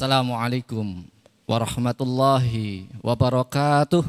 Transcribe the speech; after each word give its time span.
Assalamualaikum 0.00 1.04
warahmatullahi 1.44 2.88
wabarakatuh. 3.04 4.00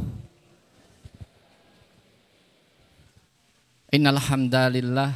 Innal 3.91 4.15
hamdalillah 4.15 5.11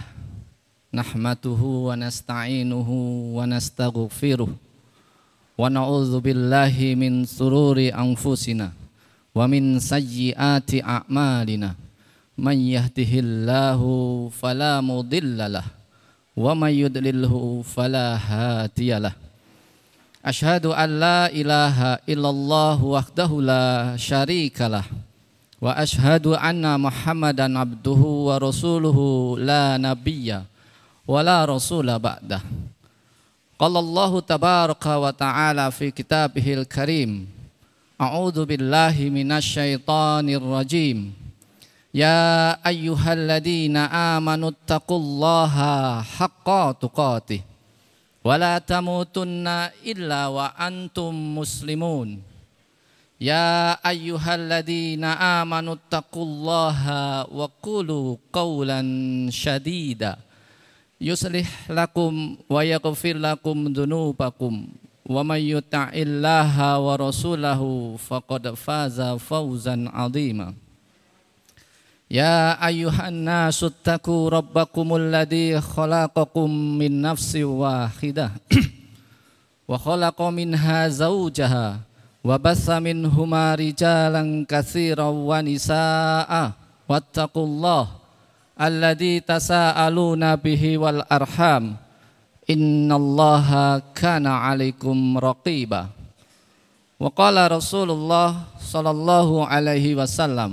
nahmaduhu 0.92 1.88
wa 1.88 1.96
nasta'inuhu 1.96 3.40
wa 3.40 3.48
nastaghfiruh 3.48 4.52
wa 4.52 5.64
na'udzu 5.72 6.20
billahi 6.20 7.00
min 7.00 7.23
sururi 7.23 7.96
anfusina 7.96 8.76
wa 9.32 9.48
min 9.48 9.80
sayyiati 9.80 10.84
a'malina 10.84 11.80
man 12.36 12.60
yahdihillahu 12.60 14.28
fala 14.28 14.84
mudhillalah 14.84 15.71
wa 16.36 16.52
may 16.52 16.84
yudlilhu 16.84 17.64
fala 17.64 18.20
hadiyalah 18.20 19.16
Ashhadu 20.26 20.73
an 20.73 20.89
la 20.98 21.30
ilaha 21.30 22.02
illallah 22.10 22.81
wahdahu 22.81 23.45
la 23.45 23.94
syarikalah 23.94 24.82
wa 25.62 25.70
ashhadu 25.77 26.34
anna 26.34 26.82
Muhammadan 26.82 27.54
abduhu 27.54 28.34
wa 28.34 28.41
rasuluhu 28.41 29.38
la 29.38 29.77
nabiyya 29.77 30.49
wa 31.05 31.22
la 31.22 31.46
rasula 31.46 32.02
ba'dah. 32.02 32.41
Qala 33.54 33.77
Allah 33.77 34.12
tabaraka 34.26 34.98
wa 34.98 35.13
ta'ala 35.13 35.70
fi 35.70 35.94
kitabihil 35.94 36.66
karim. 36.66 37.30
A'udzu 37.94 38.49
billahi 38.49 39.13
minasy 39.13 39.62
syaithanir 39.62 40.41
rajim. 40.41 41.13
Ya 41.94 42.57
ayyuhalladzina 42.66 43.94
amanu 44.18 44.49
taqullaha 44.66 46.02
haqqa 46.02 46.73
tuqatih 46.82 47.46
wala 48.25 48.57
tamutunna 48.57 49.70
illa 49.85 50.34
wa 50.34 50.57
antum 50.57 51.13
muslimun. 51.13 52.25
Ya 53.21 53.77
ayyuhalladzina 53.85 55.40
amanu 55.40 55.77
taqullaha 55.77 57.29
wa 57.29 57.48
qulu 57.62 58.17
syadida 59.29 60.20
yuslih 60.99 61.48
lakum 61.70 62.41
wa 62.49 62.65
yaghfir 62.65 63.15
lakum 63.21 63.70
dhunubakum. 63.70 64.73
Wa 65.06 65.22
may 65.22 65.53
wa 66.81 66.97
rasulahu 66.97 68.01
faqad 68.01 68.57
faza 68.57 69.13
يا 72.10 72.66
أيها 72.66 73.09
الناس 73.09 73.65
اتقوا 73.65 74.31
ربكم 74.31 74.97
الذي 74.97 75.60
خلقكم 75.60 76.50
من 76.50 77.03
نفس 77.03 77.37
واحدة 77.37 78.31
وخلق 79.69 80.19
منها 80.22 80.88
زوجها 80.88 81.66
وبث 82.25 82.66
منهما 82.71 83.54
رجالا 83.54 84.22
كثيرا 84.49 85.09
ونساء 85.09 86.31
واتقوا 86.88 87.47
الله 87.47 87.84
الذي 88.60 89.21
تساءلون 89.21 90.37
به 90.37 90.78
والأرحام 90.78 91.65
إن 92.50 92.93
الله 92.93 93.49
كان 93.94 94.26
عليكم 94.26 95.19
رقيبا 95.19 95.87
وقال 97.00 97.53
رسول 97.53 97.91
الله 97.91 98.31
صلى 98.60 98.91
الله 98.91 99.47
عليه 99.47 99.94
وسلم 99.94 100.53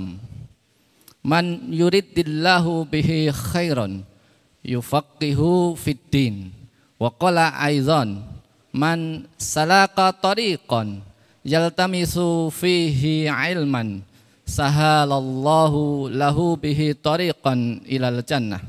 Man 1.23 1.71
yuridillahu 1.71 2.83
bihi 2.91 3.31
khairan 3.31 4.03
yufaqihu 4.59 5.79
fid 5.79 5.99
din. 6.11 6.51
Wa 6.99 7.07
qala 7.15 7.55
aidan 7.63 8.27
man 8.75 9.23
salaka 9.39 10.11
tariqan 10.11 10.99
yaltamisu 11.47 12.51
fihi 12.51 13.27
ilman 13.27 14.03
sahalallahu 14.43 16.11
lahu 16.11 16.59
bihi 16.59 16.91
tariqan 16.95 17.83
ilal 17.87 18.19
jannah. 18.23 18.63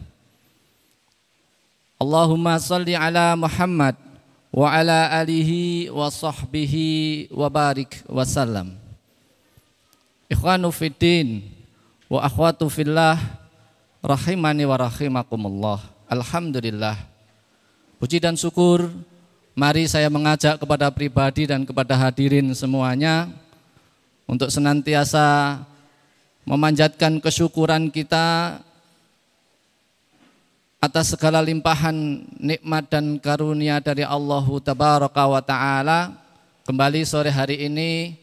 Allahumma 1.99 2.59
salli 2.63 2.95
ala 2.95 3.35
Muhammad 3.39 3.99
wa 4.55 4.71
ala 4.71 5.11
alihi 5.19 5.91
wa 5.91 6.07
sahbihi 6.07 7.31
wa 7.35 7.51
barik 7.51 8.03
wa 8.07 8.23
salam. 8.23 8.79
Ikhwanu 10.31 10.71
fiddin 10.75 11.54
wa 12.15 12.23
akhwatu 12.23 12.71
fillah 12.71 13.19
rahimani 13.99 14.63
wa 14.63 14.79
rahimakumullah. 14.79 15.83
Alhamdulillah. 16.07 16.95
Puji 17.99 18.23
dan 18.23 18.39
syukur 18.39 18.87
mari 19.59 19.91
saya 19.91 20.07
mengajak 20.07 20.63
kepada 20.63 20.95
pribadi 20.95 21.51
dan 21.51 21.67
kepada 21.67 21.99
hadirin 21.99 22.55
semuanya 22.55 23.27
untuk 24.31 24.47
senantiasa 24.47 25.59
memanjatkan 26.47 27.19
kesyukuran 27.19 27.91
kita 27.91 28.63
atas 30.79 31.19
segala 31.19 31.43
limpahan 31.43 32.31
nikmat 32.39 32.87
dan 32.87 33.19
karunia 33.19 33.83
dari 33.83 34.07
Allah 34.07 34.47
taala. 35.43 36.15
Kembali 36.63 37.03
sore 37.03 37.35
hari 37.35 37.67
ini 37.67 38.23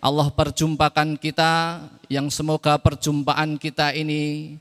Allah 0.00 0.32
perjumpakan 0.32 1.20
kita 1.20 1.84
yang 2.08 2.32
semoga 2.32 2.80
perjumpaan 2.80 3.60
kita 3.60 3.92
ini 3.92 4.56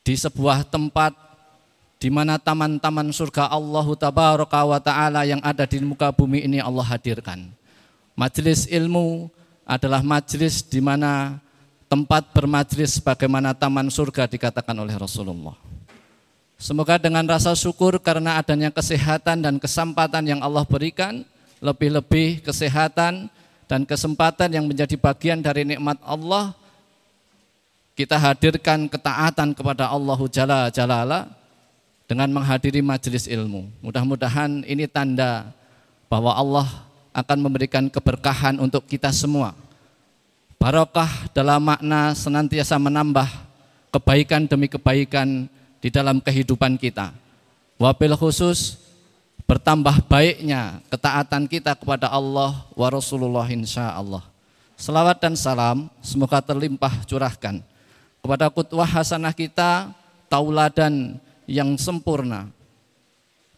di 0.00 0.14
sebuah 0.16 0.64
tempat 0.64 1.12
di 2.00 2.08
mana 2.08 2.40
taman-taman 2.40 3.12
surga 3.12 3.52
Allah 3.52 3.84
tabaraka 3.92 4.64
wa 4.64 4.80
taala 4.80 5.28
yang 5.28 5.44
ada 5.44 5.68
di 5.68 5.76
muka 5.84 6.08
bumi 6.08 6.48
ini 6.48 6.56
Allah 6.56 6.88
hadirkan. 6.88 7.52
Majelis 8.16 8.64
ilmu 8.64 9.28
adalah 9.68 10.00
majelis 10.00 10.64
di 10.64 10.80
mana 10.80 11.36
tempat 11.92 12.32
bermajelis 12.32 12.96
bagaimana 12.96 13.52
taman 13.52 13.92
surga 13.92 14.24
dikatakan 14.24 14.72
oleh 14.80 14.96
Rasulullah. 14.96 15.52
Semoga 16.56 16.96
dengan 16.96 17.28
rasa 17.28 17.52
syukur 17.52 18.00
karena 18.00 18.40
adanya 18.40 18.72
kesehatan 18.72 19.44
dan 19.44 19.60
kesempatan 19.60 20.24
yang 20.24 20.40
Allah 20.40 20.64
berikan, 20.64 21.24
lebih-lebih 21.60 22.40
kesehatan, 22.44 23.28
dan 23.70 23.86
kesempatan 23.86 24.50
yang 24.50 24.66
menjadi 24.66 24.98
bagian 24.98 25.38
dari 25.38 25.62
nikmat 25.62 25.94
Allah 26.02 26.50
kita 27.94 28.18
hadirkan 28.18 28.90
ketaatan 28.90 29.54
kepada 29.54 29.86
Allahu 29.86 30.26
Jalla 30.26 30.66
Jalala 30.74 31.30
dengan 32.10 32.26
menghadiri 32.34 32.82
majelis 32.82 33.30
ilmu. 33.30 33.70
Mudah-mudahan 33.78 34.66
ini 34.66 34.90
tanda 34.90 35.54
bahwa 36.10 36.34
Allah 36.34 36.66
akan 37.14 37.38
memberikan 37.46 37.86
keberkahan 37.86 38.58
untuk 38.58 38.90
kita 38.90 39.14
semua. 39.14 39.54
Barokah 40.58 41.30
dalam 41.30 41.62
makna 41.62 42.10
senantiasa 42.18 42.74
menambah 42.74 43.30
kebaikan 43.94 44.50
demi 44.50 44.66
kebaikan 44.66 45.46
di 45.78 45.88
dalam 45.94 46.18
kehidupan 46.18 46.74
kita. 46.74 47.14
Wabil 47.78 48.18
khusus 48.18 48.82
bertambah 49.50 50.06
baiknya 50.06 50.78
ketaatan 50.94 51.50
kita 51.50 51.74
kepada 51.74 52.06
Allah 52.06 52.62
wa 52.70 52.86
Rasulullah 52.86 53.50
insya 53.50 53.90
Allah. 53.90 54.22
Selawat 54.78 55.18
dan 55.18 55.34
salam 55.34 55.90
semoga 55.98 56.38
terlimpah 56.38 57.02
curahkan 57.02 57.58
kepada 58.22 58.46
kutwah 58.46 58.86
hasanah 58.86 59.34
kita, 59.34 59.90
tauladan 60.30 61.18
yang 61.50 61.74
sempurna 61.74 62.46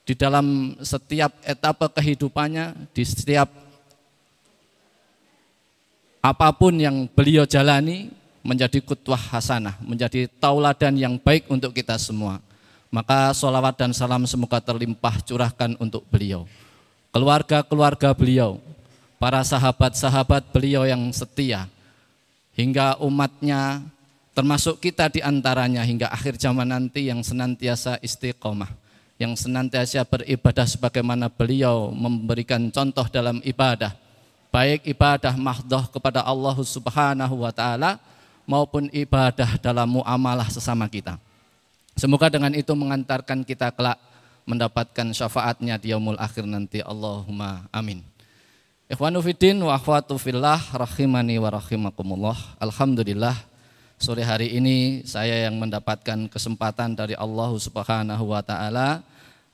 di 0.08 0.16
dalam 0.16 0.80
setiap 0.80 1.28
etapa 1.44 1.92
kehidupannya, 1.92 2.72
di 2.96 3.04
setiap 3.04 3.52
apa 6.24 6.48
pun 6.56 6.72
yang 6.72 7.04
beliau 7.04 7.44
jalani 7.44 8.08
menjadi 8.40 8.80
kutwah 8.80 9.20
hasanah, 9.20 9.76
menjadi 9.84 10.24
tauladan 10.40 10.96
yang 10.96 11.20
baik 11.20 11.52
untuk 11.52 11.76
kita 11.76 12.00
semua. 12.00 12.40
Maka 12.92 13.32
sholawat 13.32 13.80
dan 13.80 13.96
salam 13.96 14.28
semoga 14.28 14.60
terlimpah 14.60 15.24
curahkan 15.24 15.80
untuk 15.80 16.04
beliau. 16.12 16.44
Keluarga-keluarga 17.08 18.12
beliau, 18.12 18.60
para 19.16 19.40
sahabat-sahabat 19.40 20.52
beliau 20.52 20.84
yang 20.84 21.00
setia, 21.08 21.72
hingga 22.52 23.00
umatnya 23.00 23.80
termasuk 24.36 24.76
kita 24.76 25.08
di 25.08 25.24
antaranya 25.24 25.80
hingga 25.88 26.12
akhir 26.12 26.36
zaman 26.36 26.68
nanti 26.68 27.08
yang 27.08 27.24
senantiasa 27.24 27.96
istiqomah, 28.04 28.68
yang 29.16 29.32
senantiasa 29.40 30.04
beribadah 30.04 30.68
sebagaimana 30.68 31.32
beliau 31.32 31.88
memberikan 31.96 32.68
contoh 32.68 33.08
dalam 33.08 33.40
ibadah, 33.40 33.96
baik 34.52 34.84
ibadah 34.84 35.32
mahdoh 35.32 35.88
kepada 35.88 36.20
Allah 36.20 36.56
Subhanahu 36.60 37.40
wa 37.40 37.52
taala 37.56 37.96
maupun 38.44 38.92
ibadah 38.92 39.56
dalam 39.56 39.96
muamalah 39.96 40.52
sesama 40.52 40.84
kita. 40.92 41.16
Semoga 41.96 42.32
dengan 42.32 42.52
itu 42.56 42.72
mengantarkan 42.72 43.44
kita 43.44 43.72
kelak 43.72 44.00
mendapatkan 44.48 45.12
syafaatnya 45.14 45.78
di 45.78 45.92
yaumul 45.94 46.18
akhir 46.18 46.48
nanti. 46.48 46.82
Allahumma 46.82 47.68
amin. 47.70 48.02
Ikhwanu 48.90 49.24
fiddin 49.24 49.56
wa 49.62 49.76
akhwatu 49.78 50.18
fillah 50.20 50.60
rahimani 50.72 51.40
wa 51.40 51.48
rahimakumullah. 51.52 52.36
Alhamdulillah 52.60 53.36
sore 53.96 54.26
hari 54.26 54.52
ini 54.58 55.06
saya 55.06 55.46
yang 55.48 55.56
mendapatkan 55.56 56.26
kesempatan 56.28 56.98
dari 56.98 57.14
Allah 57.14 57.50
Subhanahu 57.54 58.34
wa 58.34 58.42
taala 58.42 59.00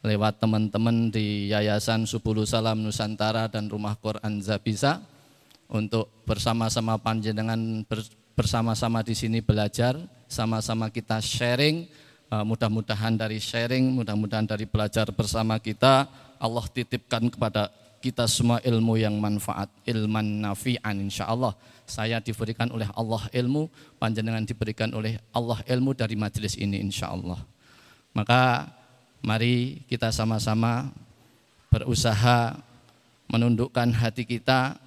lewat 0.02 0.40
teman-teman 0.40 1.10
di 1.10 1.50
Yayasan 1.50 2.06
Subulu 2.06 2.46
Salam 2.46 2.80
Nusantara 2.80 3.50
dan 3.50 3.66
Rumah 3.66 3.98
Quran 3.98 4.40
Zabisa 4.40 5.02
untuk 5.68 6.08
bersama-sama 6.24 6.96
panjenengan 6.96 7.84
bersama-sama 8.32 9.04
di 9.04 9.12
sini 9.12 9.42
belajar, 9.44 9.98
sama-sama 10.30 10.88
kita 10.88 11.20
sharing. 11.20 11.90
Uh, 12.28 12.44
mudah-mudahan 12.44 13.16
dari 13.16 13.40
sharing, 13.40 13.88
mudah-mudahan 13.96 14.44
dari 14.44 14.68
belajar 14.68 15.08
bersama 15.08 15.56
kita, 15.56 16.04
Allah 16.36 16.64
titipkan 16.68 17.24
kepada 17.32 17.72
kita 18.04 18.28
semua 18.28 18.60
ilmu 18.60 19.00
yang 19.00 19.16
manfaat, 19.16 19.72
ilman 19.88 20.44
nafi'an 20.44 21.00
insya 21.00 21.24
Allah. 21.24 21.56
Saya 21.88 22.20
diberikan 22.20 22.68
oleh 22.68 22.84
Allah 22.92 23.24
ilmu, 23.32 23.72
panjenengan 23.96 24.44
diberikan 24.44 24.92
oleh 24.92 25.16
Allah 25.32 25.64
ilmu 25.64 25.96
dari 25.96 26.20
majelis 26.20 26.52
ini 26.60 26.84
insya 26.84 27.08
Allah. 27.08 27.40
Maka 28.12 28.68
Mari 29.18 29.82
kita 29.90 30.14
sama-sama 30.14 30.94
berusaha 31.74 32.54
menundukkan 33.26 33.90
hati 33.90 34.22
kita 34.22 34.78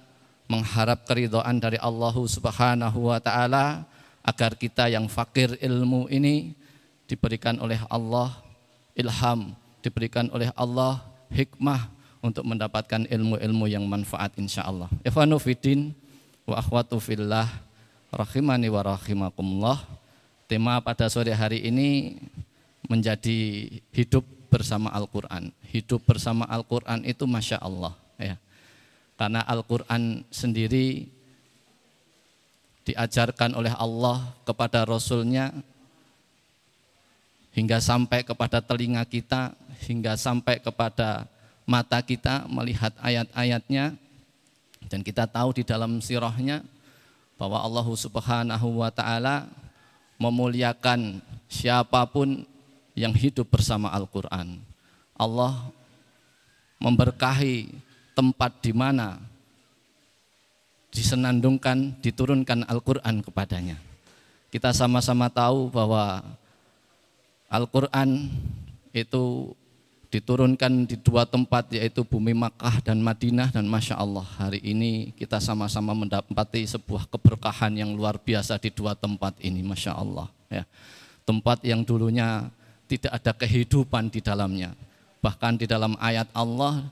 mengharap 0.48 1.04
keridhaan 1.04 1.60
dari 1.60 1.76
Allah 1.76 2.16
Subhanahu 2.16 3.12
wa 3.12 3.20
taala 3.20 3.84
agar 4.24 4.56
kita 4.56 4.88
yang 4.88 5.04
fakir 5.06 5.60
ilmu 5.60 6.08
ini 6.08 6.56
diberikan 7.12 7.60
oleh 7.60 7.76
Allah 7.92 8.32
ilham, 8.96 9.52
diberikan 9.84 10.32
oleh 10.32 10.48
Allah 10.56 11.04
hikmah 11.28 11.92
untuk 12.24 12.48
mendapatkan 12.48 13.04
ilmu-ilmu 13.04 13.68
yang 13.68 13.84
manfaat 13.84 14.32
insyaallah. 14.40 14.88
Ikhwanu 15.04 15.36
fiddin 15.36 15.92
wa 16.48 16.56
akhwatu 16.56 16.96
fillah 16.96 17.52
rahimani 18.08 18.72
wa 18.72 18.80
rahimakumullah. 18.96 19.84
Tema 20.48 20.80
pada 20.80 21.12
sore 21.12 21.36
hari 21.36 21.68
ini 21.68 22.16
menjadi 22.88 23.68
hidup 23.92 24.24
bersama 24.48 24.88
Al-Quran. 24.96 25.52
Hidup 25.68 26.00
bersama 26.08 26.48
Al-Quran 26.48 27.04
itu 27.04 27.28
Masya 27.28 27.60
Allah. 27.60 27.92
Ya. 28.16 28.40
Karena 29.20 29.44
Al-Quran 29.44 30.24
sendiri 30.32 31.08
diajarkan 32.88 33.52
oleh 33.52 33.72
Allah 33.76 34.32
kepada 34.44 34.84
Rasulnya 34.84 35.54
hingga 37.52 37.78
sampai 37.78 38.24
kepada 38.24 38.58
telinga 38.64 39.04
kita, 39.04 39.52
hingga 39.84 40.16
sampai 40.16 40.60
kepada 40.60 41.28
mata 41.68 42.00
kita 42.02 42.48
melihat 42.50 42.90
ayat-ayatnya 42.98 43.94
dan 44.90 45.00
kita 45.00 45.28
tahu 45.30 45.54
di 45.54 45.62
dalam 45.62 46.02
sirahnya 46.02 46.64
bahwa 47.38 47.62
Allah 47.62 47.86
Subhanahu 47.86 48.82
wa 48.82 48.90
taala 48.90 49.46
memuliakan 50.18 51.22
siapa 51.46 52.02
pun 52.08 52.44
yang 52.92 53.14
hidup 53.14 53.48
bersama 53.48 53.88
Al-Quran. 53.90 54.60
Allah 55.16 55.70
memberkahi 56.82 57.70
tempat 58.12 58.58
di 58.60 58.72
mana 58.74 59.18
disenandungkan, 60.92 61.96
diturunkan 62.04 62.68
Al-Quran 62.68 63.24
kepadanya. 63.24 63.80
Kita 64.52 64.76
sama-sama 64.76 65.32
tahu 65.32 65.72
bahwa 65.72 66.20
Al-Quran 67.52 68.32
itu 68.96 69.52
diturunkan 70.08 70.88
di 70.88 70.96
dua 70.96 71.28
tempat 71.28 71.68
yaitu 71.68 72.00
bumi 72.00 72.32
Makkah 72.32 72.80
dan 72.80 73.04
Madinah. 73.04 73.52
Dan 73.52 73.68
Masya 73.68 74.00
Allah 74.00 74.24
hari 74.40 74.64
ini 74.64 75.12
kita 75.12 75.36
sama-sama 75.36 75.92
mendapati 75.92 76.64
sebuah 76.64 77.04
keberkahan 77.12 77.76
yang 77.76 77.92
luar 77.92 78.16
biasa 78.16 78.56
di 78.56 78.72
dua 78.72 78.96
tempat 78.96 79.36
ini 79.44 79.60
Masya 79.60 79.92
Allah 79.92 80.32
ya. 80.48 80.64
Tempat 81.28 81.60
yang 81.68 81.84
dulunya 81.84 82.48
tidak 82.88 83.20
ada 83.20 83.32
kehidupan 83.36 84.08
di 84.08 84.24
dalamnya. 84.24 84.72
Bahkan 85.20 85.60
di 85.60 85.68
dalam 85.68 85.92
ayat 86.00 86.32
Allah 86.32 86.88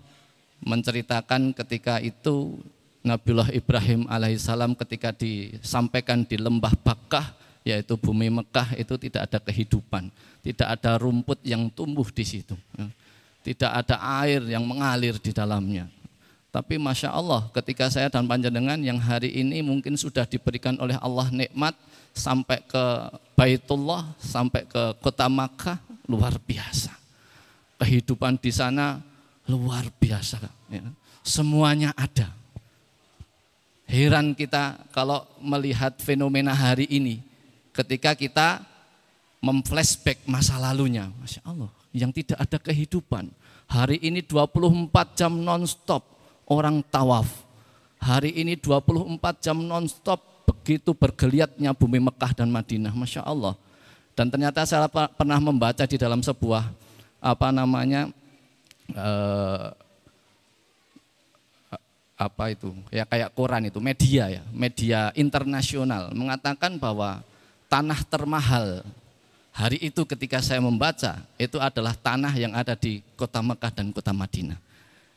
menceritakan 0.60 1.56
ketika 1.56 2.04
itu 2.04 2.60
Nabiullah 3.00 3.48
Ibrahim 3.48 4.04
alaihissalam 4.12 4.76
ketika 4.76 5.08
disampaikan 5.16 6.20
di 6.20 6.36
lembah 6.36 6.76
Bakkah 6.84 7.32
yaitu 7.64 7.96
bumi 7.96 8.32
Mekah 8.32 8.76
itu 8.76 8.96
tidak 8.96 9.28
ada 9.28 9.38
kehidupan, 9.40 10.08
tidak 10.40 10.68
ada 10.80 10.96
rumput 10.96 11.40
yang 11.44 11.68
tumbuh 11.68 12.08
di 12.08 12.24
situ, 12.24 12.56
ya. 12.76 12.88
tidak 13.44 13.70
ada 13.84 13.96
air 14.24 14.40
yang 14.48 14.64
mengalir 14.64 15.20
di 15.20 15.32
dalamnya. 15.32 15.88
Tapi 16.50 16.82
masya 16.82 17.14
Allah, 17.14 17.46
ketika 17.54 17.86
saya 17.86 18.10
dan 18.10 18.26
panjenengan 18.26 18.80
yang 18.82 18.98
hari 18.98 19.30
ini 19.30 19.62
mungkin 19.62 19.94
sudah 19.94 20.26
diberikan 20.26 20.74
oleh 20.82 20.98
Allah 20.98 21.30
nikmat 21.30 21.78
sampai 22.10 22.58
ke 22.66 22.84
Baitullah, 23.38 24.10
sampai 24.18 24.66
ke 24.66 24.98
kota 24.98 25.30
Makkah, 25.30 25.78
luar 26.10 26.34
biasa. 26.42 26.90
Kehidupan 27.78 28.36
di 28.42 28.50
sana 28.50 28.98
luar 29.46 29.86
biasa. 30.02 30.42
Ya. 30.68 30.82
Semuanya 31.22 31.94
ada. 31.94 32.34
Heran 33.86 34.34
kita 34.34 34.90
kalau 34.90 35.22
melihat 35.38 35.98
fenomena 36.02 36.50
hari 36.54 36.86
ini 36.90 37.22
ketika 37.74 38.14
kita 38.14 38.62
memflashback 39.40 40.24
masa 40.28 40.60
lalunya. 40.60 41.08
Masya 41.18 41.40
Allah, 41.44 41.72
yang 41.90 42.12
tidak 42.12 42.38
ada 42.38 42.58
kehidupan. 42.60 43.32
Hari 43.66 43.98
ini 44.04 44.20
24 44.22 44.92
jam 45.16 45.32
nonstop 45.32 46.04
orang 46.46 46.84
tawaf. 46.86 47.26
Hari 48.00 48.32
ini 48.36 48.56
24 48.56 49.20
jam 49.44 49.56
nonstop 49.60 50.20
begitu 50.48 50.92
bergeliatnya 50.96 51.72
bumi 51.72 52.00
Mekah 52.00 52.32
dan 52.36 52.48
Madinah. 52.52 52.92
Masya 52.92 53.24
Allah. 53.24 53.56
Dan 54.12 54.28
ternyata 54.28 54.66
saya 54.68 54.88
pernah 54.90 55.40
membaca 55.40 55.84
di 55.88 55.96
dalam 55.96 56.20
sebuah 56.20 56.68
apa 57.20 57.48
namanya 57.52 58.08
eh, 58.92 59.68
apa 62.20 62.52
itu 62.52 62.68
ya 62.92 63.08
kayak 63.08 63.32
koran 63.32 63.64
itu 63.64 63.80
media 63.80 64.28
ya 64.28 64.42
media 64.52 65.08
internasional 65.16 66.12
mengatakan 66.12 66.76
bahwa 66.76 67.24
tanah 67.72 68.00
termahal 68.04 68.84
hari 69.50 69.78
itu 69.82 70.06
ketika 70.06 70.38
saya 70.40 70.62
membaca 70.62 71.22
itu 71.36 71.58
adalah 71.58 71.94
tanah 71.94 72.32
yang 72.38 72.54
ada 72.54 72.78
di 72.78 73.02
kota 73.18 73.42
Mekah 73.42 73.72
dan 73.74 73.90
kota 73.90 74.14
Madinah 74.14 74.58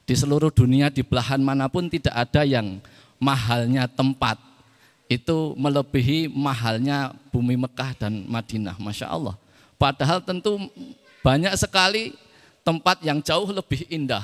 di 0.04 0.14
seluruh 0.14 0.52
dunia 0.52 0.92
di 0.92 1.00
belahan 1.00 1.40
mana 1.40 1.72
pun 1.72 1.88
tidak 1.88 2.12
ada 2.12 2.44
yang 2.44 2.84
mahalnya 3.24 3.88
tempat 3.88 4.36
itu 5.08 5.56
melebihi 5.56 6.32
mahalnya 6.32 7.14
bumi 7.30 7.56
Mekah 7.60 7.96
dan 7.96 8.26
Madinah, 8.28 8.76
masya 8.80 9.08
Allah. 9.12 9.36
Padahal 9.78 10.24
tentu 10.24 10.58
banyak 11.22 11.54
sekali 11.56 12.16
tempat 12.64 13.00
yang 13.04 13.20
jauh 13.20 13.48
lebih 13.52 13.86
indah, 13.92 14.24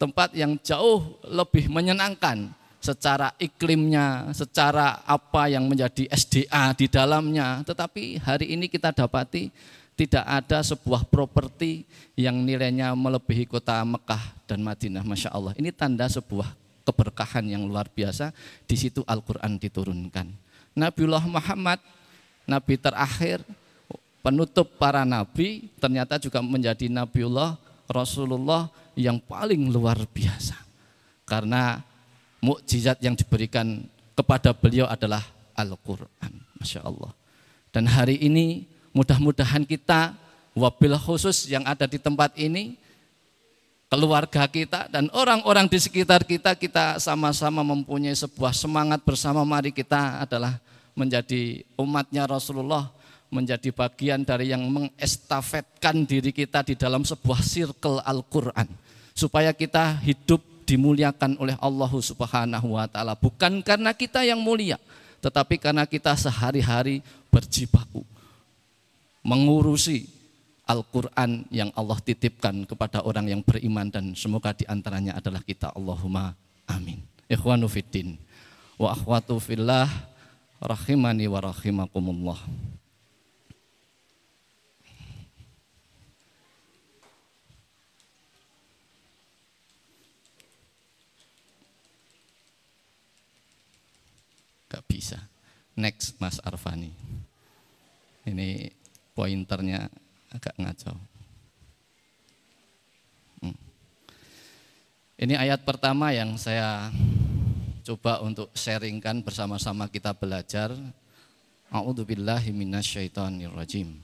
tempat 0.00 0.32
yang 0.34 0.56
jauh 0.60 1.16
lebih 1.24 1.68
menyenangkan 1.70 2.50
secara 2.88 3.36
iklimnya, 3.36 4.32
secara 4.32 5.04
apa 5.04 5.52
yang 5.52 5.68
menjadi 5.68 6.08
SDA 6.08 6.72
di 6.72 6.88
dalamnya. 6.88 7.60
Tetapi 7.68 8.24
hari 8.24 8.56
ini 8.56 8.72
kita 8.72 8.96
dapati 8.96 9.52
tidak 9.92 10.24
ada 10.24 10.64
sebuah 10.64 11.04
properti 11.04 11.84
yang 12.16 12.40
nilainya 12.40 12.96
melebihi 12.96 13.44
kota 13.44 13.84
Mekah 13.84 14.22
dan 14.48 14.64
Madinah, 14.64 15.04
masya 15.04 15.28
Allah. 15.34 15.52
Ini 15.60 15.68
tanda 15.74 16.08
sebuah 16.08 16.48
keberkahan 16.88 17.44
yang 17.44 17.68
luar 17.68 17.92
biasa, 17.92 18.32
di 18.64 18.78
situ 18.78 19.04
Al-Quran 19.04 19.60
diturunkan. 19.60 20.32
Nabiullah 20.72 21.26
Muhammad, 21.28 21.82
Nabi 22.48 22.80
terakhir, 22.80 23.44
penutup 24.24 24.70
para 24.80 25.04
nabi, 25.04 25.68
ternyata 25.76 26.16
juga 26.16 26.40
menjadi 26.40 26.88
Nabiullah 26.88 27.60
Rasulullah 27.90 28.72
yang 28.96 29.20
paling 29.20 29.68
luar 29.68 29.98
biasa. 30.08 30.56
Karena 31.28 31.84
mukjizat 32.38 32.98
yang 33.02 33.18
diberikan 33.18 33.84
kepada 34.14 34.54
beliau 34.54 34.86
adalah 34.86 35.22
Al-Quran. 35.54 36.32
Masya 36.58 36.82
Allah. 36.82 37.14
Dan 37.70 37.86
hari 37.86 38.18
ini 38.18 38.66
mudah-mudahan 38.90 39.62
kita 39.62 40.14
wabil 40.58 40.98
khusus 40.98 41.46
yang 41.46 41.62
ada 41.62 41.86
di 41.86 42.02
tempat 42.02 42.34
ini 42.34 42.74
keluarga 43.88 44.44
kita 44.44 44.90
dan 44.92 45.08
orang-orang 45.16 45.64
di 45.70 45.80
sekitar 45.80 46.26
kita 46.26 46.52
kita 46.58 47.00
sama-sama 47.00 47.64
mempunyai 47.64 48.12
sebuah 48.12 48.52
semangat 48.52 49.00
bersama 49.00 49.46
mari 49.48 49.72
kita 49.72 50.28
adalah 50.28 50.60
menjadi 50.92 51.64
umatnya 51.78 52.28
Rasulullah 52.28 52.92
menjadi 53.32 53.72
bagian 53.72 54.24
dari 54.28 54.52
yang 54.52 54.64
mengestafetkan 54.68 56.04
diri 56.04 56.36
kita 56.36 56.64
di 56.66 56.76
dalam 56.76 57.00
sebuah 57.00 57.40
circle 57.40 58.04
Al-Quran 58.04 58.68
supaya 59.16 59.56
kita 59.56 60.00
hidup 60.04 60.44
dimuliakan 60.68 61.40
oleh 61.40 61.56
Allah 61.56 61.88
Subhanahu 61.88 62.76
wa 62.76 62.84
taala 62.84 63.16
bukan 63.16 63.64
karena 63.64 63.96
kita 63.96 64.20
yang 64.20 64.36
mulia 64.36 64.76
tetapi 65.24 65.56
karena 65.56 65.88
kita 65.88 66.12
sehari-hari 66.12 67.00
berjibaku 67.32 68.04
mengurusi 69.24 70.18
Al-Quran 70.68 71.48
yang 71.48 71.72
Allah 71.72 71.96
titipkan 72.04 72.68
kepada 72.68 73.00
orang 73.00 73.24
yang 73.24 73.40
beriman 73.40 73.88
dan 73.88 74.12
semoga 74.12 74.52
di 74.52 74.68
antaranya 74.68 75.16
adalah 75.16 75.40
kita 75.40 75.72
Allahumma 75.72 76.36
amin. 76.68 77.00
Ikhwanu 77.24 77.72
fiddin 77.72 78.20
wa 78.76 78.92
akhwatu 78.92 79.40
fillah 79.40 79.88
rahimani 80.60 81.24
wa 81.24 81.40
rahimakumullah. 81.40 82.36
Gak 94.68 94.84
bisa. 94.84 95.18
Next 95.72 96.20
Mas 96.20 96.36
Arfani. 96.44 96.92
Ini 98.28 98.68
pointernya 99.16 99.88
agak 100.28 100.54
ngaco. 100.60 100.92
Hmm. 103.40 103.58
Ini 105.16 105.34
ayat 105.40 105.64
pertama 105.64 106.12
yang 106.12 106.36
saya 106.36 106.92
coba 107.88 108.20
untuk 108.20 108.52
sharingkan 108.52 109.24
bersama-sama 109.24 109.88
kita 109.88 110.12
belajar. 110.12 110.76
A'udzubillahi 111.72 112.52
minasyaitonirrajim. 112.52 113.96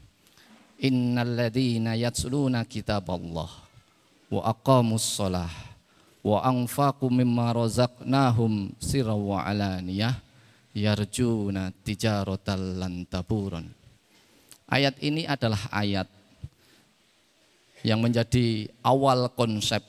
Innalladzina 0.80 1.96
yatsluna 1.96 2.64
kitaballah 2.64 3.48
wa 4.32 4.40
aqamus 4.48 5.04
shalah 5.04 5.52
wa 6.24 6.40
anfaqu 6.40 7.12
mimma 7.12 7.52
razaqnahum 7.52 8.72
sirra 8.80 9.12
wa 9.12 9.44
alaniyah 9.44 10.23
yarjuna 10.74 11.70
tijaratal 11.86 12.82
lan 12.82 13.06
taburon. 13.06 13.64
Ayat 14.66 14.98
ini 14.98 15.22
adalah 15.24 15.70
ayat 15.70 16.10
yang 17.86 18.02
menjadi 18.02 18.66
awal 18.82 19.30
konsep 19.32 19.84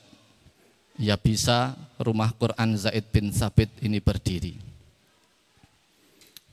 ya 0.96 1.18
bisa 1.18 1.74
rumah 1.98 2.30
Quran 2.38 2.78
Zaid 2.78 3.10
bin 3.10 3.34
Sabit 3.34 3.68
ini 3.82 3.98
berdiri. 3.98 4.54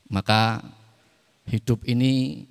Maka 0.10 0.66
hidup 1.48 1.84
ini 1.86 2.46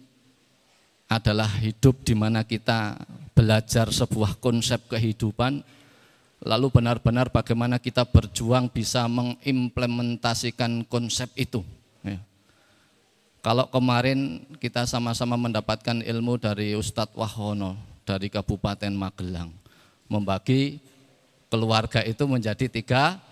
adalah 1.09 1.49
hidup 1.61 2.05
di 2.05 2.15
mana 2.17 2.45
kita 2.45 2.97
belajar 3.33 3.89
sebuah 3.93 4.41
konsep 4.41 4.81
kehidupan 4.89 5.61
lalu 6.43 6.75
benar-benar 6.75 7.31
bagaimana 7.31 7.79
kita 7.79 8.03
berjuang 8.03 8.67
bisa 8.67 9.07
mengimplementasikan 9.07 10.83
konsep 10.91 11.31
itu. 11.39 11.63
Ya. 12.03 12.19
Kalau 13.43 13.71
kemarin 13.71 14.43
kita 14.59 14.87
sama-sama 14.87 15.39
mendapatkan 15.39 16.03
ilmu 16.03 16.39
dari 16.43 16.75
Ustadz 16.75 17.15
Wahono 17.15 17.79
dari 18.03 18.27
Kabupaten 18.27 18.91
Magelang, 18.91 19.55
membagi 20.11 20.83
keluarga 21.47 22.03
itu 22.03 22.27
menjadi 22.27 22.67
tiga 22.67 23.23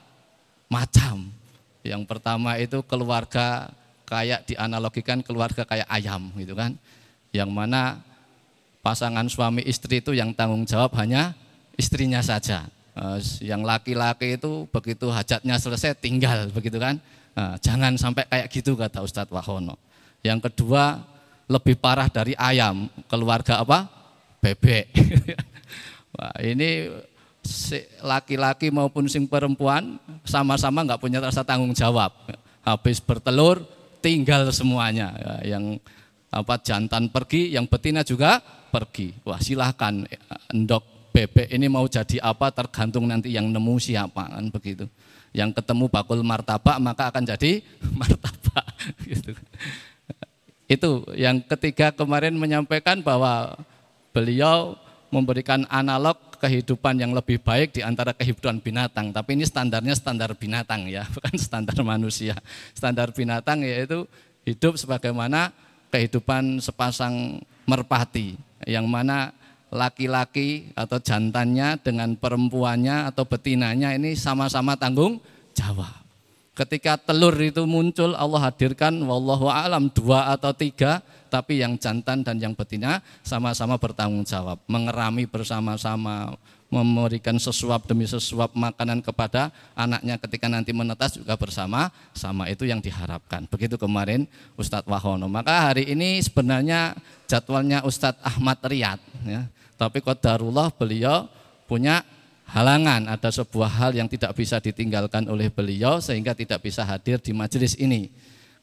macam. 0.71 1.35
Yang 1.83 2.03
pertama 2.07 2.55
itu 2.63 2.79
keluarga 2.87 3.75
kayak 4.07 4.47
dianalogikan 4.47 5.19
keluarga 5.27 5.67
kayak 5.67 5.89
ayam 5.91 6.31
gitu 6.39 6.55
kan. 6.55 6.79
Yang 7.35 7.51
mana 7.51 7.99
pasangan 8.87 9.27
suami 9.27 9.67
istri 9.67 9.99
itu 9.99 10.15
yang 10.15 10.31
tanggung 10.31 10.63
jawab 10.63 10.95
hanya 10.99 11.35
istrinya 11.75 12.23
saja 12.23 12.71
yang 13.41 13.63
laki-laki 13.63 14.37
itu 14.37 14.67
begitu 14.69 15.09
hajatnya 15.09 15.57
selesai 15.57 15.97
tinggal 15.97 16.51
begitu 16.51 16.77
kan. 16.77 16.99
Nah, 17.33 17.57
jangan 17.63 17.95
sampai 17.95 18.27
kayak 18.27 18.49
gitu 18.51 18.75
kata 18.75 19.01
Ustadz 19.01 19.31
Wahono. 19.31 19.79
Yang 20.21 20.51
kedua 20.51 21.01
lebih 21.51 21.79
parah 21.79 22.11
dari 22.11 22.35
ayam, 22.37 22.91
keluarga 23.07 23.63
apa? 23.63 23.87
Bebek. 24.43 24.91
Wah, 26.15 26.35
ini 26.43 26.91
laki-laki 28.05 28.69
maupun 28.69 29.09
sing 29.09 29.25
perempuan 29.25 29.97
sama-sama 30.27 30.85
nggak 30.85 31.01
punya 31.01 31.23
rasa 31.23 31.47
tanggung 31.47 31.73
jawab. 31.73 32.13
Habis 32.67 33.01
bertelur 33.01 33.63
tinggal 34.05 34.51
semuanya. 34.53 35.15
Ya, 35.17 35.57
yang 35.57 35.79
apa 36.31 36.61
jantan 36.63 37.11
pergi, 37.11 37.55
yang 37.55 37.67
betina 37.67 38.07
juga 38.07 38.43
pergi. 38.71 39.15
Wah 39.27 39.41
silahkan 39.43 40.07
endok 40.51 40.87
bebek 41.11 41.51
ini 41.51 41.67
mau 41.67 41.87
jadi 41.87 42.23
apa 42.23 42.55
tergantung 42.55 43.07
nanti 43.07 43.35
yang 43.35 43.51
nemu 43.51 43.75
siapa 43.77 44.31
kan 44.31 44.47
begitu. 44.51 44.87
Yang 45.31 45.63
ketemu 45.63 45.87
bakul 45.87 46.23
martabak 46.27 46.79
maka 46.83 47.11
akan 47.11 47.23
jadi 47.27 47.63
martabak 48.01 48.67
gitu. 49.11 49.35
Itu 50.71 50.91
yang 51.19 51.43
ketiga 51.43 51.91
kemarin 51.91 52.39
menyampaikan 52.39 53.03
bahwa 53.03 53.59
beliau 54.15 54.79
memberikan 55.11 55.67
analog 55.67 56.17
kehidupan 56.39 56.97
yang 56.97 57.13
lebih 57.13 57.43
baik 57.43 57.77
di 57.77 57.83
antara 57.85 58.15
kehidupan 58.17 58.63
binatang. 58.65 59.13
Tapi 59.13 59.37
ini 59.37 59.45
standarnya 59.45 59.93
standar 59.93 60.33
binatang 60.33 60.89
ya, 60.89 61.05
bukan 61.15 61.37
standar 61.37 61.77
manusia. 61.83 62.39
Standar 62.73 63.13
binatang 63.13 63.67
yaitu 63.67 64.07
hidup 64.47 64.79
sebagaimana 64.81 65.53
kehidupan 65.91 66.63
sepasang 66.63 67.43
merpati 67.69 68.39
yang 68.65 68.87
mana 68.87 69.35
laki-laki 69.71 70.75
atau 70.75 70.99
jantannya 70.99 71.79
dengan 71.81 72.19
perempuannya 72.19 73.11
atau 73.11 73.23
betinanya 73.23 73.95
ini 73.95 74.19
sama-sama 74.19 74.75
tanggung 74.75 75.23
jawab. 75.55 75.95
Ketika 76.59 76.99
telur 76.99 77.33
itu 77.41 77.65
muncul 77.65 78.13
Allah 78.19 78.51
hadirkan 78.51 79.01
wallahu 79.07 79.49
alam 79.49 79.89
dua 79.89 80.35
atau 80.35 80.53
tiga 80.53 81.01
tapi 81.31 81.63
yang 81.63 81.79
jantan 81.79 82.27
dan 82.27 82.43
yang 82.43 82.53
betina 82.59 83.01
sama-sama 83.23 83.79
bertanggung 83.79 84.27
jawab, 84.27 84.59
mengerami 84.67 85.31
bersama-sama, 85.31 86.35
memberikan 86.71 87.35
sesuap 87.37 87.91
demi 87.91 88.07
sesuap 88.07 88.55
makanan 88.55 89.03
kepada 89.03 89.51
anaknya 89.75 90.17
ketika 90.23 90.47
nanti 90.47 90.71
menetas 90.71 91.19
juga 91.19 91.35
bersama 91.35 91.91
sama 92.15 92.47
itu 92.47 92.63
yang 92.63 92.79
diharapkan. 92.79 93.51
Begitu 93.51 93.75
kemarin 93.75 94.31
Ustadz 94.55 94.87
Wahono. 94.87 95.27
Maka 95.27 95.71
hari 95.75 95.91
ini 95.91 96.23
sebenarnya 96.23 96.95
jadwalnya 97.27 97.83
Ustadz 97.83 98.23
Ahmad 98.23 98.63
Riyad 98.63 99.03
ya 99.27 99.51
tapi 99.81 100.05
qadarullah 100.05 100.69
beliau 100.77 101.25
punya 101.65 102.05
halangan, 102.53 103.09
ada 103.09 103.33
sebuah 103.33 103.73
hal 103.81 103.97
yang 103.97 104.13
tidak 104.13 104.37
bisa 104.37 104.61
ditinggalkan 104.61 105.25
oleh 105.25 105.49
beliau 105.49 106.05
sehingga 106.05 106.37
tidak 106.37 106.61
bisa 106.61 106.85
hadir 106.85 107.17
di 107.17 107.33
majelis 107.33 107.73
ini. 107.81 108.13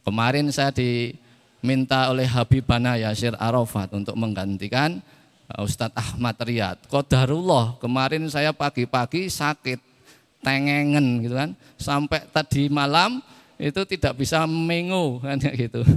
Kemarin 0.06 0.46
saya 0.54 0.70
diminta 0.70 2.14
oleh 2.14 2.30
Habibana 2.30 3.02
Yasir 3.02 3.34
Arafat 3.42 3.98
untuk 3.98 4.14
menggantikan 4.14 5.02
Ustadz 5.56 5.96
Ahmad 5.96 6.36
Riyad. 6.44 6.76
Qadarullah, 6.92 7.80
kemarin 7.80 8.28
saya 8.28 8.52
pagi-pagi 8.52 9.32
sakit, 9.32 9.80
tengengen 10.44 11.24
gitu 11.24 11.36
kan. 11.40 11.56
Sampai 11.80 12.28
tadi 12.28 12.68
malam 12.68 13.24
itu 13.56 13.82
tidak 13.88 14.20
bisa 14.20 14.44
mengu 14.44 15.18
kan 15.26 15.40
gitu. 15.40 15.88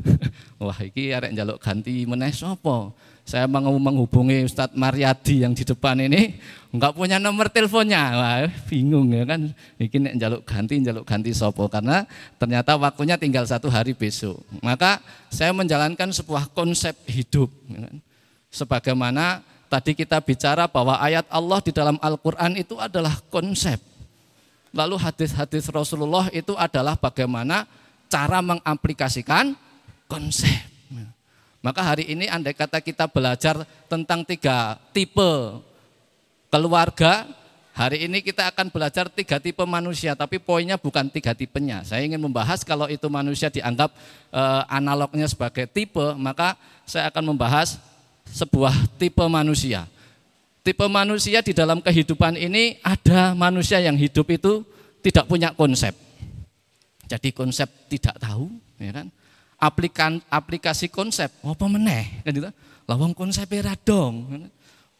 Wah, 0.62 0.78
iki 0.78 1.10
arek 1.10 1.34
njaluk 1.34 1.58
ganti 1.58 2.06
meneh 2.06 2.30
sapa? 2.30 2.94
saya 3.30 3.46
mau 3.46 3.78
menghubungi 3.78 4.42
Ustadz 4.42 4.74
Mariadi 4.74 5.46
yang 5.46 5.54
di 5.54 5.62
depan 5.62 5.94
ini 6.02 6.34
enggak 6.74 6.98
punya 6.98 7.22
nomor 7.22 7.46
teleponnya 7.46 8.02
Wah, 8.18 8.50
bingung 8.66 9.06
ya 9.14 9.22
kan 9.22 9.54
ini 9.78 10.18
jaluk 10.18 10.42
ganti 10.42 10.82
jaluk 10.82 11.06
ganti 11.06 11.30
sopo 11.30 11.70
karena 11.70 12.02
ternyata 12.42 12.74
waktunya 12.74 13.14
tinggal 13.14 13.46
satu 13.46 13.70
hari 13.70 13.94
besok 13.94 14.42
maka 14.66 14.98
saya 15.30 15.54
menjalankan 15.54 16.10
sebuah 16.10 16.50
konsep 16.50 16.96
hidup 17.06 17.46
ya 17.70 17.86
kan. 17.86 17.96
Sebagaimana 18.50 19.40
tadi 19.70 19.94
kita 19.94 20.18
bicara 20.20 20.66
bahwa 20.66 20.98
ayat 20.98 21.24
Allah 21.30 21.58
di 21.62 21.72
dalam 21.72 21.96
Al-Quran 22.02 22.58
itu 22.58 22.76
adalah 22.76 23.16
konsep 23.30 23.78
lalu 24.74 24.98
hadis-hadis 24.98 25.70
Rasulullah 25.70 26.28
itu 26.34 26.54
adalah 26.58 26.98
bagaimana 26.98 27.64
cara 28.10 28.42
mengaplikasikan 28.42 29.54
konsep 30.10 30.70
maka 31.60 31.84
hari 31.84 32.08
ini 32.08 32.24
andai 32.24 32.56
kata 32.56 32.80
kita 32.80 33.04
belajar 33.04 33.68
tentang 33.84 34.24
tiga 34.24 34.80
tipe 34.96 35.60
keluarga, 36.50 37.28
hari 37.76 38.08
ini 38.08 38.24
kita 38.24 38.48
akan 38.48 38.72
belajar 38.72 39.12
tiga 39.12 39.36
tipe 39.36 39.62
manusia, 39.68 40.16
tapi 40.18 40.42
poinnya 40.42 40.80
bukan 40.80 41.06
tiga 41.12 41.36
tipenya. 41.36 41.86
Saya 41.86 42.02
ingin 42.02 42.18
membahas 42.18 42.66
kalau 42.66 42.90
itu 42.90 43.06
manusia 43.06 43.52
dianggap 43.52 43.92
e, 44.32 44.42
analognya 44.72 45.28
sebagai 45.30 45.68
tipe, 45.70 46.16
maka 46.18 46.58
saya 46.88 47.12
akan 47.12 47.36
membahas 47.36 47.76
sebuah 48.32 48.74
tipe 48.96 49.22
manusia. 49.26 49.86
Tipe 50.60 50.84
manusia 50.86 51.40
di 51.40 51.56
dalam 51.56 51.80
kehidupan 51.80 52.36
ini 52.36 52.76
ada 52.84 53.32
manusia 53.32 53.80
yang 53.80 53.96
hidup 53.96 54.28
itu 54.28 54.62
tidak 55.00 55.24
punya 55.26 55.50
konsep. 55.56 55.96
Jadi 57.08 57.32
konsep 57.32 57.66
tidak 57.88 58.20
tahu, 58.20 58.46
ya 58.78 58.92
kan? 58.92 59.08
aplikan, 59.60 60.24
aplikasi 60.32 60.88
konsep 60.88 61.28
apa 61.44 61.64
meneh 61.68 62.24
kan 62.24 62.32
gitu 62.32 62.48
lawang 62.88 63.12
konsep 63.12 63.46
era 63.52 63.76
dong 63.76 64.48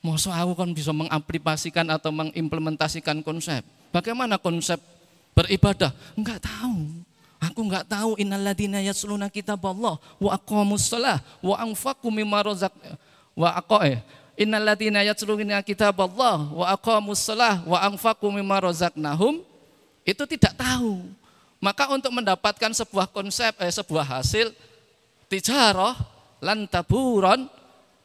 Masa 0.00 0.32
aku 0.32 0.56
kan 0.56 0.72
bisa 0.72 0.96
mengaplikasikan 0.96 1.84
atau 1.92 2.08
mengimplementasikan 2.08 3.20
konsep. 3.20 3.60
Bagaimana 3.92 4.40
konsep 4.40 4.80
beribadah? 5.36 5.92
Enggak 6.16 6.40
tahu. 6.40 7.04
Aku 7.36 7.68
enggak 7.68 7.84
tahu 7.84 8.16
innalladzina 8.16 8.80
yasluna 8.80 9.28
kitaballah 9.28 10.00
wa 10.00 10.30
aqamus 10.32 10.88
wa 11.44 11.52
anfaqu 11.60 12.08
mimma 12.08 12.40
wa 13.40 13.56
aqo 13.56 13.80
eh 13.80 14.04
innalladzina 14.36 15.00
yasluna 15.00 15.64
kitaballah 15.64 16.52
wa 16.52 16.66
aqamus 16.68 17.24
shalah 17.24 17.64
wa 17.64 17.80
anfaqu 17.80 18.28
mimma 18.28 18.68
razaqnahum 18.68 19.40
itu 20.04 20.24
tidak 20.26 20.56
tahu. 20.56 21.06
Maka 21.60 21.92
untuk 21.92 22.08
mendapatkan 22.08 22.72
sebuah 22.72 23.12
konsep, 23.12 23.52
eh, 23.60 23.68
sebuah 23.68 24.18
hasil 24.18 24.48
tijarah, 25.28 25.92
lantaburon, 26.40 27.44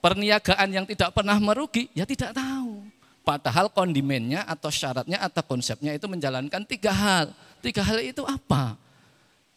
perniagaan 0.04 0.70
yang 0.76 0.86
tidak 0.86 1.16
pernah 1.16 1.40
merugi, 1.40 1.88
ya 1.96 2.04
tidak 2.04 2.36
tahu. 2.36 2.84
Padahal 3.26 3.72
kondimennya 3.74 4.46
atau 4.46 4.70
syaratnya 4.70 5.18
atau 5.18 5.42
konsepnya 5.42 5.96
itu 5.96 6.06
menjalankan 6.06 6.62
tiga 6.68 6.94
hal. 6.94 7.34
Tiga 7.64 7.82
hal 7.82 7.98
itu 8.04 8.22
apa? 8.22 8.78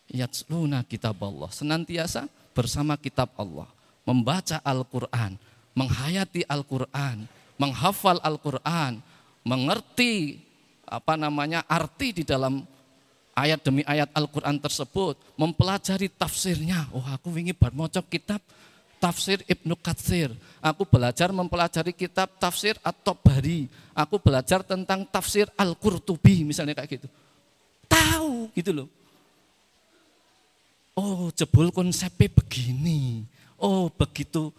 Yatsluna 0.09 0.81
kitab 0.89 1.21
Allah. 1.21 1.53
Senantiasa 1.53 2.31
bersama 2.57 2.97
kitab 2.97 3.29
Allah. 3.37 3.69
Membaca 4.09 4.57
Al-Quran. 4.65 5.37
Menghayati 5.77 6.45
Al-Quran. 6.47 7.27
Menghafal 7.59 8.23
Al-Quran. 8.23 9.03
Mengerti 9.43 10.45
apa 10.89 11.21
namanya 11.21 11.65
arti 11.69 12.23
di 12.23 12.25
dalam 12.25 12.65
ayat 13.37 13.61
demi 13.63 13.85
ayat 13.85 14.11
Al-Quran 14.15 14.59
tersebut. 14.59 15.19
Mempelajari 15.39 16.09
tafsirnya. 16.11 16.89
Oh 16.91 17.05
aku 17.05 17.31
ingin 17.37 17.55
bermocok 17.55 18.07
kitab 18.09 18.41
tafsir 18.99 19.43
Ibnu 19.47 19.79
Katsir. 19.79 20.35
Aku 20.59 20.83
belajar 20.83 21.31
mempelajari 21.31 21.95
kitab 21.95 22.35
tafsir 22.37 22.75
At-Tabari. 22.83 23.71
Aku 23.95 24.19
belajar 24.19 24.67
tentang 24.67 25.07
tafsir 25.07 25.47
Al-Qurtubi 25.55 26.43
misalnya 26.43 26.75
kayak 26.75 26.99
gitu. 26.99 27.09
Tahu 27.87 28.51
gitu 28.53 28.71
loh. 28.75 28.89
Oh, 30.99 31.31
jebol 31.31 31.71
konsepnya 31.71 32.27
begini. 32.27 33.23
Oh, 33.55 33.87
begitu 33.87 34.51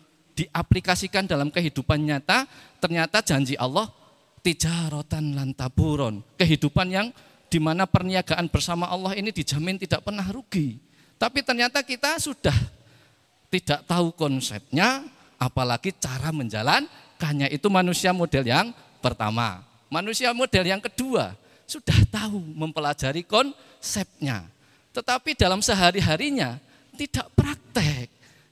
diaplikasikan 0.46 1.28
dalam 1.28 1.52
kehidupan 1.52 2.00
nyata, 2.00 2.48
ternyata 2.80 3.20
janji 3.20 3.60
Allah 3.60 3.92
tijarotan 4.40 5.36
lantaburon. 5.36 6.24
Kehidupan 6.40 6.88
yang 6.90 7.08
di 7.50 7.60
mana 7.60 7.90
perniagaan 7.90 8.48
bersama 8.48 8.88
Allah 8.88 9.18
ini 9.18 9.34
dijamin 9.34 9.76
tidak 9.82 10.06
pernah 10.06 10.24
rugi. 10.32 10.80
Tapi 11.20 11.44
ternyata 11.44 11.84
kita 11.84 12.16
sudah 12.22 12.56
tidak 13.52 13.84
tahu 13.84 14.16
konsepnya, 14.16 15.04
apalagi 15.36 15.92
cara 16.00 16.32
menjalankannya. 16.32 17.52
Itu 17.52 17.68
manusia 17.68 18.16
model 18.16 18.48
yang 18.48 18.72
pertama. 19.04 19.68
Manusia 19.92 20.32
model 20.32 20.64
yang 20.64 20.80
kedua, 20.80 21.34
sudah 21.66 21.98
tahu 22.08 22.40
mempelajari 22.56 23.26
konsepnya 23.26 24.48
tetapi 24.90 25.38
dalam 25.38 25.62
sehari-harinya 25.62 26.58
tidak 26.98 27.32
praktek, 27.38 28.10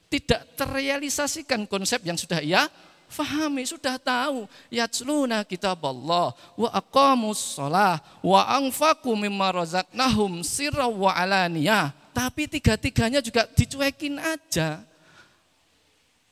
tidak 0.08 0.44
terrealisasikan 0.56 1.68
konsep 1.68 2.04
yang 2.04 2.16
sudah 2.16 2.40
ia 2.40 2.68
fahami, 3.08 3.64
sudah 3.64 3.96
tahu. 4.00 4.46
Yatsluna 4.68 5.48
kitab 5.48 5.80
Allah 5.84 6.36
wa 6.60 6.70
aqamus 6.72 7.56
shalah 7.56 8.04
wa 8.20 8.44
anfaqu 8.44 9.16
mimma 9.16 9.64
razaqnahum 9.64 10.44
sirra 10.44 10.88
wa 10.92 11.12
alaniyah. 11.16 11.96
Tapi 12.12 12.50
tiga-tiganya 12.50 13.22
juga 13.22 13.46
dicuekin 13.46 14.18
aja. 14.18 14.82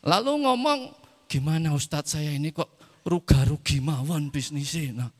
Lalu 0.05 0.45
ngomong, 0.45 0.79
gimana 1.29 1.73
Ustadz 1.73 2.17
saya 2.17 2.33
ini 2.33 2.49
kok 2.53 2.69
ruga-rugi 3.05 3.81
mawon 3.81 4.33
bisnisnya. 4.33 5.05
Nah, 5.05 5.11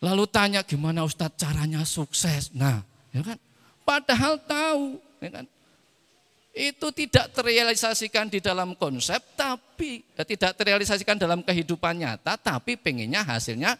lalu 0.00 0.24
tanya 0.28 0.64
gimana 0.64 1.04
Ustadz 1.04 1.36
caranya 1.36 1.84
sukses. 1.84 2.52
Nah, 2.56 2.80
ya 3.12 3.20
kan? 3.20 3.36
Padahal 3.84 4.40
tahu, 4.40 5.00
ya 5.20 5.30
kan? 5.40 5.44
Itu 6.54 6.94
tidak 6.94 7.34
terrealisasikan 7.34 8.30
di 8.30 8.38
dalam 8.38 8.78
konsep, 8.78 9.18
tapi 9.34 10.06
ya, 10.14 10.22
tidak 10.22 10.54
terrealisasikan 10.54 11.18
dalam 11.18 11.42
kehidupan 11.42 11.98
nyata, 11.98 12.38
tapi 12.38 12.78
pengennya 12.78 13.26
hasilnya 13.26 13.74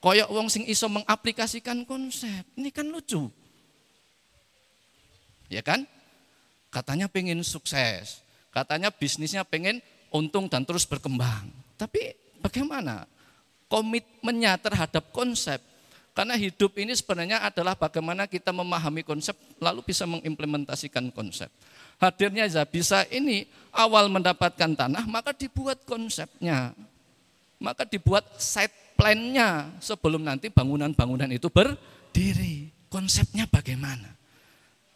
koyok 0.00 0.28
wong 0.32 0.48
sing 0.48 0.64
iso 0.64 0.88
mengaplikasikan 0.88 1.84
konsep. 1.84 2.48
Ini 2.56 2.72
kan 2.72 2.88
lucu. 2.88 3.28
Ya 5.52 5.60
kan? 5.60 5.84
Katanya 6.72 7.12
pengen 7.12 7.44
sukses, 7.44 8.24
katanya 8.48 8.88
bisnisnya 8.88 9.44
pengen 9.44 9.84
untung 10.08 10.48
dan 10.48 10.64
terus 10.64 10.88
berkembang. 10.88 11.52
Tapi 11.76 12.16
bagaimana 12.40 13.04
komitmennya 13.68 14.56
terhadap 14.56 15.12
konsep 15.12 15.60
karena 16.12 16.36
hidup 16.36 16.76
ini 16.76 16.92
sebenarnya 16.92 17.40
adalah 17.40 17.72
bagaimana 17.72 18.28
kita 18.28 18.52
memahami 18.52 19.00
konsep 19.00 19.32
lalu 19.56 19.80
bisa 19.84 20.04
mengimplementasikan 20.04 21.08
konsep. 21.12 21.48
Hadirnya 22.00 22.48
Zabisa 22.48 23.04
ini 23.10 23.48
awal 23.72 24.08
mendapatkan 24.12 24.72
tanah 24.76 25.04
maka 25.08 25.32
dibuat 25.32 25.82
konsepnya. 25.88 26.76
Maka 27.62 27.86
dibuat 27.86 28.26
site 28.42 28.96
plan-nya 28.98 29.70
sebelum 29.78 30.22
nanti 30.26 30.50
bangunan-bangunan 30.50 31.30
itu 31.30 31.46
berdiri. 31.50 32.70
Konsepnya 32.92 33.48
bagaimana? 33.48 34.12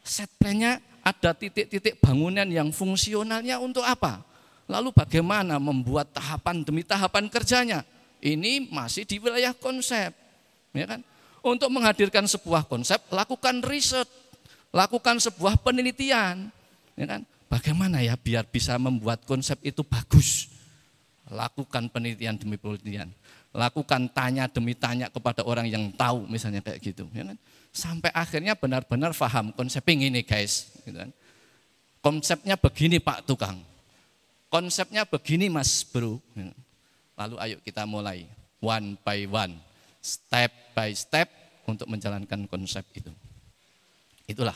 Set 0.04 0.28
plan-nya 0.36 0.82
ada 1.00 1.32
titik-titik 1.32 1.96
bangunan 2.02 2.44
yang 2.44 2.68
fungsionalnya 2.74 3.56
untuk 3.62 3.86
apa? 3.86 4.20
Lalu 4.66 4.90
bagaimana 4.92 5.62
membuat 5.62 6.10
tahapan 6.10 6.66
demi 6.66 6.82
tahapan 6.82 7.30
kerjanya? 7.30 7.86
Ini 8.18 8.66
masih 8.68 9.06
di 9.06 9.22
wilayah 9.22 9.54
konsep 9.54 10.26
ya 10.76 10.86
kan? 10.86 11.00
Untuk 11.46 11.70
menghadirkan 11.70 12.26
sebuah 12.26 12.66
konsep, 12.66 12.98
lakukan 13.08 13.62
riset, 13.62 14.08
lakukan 14.74 15.22
sebuah 15.22 15.62
penelitian, 15.62 16.50
ya 16.96 17.06
kan? 17.06 17.22
Bagaimana 17.46 18.02
ya 18.02 18.18
biar 18.18 18.48
bisa 18.48 18.74
membuat 18.80 19.22
konsep 19.22 19.60
itu 19.62 19.86
bagus? 19.86 20.50
Lakukan 21.26 21.90
penelitian 21.90 22.38
demi 22.38 22.54
penelitian, 22.54 23.10
lakukan 23.50 24.06
tanya 24.14 24.46
demi 24.46 24.78
tanya 24.78 25.10
kepada 25.10 25.42
orang 25.42 25.66
yang 25.66 25.90
tahu, 25.94 26.22
misalnya 26.30 26.62
kayak 26.62 26.78
gitu, 26.78 27.06
ya 27.10 27.26
kan? 27.26 27.38
Sampai 27.74 28.14
akhirnya 28.14 28.54
benar-benar 28.54 29.10
paham 29.10 29.50
konsep 29.50 29.82
ini 29.90 30.22
guys, 30.22 30.70
gitu 30.86 30.94
kan? 30.94 31.10
Konsepnya 31.98 32.54
begini 32.54 33.02
Pak 33.02 33.26
Tukang, 33.26 33.58
konsepnya 34.46 35.02
begini 35.02 35.50
Mas 35.50 35.82
Bro. 35.82 36.22
Ya 36.38 36.54
kan? 36.54 36.58
Lalu 37.16 37.34
ayo 37.42 37.56
kita 37.64 37.82
mulai 37.88 38.28
one 38.62 38.94
by 39.02 39.26
one 39.26 39.58
step 39.98 40.54
by 40.78 40.94
step 40.94 41.26
untuk 41.66 41.90
menjalankan 41.90 42.46
konsep 42.46 42.86
itu. 42.94 43.10
Itulah 44.30 44.54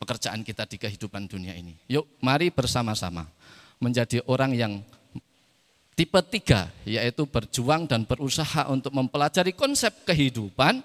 pekerjaan 0.00 0.40
kita 0.40 0.64
di 0.64 0.80
kehidupan 0.80 1.28
dunia 1.28 1.52
ini. 1.52 1.76
Yuk, 1.92 2.08
mari 2.24 2.48
bersama-sama 2.48 3.28
menjadi 3.76 4.24
orang 4.24 4.56
yang 4.56 4.80
tipe 5.92 6.16
tiga, 6.32 6.72
yaitu 6.88 7.28
berjuang 7.28 7.84
dan 7.84 8.08
berusaha 8.08 8.72
untuk 8.72 8.96
mempelajari 8.96 9.52
konsep 9.52 9.92
kehidupan, 10.08 10.80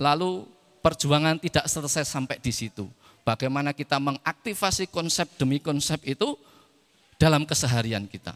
lalu 0.00 0.48
perjuangan 0.80 1.36
tidak 1.36 1.68
selesai 1.68 2.08
sampai 2.08 2.40
di 2.40 2.48
situ. 2.48 2.88
Bagaimana 3.24 3.76
kita 3.76 4.00
mengaktifasi 4.00 4.88
konsep 4.88 5.28
demi 5.36 5.60
konsep 5.60 6.00
itu 6.08 6.36
dalam 7.20 7.44
keseharian 7.44 8.08
kita. 8.08 8.32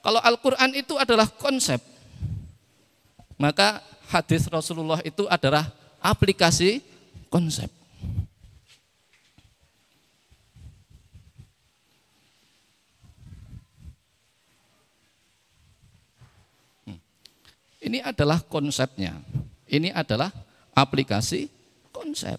Kalau 0.00 0.20
Al-Quran 0.24 0.72
itu 0.72 0.96
adalah 0.96 1.28
konsep, 1.28 1.80
maka 3.36 3.84
hadis 4.08 4.48
Rasulullah 4.48 5.04
itu 5.04 5.28
adalah 5.28 5.68
aplikasi 6.00 6.80
konsep. 7.28 7.68
Ini 17.88 18.04
adalah 18.04 18.44
konsepnya. 18.44 19.16
Ini 19.64 19.96
adalah 19.96 20.28
aplikasi 20.76 21.48
konsep. 21.88 22.36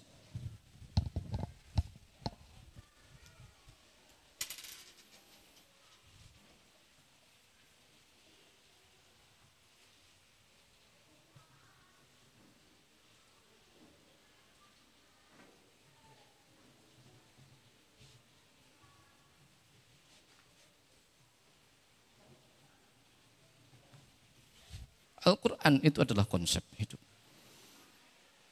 Al-Quran 25.20 25.84
itu 25.84 26.00
adalah 26.00 26.24
konsep 26.24 26.64
hidup. 26.80 27.00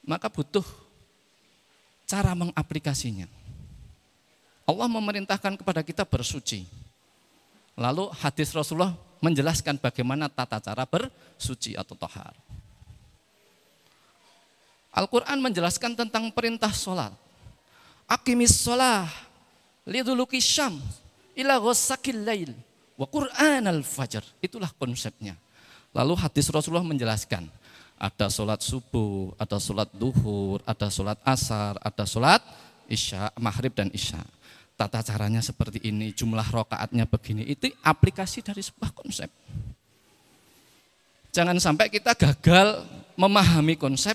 Maka 0.05 0.29
butuh 0.29 0.65
cara 2.09 2.33
mengaplikasinya. 2.33 3.29
Allah 4.69 4.89
memerintahkan 4.89 5.57
kepada 5.57 5.81
kita 5.81 6.05
bersuci. 6.05 6.69
Lalu 7.73 8.13
hadis 8.21 8.53
Rasulullah 8.53 8.93
menjelaskan 9.25 9.81
bagaimana 9.81 10.29
tata 10.29 10.61
cara 10.61 10.85
bersuci 10.85 11.73
atau 11.73 11.97
tohar. 11.97 12.37
Al-Quran 14.93 15.39
menjelaskan 15.41 15.97
tentang 15.97 16.29
perintah 16.33 16.73
sholat. 16.73 17.13
Akimis 18.09 18.61
sholah 18.61 19.09
liduluki 19.85 20.41
syam 20.41 20.81
ila 21.37 21.61
ghosakil 21.61 22.25
lail 22.25 22.53
wa 22.97 23.07
Qur'an 23.09 23.65
al-fajr. 23.69 24.25
Itulah 24.43 24.73
konsepnya. 24.77 25.37
Lalu 25.97 26.15
hadis 26.21 26.49
Rasulullah 26.53 26.85
menjelaskan, 26.85 27.49
ada 27.99 28.27
sholat 28.31 28.61
subuh, 28.63 29.35
ada 29.41 29.59
sholat 29.59 29.89
duhur, 29.97 30.63
ada 30.69 30.87
sholat 30.93 31.19
asar, 31.27 31.81
ada 31.81 32.05
sholat 32.07 32.41
isya, 32.87 33.33
maghrib 33.41 33.75
dan 33.75 33.91
isya. 33.91 34.21
Tata 34.79 35.03
caranya 35.03 35.43
seperti 35.43 35.83
ini, 35.91 36.15
jumlah 36.15 36.47
rokaatnya 36.55 37.03
begini, 37.09 37.43
itu 37.51 37.67
aplikasi 37.83 38.47
dari 38.47 38.63
sebuah 38.63 38.95
konsep. 38.95 39.27
Jangan 41.35 41.59
sampai 41.59 41.91
kita 41.91 42.15
gagal 42.15 42.87
memahami 43.19 43.75
konsep, 43.75 44.15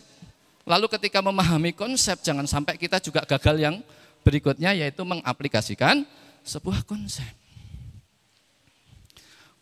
Lalu 0.64 0.88
ketika 0.96 1.20
memahami 1.20 1.76
konsep 1.76 2.24
jangan 2.24 2.48
sampai 2.48 2.80
kita 2.80 3.04
juga 3.04 3.28
gagal 3.28 3.60
yang 3.60 3.76
berikutnya 4.24 4.72
yaitu 4.72 5.04
mengaplikasikan 5.04 6.08
sebuah 6.48 6.88
konsep. 6.88 7.28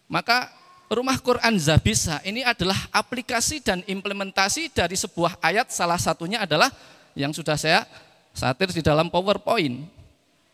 Maka 0.06 0.54
rumah 0.92 1.16
Quran 1.24 1.56
Zabisa 1.56 2.20
ini 2.28 2.44
adalah 2.44 2.78
aplikasi 2.92 3.64
dan 3.64 3.80
implementasi 3.88 4.76
dari 4.76 5.00
sebuah 5.00 5.40
ayat 5.40 5.72
salah 5.72 5.96
satunya 5.96 6.44
adalah 6.44 6.68
yang 7.16 7.32
sudah 7.32 7.56
saya 7.56 7.88
satir 8.36 8.76
di 8.76 8.84
dalam 8.84 9.08
PowerPoint. 9.08 9.88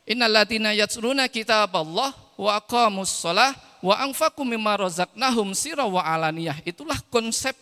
Innalladzina 0.08 0.72
yatsluna 0.78 1.28
kitaballah 1.28 2.14
wa 2.38 2.52
aqamus 2.54 3.18
shalah 3.18 3.58
wa 3.82 3.98
anfaqu 3.98 4.46
mimma 4.46 4.88
razaqnahum 4.88 5.52
wa 5.90 6.02
alaniyah. 6.06 6.62
Itulah 6.64 7.02
konsep 7.10 7.58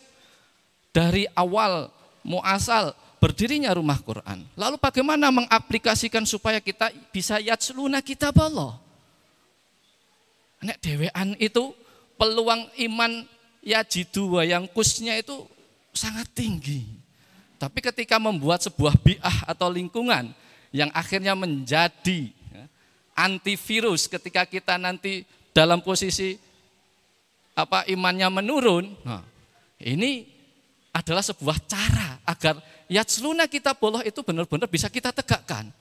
dari 0.91 1.25
awal 1.33 1.89
muasal 2.27 2.91
berdirinya 3.23 3.71
rumah 3.73 3.97
Quran. 4.03 4.43
Lalu 4.53 4.77
bagaimana 4.77 5.31
mengaplikasikan 5.31 6.27
supaya 6.27 6.59
kita 6.59 6.91
bisa 7.09 7.39
yatsluna 7.39 8.03
kitab 8.03 8.35
Allah? 8.37 8.77
Nek 10.61 10.77
dewean 10.83 11.33
itu 11.39 11.73
peluang 12.15 12.67
iman 12.89 13.23
yajidu 13.65 14.39
yang 14.43 14.67
kusnya 14.71 15.19
itu 15.19 15.47
sangat 15.95 16.27
tinggi. 16.35 16.83
Tapi 17.55 17.79
ketika 17.79 18.19
membuat 18.19 18.61
sebuah 18.67 18.99
bi'ah 18.99 19.47
atau 19.47 19.71
lingkungan 19.71 20.35
yang 20.75 20.91
akhirnya 20.91 21.33
menjadi 21.33 22.29
ya, 22.51 22.65
antivirus 23.15 24.11
ketika 24.11 24.43
kita 24.43 24.75
nanti 24.75 25.23
dalam 25.55 25.79
posisi 25.79 26.35
apa 27.55 27.87
imannya 27.87 28.27
menurun, 28.27 28.91
nah, 29.07 29.23
ini 29.79 30.27
adalah 30.91 31.23
sebuah 31.23 31.57
cara 31.63 32.19
agar 32.27 32.59
yatsluna 32.91 33.47
kita 33.47 33.71
boloh 33.75 34.03
itu 34.03 34.19
benar-benar 34.19 34.67
bisa 34.67 34.91
kita 34.91 35.15
tegakkan. 35.15 35.71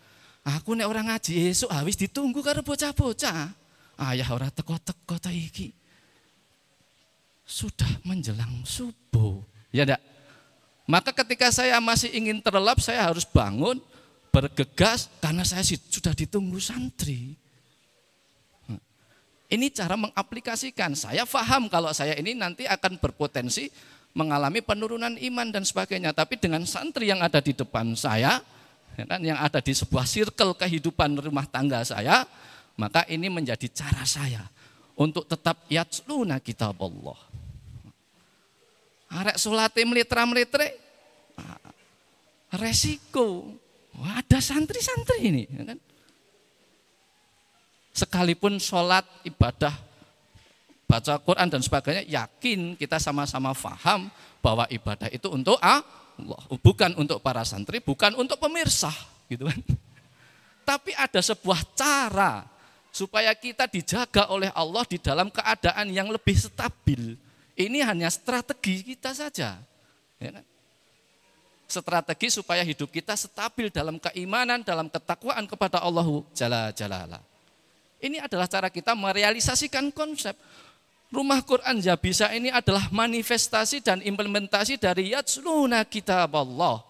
Aku 0.46 0.78
nek 0.78 0.86
orang 0.86 1.10
ngaji 1.10 1.50
esuk 1.50 1.72
habis 1.72 1.98
ditunggu 1.98 2.38
karo 2.44 2.62
bocah-bocah. 2.62 3.50
Ayah 3.94 4.28
ora 4.30 4.50
teko-teko 4.52 5.16
ta 5.18 5.30
iki. 5.34 5.83
Sudah 7.44 7.88
menjelang 8.02 8.64
subuh. 8.64 9.44
Ya 9.68 9.84
enggak? 9.84 10.02
Maka 10.84 11.16
ketika 11.24 11.48
saya 11.48 11.80
masih 11.80 12.12
ingin 12.12 12.44
terlelap, 12.44 12.76
saya 12.80 13.08
harus 13.08 13.24
bangun, 13.24 13.80
bergegas, 14.28 15.08
karena 15.20 15.40
saya 15.40 15.64
sudah 15.64 16.12
ditunggu 16.12 16.60
santri. 16.60 17.36
Ini 19.48 19.70
cara 19.72 19.96
mengaplikasikan. 19.96 20.96
Saya 20.96 21.24
paham 21.24 21.68
kalau 21.68 21.92
saya 21.92 22.16
ini 22.16 22.36
nanti 22.36 22.68
akan 22.68 23.00
berpotensi 23.00 23.68
mengalami 24.16 24.60
penurunan 24.60 25.14
iman 25.14 25.48
dan 25.52 25.64
sebagainya. 25.64 26.12
Tapi 26.12 26.40
dengan 26.40 26.64
santri 26.64 27.08
yang 27.12 27.20
ada 27.20 27.38
di 27.40 27.52
depan 27.52 27.92
saya, 27.96 28.40
ya 28.96 29.04
kan, 29.04 29.20
yang 29.20 29.38
ada 29.38 29.60
di 29.60 29.72
sebuah 29.72 30.04
circle 30.04 30.56
kehidupan 30.58 31.16
rumah 31.20 31.44
tangga 31.48 31.80
saya, 31.84 32.24
maka 32.74 33.06
ini 33.08 33.30
menjadi 33.30 33.68
cara 33.70 34.02
saya 34.02 34.42
untuk 34.94 35.26
tetap 35.26 35.66
yatsluna 35.70 36.38
kitab 36.38 36.78
Allah. 36.82 37.33
Arek 39.14 39.38
sulate 39.38 39.86
melitra-melitre, 39.86 40.74
resiko. 42.58 43.54
Wah, 43.94 44.18
ada 44.18 44.42
santri-santri 44.42 45.30
ini. 45.30 45.42
Ya 45.46 45.62
kan? 45.70 45.78
Sekalipun 47.94 48.58
sholat 48.58 49.06
ibadah 49.22 49.70
baca 50.90 51.14
Quran 51.22 51.46
dan 51.46 51.62
sebagainya, 51.62 52.02
yakin 52.10 52.74
kita 52.74 52.98
sama-sama 52.98 53.54
faham 53.54 54.10
bahwa 54.42 54.66
ibadah 54.66 55.06
itu 55.14 55.30
untuk 55.30 55.62
Allah, 55.62 56.42
bukan 56.58 56.98
untuk 56.98 57.22
para 57.22 57.46
santri, 57.46 57.78
bukan 57.78 58.18
untuk 58.18 58.42
pemirsa, 58.42 58.90
gitu 59.30 59.46
kan. 59.46 59.60
Tapi 60.66 60.90
ada 60.98 61.22
sebuah 61.22 61.60
cara 61.78 62.42
supaya 62.90 63.30
kita 63.34 63.70
dijaga 63.70 64.30
oleh 64.30 64.50
Allah 64.54 64.82
di 64.86 64.98
dalam 64.98 65.30
keadaan 65.30 65.90
yang 65.90 66.10
lebih 66.10 66.34
stabil. 66.34 67.14
Ini 67.54 67.86
hanya 67.86 68.10
strategi 68.10 68.94
kita 68.94 69.14
saja. 69.14 69.58
Ya 70.18 70.30
kan? 70.34 70.44
Strategi 71.64 72.28
supaya 72.30 72.60
hidup 72.62 72.90
kita 72.90 73.14
stabil 73.14 73.70
dalam 73.72 73.98
keimanan, 73.98 74.62
dalam 74.62 74.90
ketakwaan 74.90 75.46
kepada 75.48 75.80
Allah 75.80 76.06
Jalla 76.34 76.70
Jalala. 76.74 77.18
Ini 78.02 78.20
adalah 78.20 78.44
cara 78.44 78.68
kita 78.68 78.92
merealisasikan 78.92 79.88
konsep 79.94 80.36
Rumah 81.14 81.46
Quran 81.46 81.78
Jabisa 81.78 82.26
ini 82.34 82.50
adalah 82.50 82.90
manifestasi 82.90 83.78
dan 83.78 84.02
implementasi 84.02 84.82
dari 84.82 85.14
yatsluna 85.14 85.86
kitab 85.86 86.34
Allah. 86.34 86.82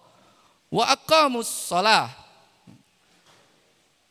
Wa 0.73 0.97
aqamus 0.97 1.69
salah. 1.69 2.09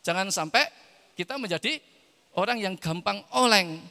Jangan 0.07 0.31
sampai 0.31 0.71
kita 1.19 1.35
menjadi 1.35 1.83
orang 2.39 2.63
yang 2.63 2.75
gampang 2.79 3.27
oleng 3.35 3.83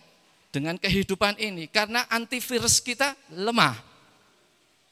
dengan 0.54 0.78
kehidupan 0.78 1.42
ini 1.42 1.66
karena 1.66 2.06
antivirus 2.13 2.78
kita 2.78 3.18
lemah. 3.34 3.74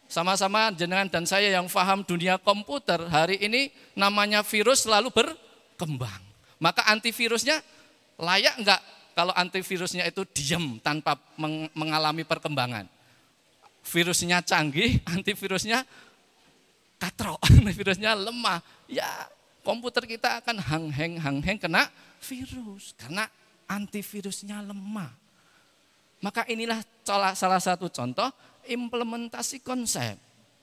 Sama-sama 0.10 0.74
jenengan 0.74 1.08
dan 1.08 1.24
saya 1.24 1.54
yang 1.54 1.70
faham 1.70 2.04
dunia 2.04 2.36
komputer 2.42 3.00
hari 3.08 3.40
ini 3.40 3.72
namanya 3.96 4.42
virus 4.42 4.84
selalu 4.84 5.14
berkembang. 5.14 6.20
Maka 6.60 6.84
antivirusnya 6.90 7.62
layak 8.20 8.60
enggak 8.60 8.82
kalau 9.16 9.32
antivirusnya 9.38 10.04
itu 10.10 10.26
diam 10.34 10.82
tanpa 10.82 11.16
mengalami 11.78 12.26
perkembangan. 12.26 12.90
Virusnya 13.86 14.44
canggih, 14.44 15.00
antivirusnya 15.16 15.86
katrok, 17.00 17.40
antivirusnya 17.54 18.18
lemah. 18.18 18.60
Ya 18.90 19.08
komputer 19.62 20.10
kita 20.10 20.42
akan 20.42 20.58
hang-heng, 20.60 21.22
hang-heng 21.22 21.62
kena 21.62 21.88
virus. 22.20 22.98
Karena 23.00 23.30
antivirusnya 23.70 24.60
lemah. 24.60 25.21
Maka 26.22 26.46
inilah 26.46 26.80
salah 27.34 27.62
satu 27.62 27.90
contoh 27.90 28.30
implementasi 28.70 29.66
konsep. 29.66 30.16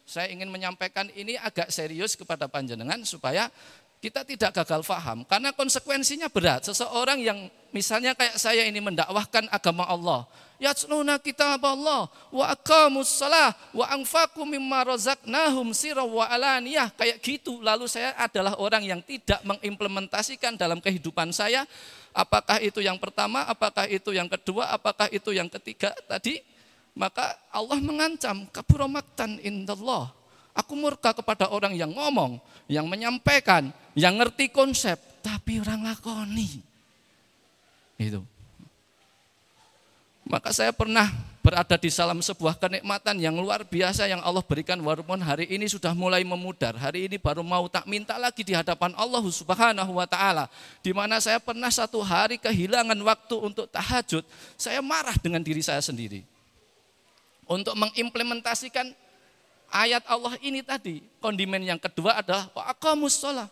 Saya 0.09 0.33
ingin 0.33 0.49
menyampaikan 0.49 1.11
ini 1.13 1.37
agak 1.37 1.69
serius 1.69 2.17
kepada 2.17 2.49
panjenengan 2.49 3.03
supaya 3.05 3.53
kita 3.99 4.23
tidak 4.23 4.55
gagal 4.55 4.87
faham 4.87 5.27
karena 5.27 5.51
konsekuensinya 5.51 6.31
berat. 6.31 6.65
Seseorang 6.65 7.19
yang 7.19 7.51
misalnya 7.75 8.15
kayak 8.15 8.39
saya 8.39 8.63
ini 8.65 8.79
mendakwahkan 8.79 9.51
agama 9.51 9.83
Allah, 9.85 10.25
yatluna 10.63 11.19
kitab 11.19 11.59
Allah 11.67 12.07
wa 12.31 12.47
aqamus 12.47 13.11
salah 13.11 13.53
wa 13.75 13.85
anfaqu 13.91 14.47
mimma 14.47 14.95
razaqnahum 14.95 15.75
sirra 15.75 16.07
wa 16.07 16.25
alaniyah 16.31 16.95
kayak 16.95 17.19
gitu. 17.21 17.59
Lalu 17.59 17.91
saya 17.91 18.15
adalah 18.15 18.55
orang 18.63 18.87
yang 18.87 19.03
tidak 19.03 19.43
mengimplementasikan 19.43 20.55
dalam 20.55 20.79
kehidupan 20.79 21.35
saya 21.35 21.67
apakah 22.15 22.63
itu 22.63 22.79
yang 22.85 22.97
pertama, 23.01 23.45
apakah 23.49 23.89
itu 23.89 24.15
yang 24.15 24.27
kedua, 24.27 24.71
apakah 24.73 25.09
itu 25.11 25.35
yang 25.35 25.49
ketiga 25.49 25.93
tadi, 26.07 26.41
maka 26.99 27.37
Allah 27.53 27.79
mengancam 27.79 28.49
kaburomaktan 28.51 29.39
indallah 29.41 30.19
Aku 30.59 30.75
murka 30.75 31.15
kepada 31.15 31.55
orang 31.55 31.79
yang 31.79 31.95
ngomong, 31.95 32.43
yang 32.67 32.91
menyampaikan, 32.91 33.71
yang 33.95 34.19
ngerti 34.19 34.51
konsep, 34.51 34.99
tapi 35.23 35.63
orang 35.63 35.87
lakoni. 35.87 36.59
Itu. 37.95 38.27
Maka 40.29 40.53
saya 40.53 40.77
pernah 40.77 41.09
berada 41.41 41.81
di 41.81 41.89
dalam 41.89 42.21
sebuah 42.21 42.61
kenikmatan 42.61 43.17
yang 43.17 43.33
luar 43.41 43.65
biasa 43.65 44.05
yang 44.05 44.21
Allah 44.21 44.45
berikan 44.45 44.77
walaupun 44.77 45.17
hari 45.25 45.49
ini 45.49 45.65
sudah 45.65 45.97
mulai 45.97 46.21
memudar. 46.21 46.77
Hari 46.77 47.09
ini 47.09 47.17
baru 47.17 47.41
mau 47.41 47.65
tak 47.73 47.89
minta 47.89 48.21
lagi 48.21 48.45
di 48.45 48.53
hadapan 48.53 48.93
Allah 48.93 49.25
Subhanahu 49.25 49.97
wa 49.97 50.05
taala. 50.05 50.53
Di 50.85 50.93
mana 50.93 51.17
saya 51.17 51.41
pernah 51.41 51.73
satu 51.73 52.05
hari 52.05 52.37
kehilangan 52.37 53.01
waktu 53.01 53.37
untuk 53.41 53.65
tahajud, 53.73 54.21
saya 54.61 54.85
marah 54.85 55.17
dengan 55.17 55.41
diri 55.41 55.65
saya 55.65 55.81
sendiri. 55.81 56.21
Untuk 57.49 57.73
mengimplementasikan 57.81 58.93
ayat 59.73 60.05
Allah 60.05 60.37
ini 60.45 60.61
tadi. 60.61 61.01
Kondimen 61.25 61.65
yang 61.65 61.81
kedua 61.81 62.21
adalah 62.21 62.53
aqamus 62.69 63.17
sholat. 63.17 63.49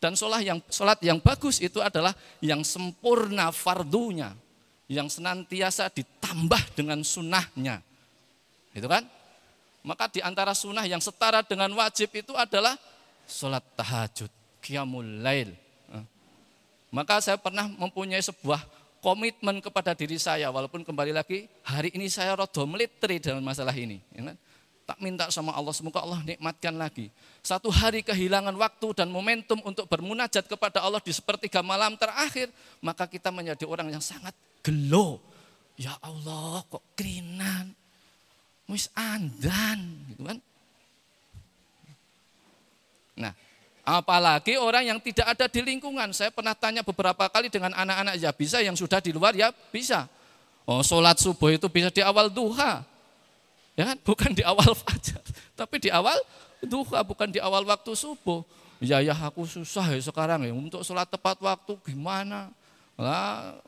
Dan 0.00 0.16
sholat 0.16 0.40
yang, 0.40 0.58
sholat 0.72 0.96
yang 1.04 1.20
bagus 1.20 1.60
itu 1.60 1.84
adalah 1.84 2.16
yang 2.40 2.64
sempurna 2.64 3.52
fardunya. 3.52 4.32
Yang 4.90 5.20
senantiasa 5.20 5.88
ditambah 5.90 6.78
dengan 6.78 7.00
sunnahnya. 7.06 7.80
Itu 8.72 8.88
kan? 8.88 9.04
Maka 9.82 10.06
di 10.06 10.22
antara 10.22 10.54
sunnah 10.54 10.86
yang 10.86 11.02
setara 11.02 11.42
dengan 11.42 11.70
wajib 11.74 12.14
itu 12.14 12.32
adalah 12.38 12.78
sholat 13.26 13.62
tahajud, 13.74 14.30
qiyamul 14.62 15.22
lail. 15.22 15.50
Maka 16.92 17.24
saya 17.24 17.40
pernah 17.40 17.66
mempunyai 17.66 18.20
sebuah 18.20 18.60
komitmen 19.02 19.58
kepada 19.64 19.96
diri 19.96 20.20
saya, 20.20 20.52
walaupun 20.52 20.84
kembali 20.84 21.10
lagi 21.16 21.48
hari 21.64 21.90
ini 21.96 22.06
saya 22.06 22.36
rodo 22.36 22.68
melitri 22.68 23.18
dalam 23.18 23.42
masalah 23.42 23.72
ini. 23.74 23.98
Ya 24.12 24.30
kan? 24.30 24.36
Tak 24.82 24.98
minta 25.00 25.24
sama 25.32 25.56
Allah, 25.56 25.72
semoga 25.72 26.04
Allah 26.04 26.20
nikmatkan 26.20 26.74
lagi. 26.76 27.08
Satu 27.40 27.72
hari 27.72 28.04
kehilangan 28.04 28.52
waktu 28.54 28.92
dan 28.92 29.08
momentum 29.08 29.58
untuk 29.64 29.88
bermunajat 29.88 30.44
kepada 30.44 30.84
Allah 30.84 31.00
di 31.00 31.10
sepertiga 31.10 31.64
malam 31.64 31.96
terakhir, 31.96 32.52
maka 32.84 33.08
kita 33.08 33.32
menjadi 33.32 33.64
orang 33.64 33.88
yang 33.88 34.04
sangat 34.04 34.36
gelo. 34.62 35.20
Ya 35.76 35.98
Allah, 35.98 36.62
kok 36.70 36.84
kerinan, 36.94 37.74
wis 38.70 38.86
andan, 38.94 40.06
gitu 40.14 40.22
kan? 40.22 40.38
Nah, 43.18 43.32
apalagi 43.82 44.56
orang 44.56 44.88
yang 44.88 44.98
tidak 45.02 45.34
ada 45.36 45.46
di 45.50 45.60
lingkungan. 45.60 46.14
Saya 46.14 46.30
pernah 46.30 46.54
tanya 46.54 46.86
beberapa 46.86 47.26
kali 47.28 47.50
dengan 47.50 47.74
anak-anak 47.74 48.14
ya 48.16 48.30
bisa 48.30 48.62
yang 48.62 48.78
sudah 48.78 49.02
di 49.02 49.10
luar 49.10 49.34
ya 49.34 49.50
bisa. 49.74 50.06
Oh, 50.62 50.80
sholat 50.80 51.18
subuh 51.18 51.50
itu 51.50 51.66
bisa 51.66 51.90
di 51.90 52.00
awal 52.00 52.30
duha. 52.30 52.86
Ya 53.74 53.88
kan? 53.92 53.98
Bukan 54.04 54.30
di 54.36 54.44
awal 54.46 54.76
fajar, 54.86 55.24
tapi 55.58 55.82
di 55.82 55.90
awal 55.90 56.14
duha, 56.62 57.02
bukan 57.02 57.32
di 57.32 57.42
awal 57.42 57.66
waktu 57.66 57.92
subuh. 57.98 58.46
Ya 58.82 58.98
ya 58.98 59.14
aku 59.14 59.46
susah 59.46 59.94
ya 59.94 60.00
sekarang 60.02 60.42
ya 60.42 60.50
untuk 60.50 60.82
sholat 60.82 61.06
tepat 61.06 61.38
waktu 61.38 61.78
gimana? 61.86 62.50
Lah 62.98 63.58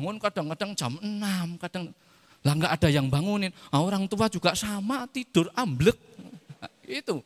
bangun 0.00 0.16
kadang-kadang 0.16 0.72
jam 0.72 0.96
6, 0.96 1.60
kadang 1.60 1.92
lah 2.40 2.56
nggak 2.56 2.72
ada 2.80 2.88
yang 2.88 3.06
bangunin. 3.12 3.52
Nah, 3.68 3.84
orang 3.84 4.08
tua 4.08 4.32
juga 4.32 4.56
sama 4.56 5.04
tidur 5.12 5.52
amblek. 5.52 5.96
Itu. 6.88 7.20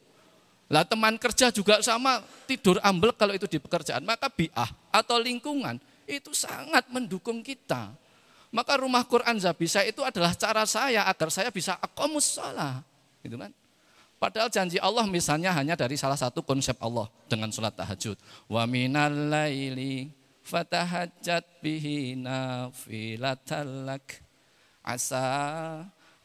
Lah 0.67 0.83
teman 0.83 1.15
kerja 1.23 1.55
juga 1.55 1.79
sama 1.87 2.19
tidur 2.51 2.83
amblek 2.83 3.15
kalau 3.15 3.31
itu 3.37 3.47
di 3.47 3.63
pekerjaan. 3.63 4.03
Maka 4.03 4.27
biah 4.33 4.67
atau 4.91 5.21
lingkungan 5.21 5.79
itu 6.09 6.35
sangat 6.35 6.89
mendukung 6.91 7.45
kita. 7.45 7.93
Maka 8.51 8.81
rumah 8.81 9.05
Quran 9.07 9.39
Zabisa 9.39 9.85
itu 9.87 10.03
adalah 10.03 10.33
cara 10.35 10.65
saya 10.65 11.05
agar 11.07 11.29
saya 11.31 11.53
bisa 11.53 11.79
akomus 11.79 12.41
salah. 12.41 12.81
Gitu 13.21 13.37
kan? 13.37 13.53
Padahal 14.17 14.49
janji 14.49 14.81
Allah 14.81 15.05
misalnya 15.05 15.53
hanya 15.53 15.77
dari 15.77 16.01
salah 16.01 16.17
satu 16.17 16.41
konsep 16.41 16.75
Allah 16.81 17.07
dengan 17.29 17.53
sholat 17.53 17.77
tahajud. 17.77 18.17
Wa 18.49 18.65
minal 18.65 19.13
laili 19.13 20.09
fatahajat 20.45 21.65
bihi 21.65 22.21
nafilatalak 22.21 24.05
asa 24.85 25.25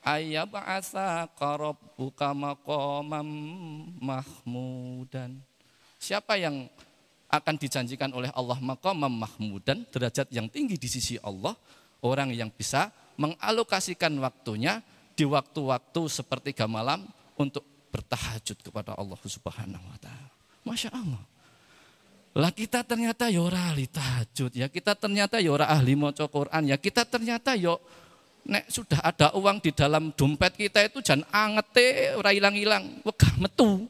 ayab 0.03 0.59
asa 0.59 1.25
rabbuka 1.39 2.35
maqamam 2.35 3.29
mahmudan. 3.97 5.39
Siapa 5.99 6.35
yang 6.35 6.67
akan 7.29 7.55
dijanjikan 7.55 8.11
oleh 8.11 8.31
Allah 8.35 8.59
maqamam 8.59 9.11
mahmudan, 9.11 9.87
derajat 9.87 10.27
yang 10.35 10.51
tinggi 10.51 10.75
di 10.75 10.89
sisi 10.91 11.15
Allah, 11.23 11.55
orang 12.03 12.35
yang 12.35 12.51
bisa 12.51 12.91
mengalokasikan 13.19 14.11
waktunya 14.19 14.81
di 15.13 15.27
waktu-waktu 15.27 16.01
sepertiga 16.07 16.65
malam 16.65 17.03
untuk 17.35 17.67
bertahajud 17.91 18.57
kepada 18.63 18.95
Allah 18.95 19.19
Subhanahu 19.19 19.83
wa 19.83 19.99
taala. 19.99 20.31
Masya 20.63 20.89
Allah. 20.95 21.21
Lah 22.37 22.53
kita 22.53 22.85
ternyata 22.85 23.27
ya 23.27 23.41
ahli 23.41 23.89
tahajud 23.89 24.51
ya, 24.53 24.69
kita 24.69 24.93
ternyata 24.93 25.41
ya 25.41 25.57
ahli 25.57 25.97
maca 25.97 26.29
Quran 26.29 26.69
ya, 26.69 26.77
kita 26.77 27.01
ternyata 27.07 27.57
yo 27.57 27.77
ya 27.77 28.07
nek 28.49 28.65
sudah 28.71 28.99
ada 29.05 29.27
uang 29.37 29.61
di 29.61 29.71
dalam 29.75 30.09
dompet 30.15 30.57
kita 30.57 30.81
itu 30.89 31.05
jangan 31.05 31.25
angete 31.29 32.17
ora 32.17 32.33
ilang-ilang, 32.33 33.05
wegah 33.05 33.33
metu. 33.37 33.85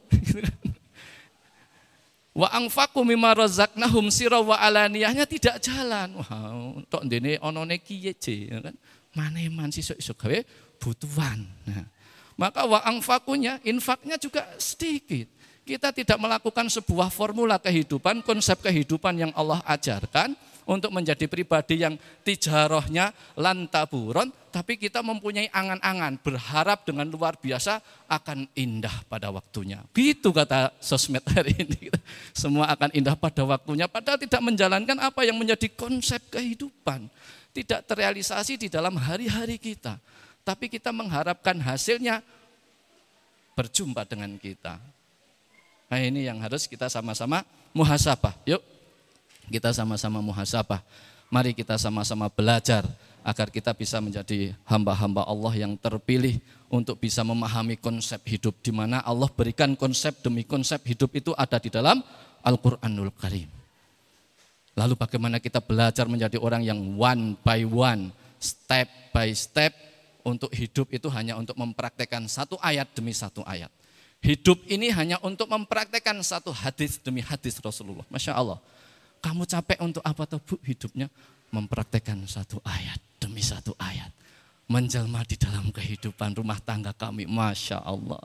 Wa 2.40 2.46
angfaku 2.54 3.02
mimma 3.02 3.34
razaqnahum 3.34 4.06
sirra 4.08 4.38
wa 4.38 4.54
alaniyahnya 4.54 5.26
tidak 5.26 5.58
jalan. 5.58 6.14
Wah, 6.14 6.78
tok 6.86 7.02
ndene 7.04 7.42
onone 7.42 7.82
kiye 7.82 8.14
je 8.14 8.46
kan. 8.46 8.76
Maneman 9.18 9.74
sesuk-esuk 9.74 10.14
gawe 10.14 10.38
butuhan. 10.78 11.42
Nah, 11.66 11.90
maka 12.38 12.62
wa 12.70 12.78
angfakunya, 12.86 13.58
infaknya 13.66 14.14
juga 14.14 14.46
sedikit. 14.62 15.26
Kita 15.64 15.94
tidak 15.94 16.18
melakukan 16.18 16.66
sebuah 16.66 17.12
formula 17.12 17.60
kehidupan, 17.60 18.26
konsep 18.26 18.58
kehidupan 18.58 19.14
yang 19.14 19.32
Allah 19.38 19.62
ajarkan 19.68 20.34
untuk 20.66 20.90
menjadi 20.90 21.26
pribadi 21.30 21.82
yang 21.82 21.94
tijarohnya 22.26 23.14
lantaburon, 23.38 24.30
tapi 24.50 24.78
kita 24.78 25.02
mempunyai 25.02 25.46
angan-angan, 25.50 26.18
berharap 26.22 26.82
dengan 26.86 27.06
luar 27.06 27.38
biasa 27.38 27.78
akan 28.10 28.50
indah 28.58 29.06
pada 29.06 29.30
waktunya. 29.30 29.82
Gitu 29.94 30.34
kata 30.34 30.74
sosmed 30.82 31.22
hari 31.34 31.54
ini. 31.54 31.90
Semua 32.34 32.70
akan 32.74 32.90
indah 32.90 33.14
pada 33.14 33.46
waktunya, 33.46 33.86
padahal 33.86 34.18
tidak 34.18 34.42
menjalankan 34.42 34.98
apa 34.98 35.22
yang 35.22 35.38
menjadi 35.38 35.70
konsep 35.76 36.22
kehidupan. 36.34 37.06
Tidak 37.50 37.82
terrealisasi 37.82 38.58
di 38.58 38.68
dalam 38.70 38.94
hari-hari 38.94 39.58
kita 39.58 39.98
tapi 40.50 40.66
kita 40.66 40.90
mengharapkan 40.90 41.56
hasilnya 41.60 42.24
berjumpa 43.54 44.08
dengan 44.08 44.34
kita. 44.40 44.80
Nah 45.90 45.98
ini 45.98 46.30
yang 46.30 46.38
harus 46.38 46.70
kita 46.70 46.86
sama-sama 46.86 47.42
muhasabah. 47.74 48.38
Yuk 48.46 48.62
kita 49.50 49.74
sama-sama 49.74 50.22
muhasabah. 50.22 50.80
Mari 51.30 51.54
kita 51.54 51.74
sama-sama 51.74 52.30
belajar 52.30 52.86
agar 53.26 53.52
kita 53.52 53.74
bisa 53.76 54.00
menjadi 54.00 54.54
hamba-hamba 54.64 55.26
Allah 55.26 55.52
yang 55.66 55.74
terpilih 55.76 56.40
untuk 56.70 56.96
bisa 57.02 57.20
memahami 57.26 57.76
konsep 57.76 58.22
hidup 58.24 58.56
di 58.62 58.72
mana 58.72 59.02
Allah 59.04 59.28
berikan 59.28 59.74
konsep 59.76 60.22
demi 60.24 60.46
konsep 60.46 60.80
hidup 60.86 61.10
itu 61.12 61.30
ada 61.36 61.60
di 61.60 61.68
dalam 61.68 62.00
Al-Qur'anul 62.40 63.12
Karim. 63.18 63.50
Lalu 64.78 64.94
bagaimana 64.96 65.42
kita 65.42 65.60
belajar 65.60 66.06
menjadi 66.06 66.40
orang 66.40 66.62
yang 66.64 66.78
one 66.96 67.36
by 67.42 67.66
one, 67.66 68.14
step 68.38 68.88
by 69.12 69.28
step 69.34 69.74
untuk 70.24 70.48
hidup 70.54 70.88
itu 70.94 71.10
hanya 71.12 71.36
untuk 71.36 71.58
mempraktekkan 71.58 72.24
satu 72.30 72.56
ayat 72.62 72.88
demi 72.94 73.12
satu 73.12 73.44
ayat. 73.44 73.68
Hidup 74.20 74.60
ini 74.68 74.92
hanya 74.92 75.16
untuk 75.24 75.48
mempraktekkan 75.48 76.20
satu 76.20 76.52
hadis 76.52 77.00
demi 77.00 77.24
hadis 77.24 77.56
Rasulullah. 77.56 78.04
Masya 78.12 78.36
Allah. 78.36 78.60
Kamu 79.20 79.48
capek 79.48 79.80
untuk 79.80 80.04
apa 80.04 80.28
tuh 80.28 80.40
bu 80.40 80.56
hidupnya? 80.60 81.08
Mempraktekkan 81.50 82.20
satu 82.28 82.60
ayat 82.62 83.00
demi 83.16 83.40
satu 83.40 83.72
ayat. 83.80 84.12
Menjelma 84.68 85.24
di 85.24 85.34
dalam 85.40 85.72
kehidupan 85.72 86.36
rumah 86.36 86.60
tangga 86.60 86.92
kami. 86.92 87.24
Masya 87.24 87.80
Allah. 87.80 88.20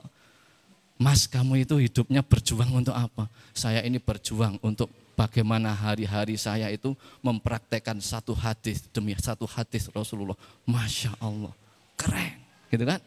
Mas 0.96 1.28
kamu 1.28 1.64
itu 1.64 1.76
hidupnya 1.76 2.24
berjuang 2.24 2.72
untuk 2.72 2.96
apa? 2.96 3.28
Saya 3.52 3.84
ini 3.84 4.00
berjuang 4.00 4.56
untuk 4.64 4.88
bagaimana 5.16 5.72
hari-hari 5.72 6.36
saya 6.36 6.68
itu 6.72 6.92
mempraktekkan 7.24 8.00
satu 8.00 8.36
hadis 8.36 8.84
demi 8.92 9.16
satu 9.16 9.48
hadis 9.48 9.88
Rasulullah. 9.92 10.36
Masya 10.64 11.12
Allah 11.20 11.52
keren, 11.96 12.36
gitu 12.68 12.84
kan? 12.84 13.00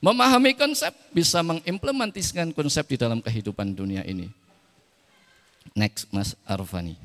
Memahami 0.00 0.56
konsep 0.56 0.96
bisa 1.12 1.44
mengimplementasikan 1.44 2.56
konsep 2.56 2.88
di 2.88 2.96
dalam 2.96 3.20
kehidupan 3.20 3.76
dunia 3.76 4.00
ini. 4.08 4.32
Next, 5.76 6.08
Mas 6.08 6.32
Arfani. 6.48 6.96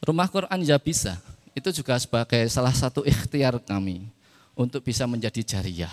Rumah 0.00 0.30
Quran 0.32 0.64
ya 0.64 0.80
bisa, 0.80 1.20
itu 1.52 1.68
juga 1.76 1.98
sebagai 2.00 2.46
salah 2.48 2.72
satu 2.72 3.04
ikhtiar 3.04 3.58
kami 3.60 4.06
untuk 4.56 4.80
bisa 4.80 5.04
menjadi 5.04 5.44
jariah 5.44 5.92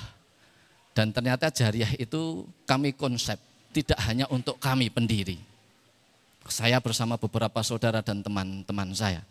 dan 0.98 1.14
ternyata 1.14 1.54
jariah 1.54 1.94
itu 2.02 2.50
kami 2.66 2.90
konsep, 2.90 3.38
tidak 3.72 4.00
hanya 4.08 4.26
untuk 4.32 4.58
kami 4.58 4.90
pendiri. 4.90 5.38
Saya 6.48 6.80
bersama 6.80 7.20
beberapa 7.20 7.60
saudara 7.60 8.00
dan 8.00 8.24
teman-teman 8.24 8.90
saya. 8.96 9.22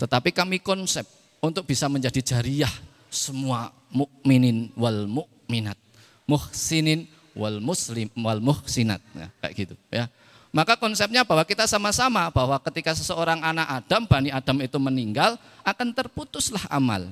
Tetapi 0.00 0.32
kami 0.32 0.58
konsep 0.58 1.04
untuk 1.44 1.68
bisa 1.68 1.86
menjadi 1.92 2.20
jariah 2.24 2.72
semua 3.12 3.70
mukminin 3.92 4.72
wal 4.74 5.06
mukminat, 5.06 5.78
muhsinin 6.26 7.06
wal 7.36 7.62
muslim 7.62 8.10
wal 8.18 8.42
muhsinat, 8.42 8.98
nah, 9.14 9.30
kayak 9.38 9.54
gitu 9.54 9.74
ya. 9.92 10.10
Maka 10.54 10.78
konsepnya 10.78 11.26
bahwa 11.26 11.42
kita 11.42 11.66
sama-sama 11.66 12.30
bahwa 12.30 12.54
ketika 12.62 12.94
seseorang 12.94 13.42
anak 13.42 13.66
Adam, 13.82 14.06
Bani 14.06 14.30
Adam 14.30 14.62
itu 14.62 14.78
meninggal, 14.78 15.34
akan 15.66 15.90
terputuslah 15.90 16.62
amal. 16.70 17.10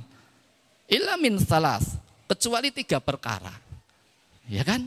Ilamin 0.87 1.43
salas, 1.43 1.99
kecuali 2.31 2.71
tiga 2.71 3.03
perkara. 3.03 3.51
Ya 4.47 4.63
kan? 4.63 4.87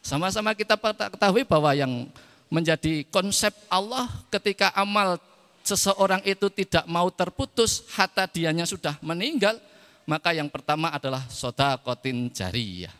Sama-sama 0.00 0.56
kita 0.56 0.80
ketahui 1.12 1.44
bahwa 1.44 1.76
yang 1.76 2.08
menjadi 2.48 3.04
konsep 3.12 3.52
Allah 3.68 4.08
ketika 4.32 4.72
amal 4.72 5.20
seseorang 5.60 6.24
itu 6.24 6.48
tidak 6.50 6.88
mau 6.88 7.06
terputus 7.12 7.84
hatta 7.94 8.24
dianya 8.26 8.64
sudah 8.64 8.96
meninggal, 9.04 9.60
maka 10.08 10.32
yang 10.32 10.48
pertama 10.48 10.90
adalah 10.90 11.22
sodakotin 11.28 12.32
jariyah. 12.32 12.90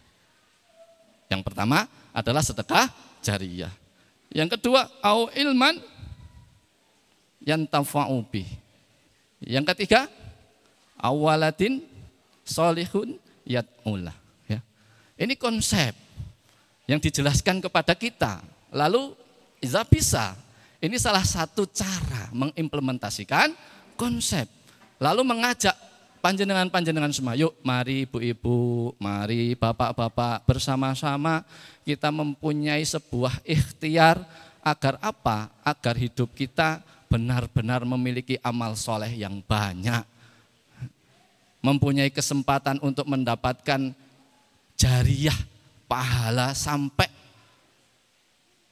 Yang 1.33 1.43
pertama 1.47 1.89
adalah 2.13 2.45
sedekah 2.45 2.87
jariyah. 3.25 3.73
Yang 4.31 4.61
kedua, 4.61 4.87
au 5.03 5.27
ilman 5.35 5.81
yang 7.43 7.65
tafa'ubi. 7.67 8.45
Yang 9.41 9.73
ketiga, 9.75 10.07
awaladin 11.01 11.83
solihun 12.45 13.17
yat'ullah. 13.49 14.15
Ini 15.21 15.37
konsep 15.37 15.93
yang 16.91 16.99
dijelaskan 16.99 17.63
kepada 17.63 17.95
kita. 17.95 18.43
Lalu 18.75 19.15
Iza 19.63 19.87
bisa. 19.87 20.35
Ini 20.83 20.97
salah 20.99 21.23
satu 21.23 21.69
cara 21.71 22.33
mengimplementasikan 22.35 23.55
konsep. 23.95 24.49
Lalu 24.99 25.23
mengajak 25.23 25.77
panjenengan-panjenengan 26.25 27.13
semua, 27.13 27.37
yuk 27.37 27.53
mari 27.61 28.09
ibu-ibu, 28.09 28.91
mari 28.97 29.55
bapak-bapak 29.55 30.49
bersama-sama 30.49 31.45
kita 31.85 32.09
mempunyai 32.09 32.81
sebuah 32.83 33.45
ikhtiar 33.45 34.25
agar 34.65 34.97
apa? 35.05 35.53
Agar 35.61 35.95
hidup 36.01 36.33
kita 36.33 36.81
benar-benar 37.13 37.85
memiliki 37.85 38.41
amal 38.41 38.73
soleh 38.75 39.13
yang 39.13 39.45
banyak. 39.45 40.03
Mempunyai 41.61 42.09
kesempatan 42.09 42.81
untuk 42.81 43.05
mendapatkan 43.05 43.93
jariah 44.81 45.37
pahala 45.91 46.55
sampai 46.55 47.11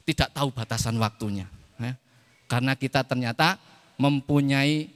tidak 0.06 0.30
tahu 0.30 0.54
batasan 0.54 0.94
waktunya. 1.02 1.50
Ya. 1.82 1.98
Karena 2.46 2.78
kita 2.78 3.02
ternyata 3.02 3.58
mempunyai 3.98 4.86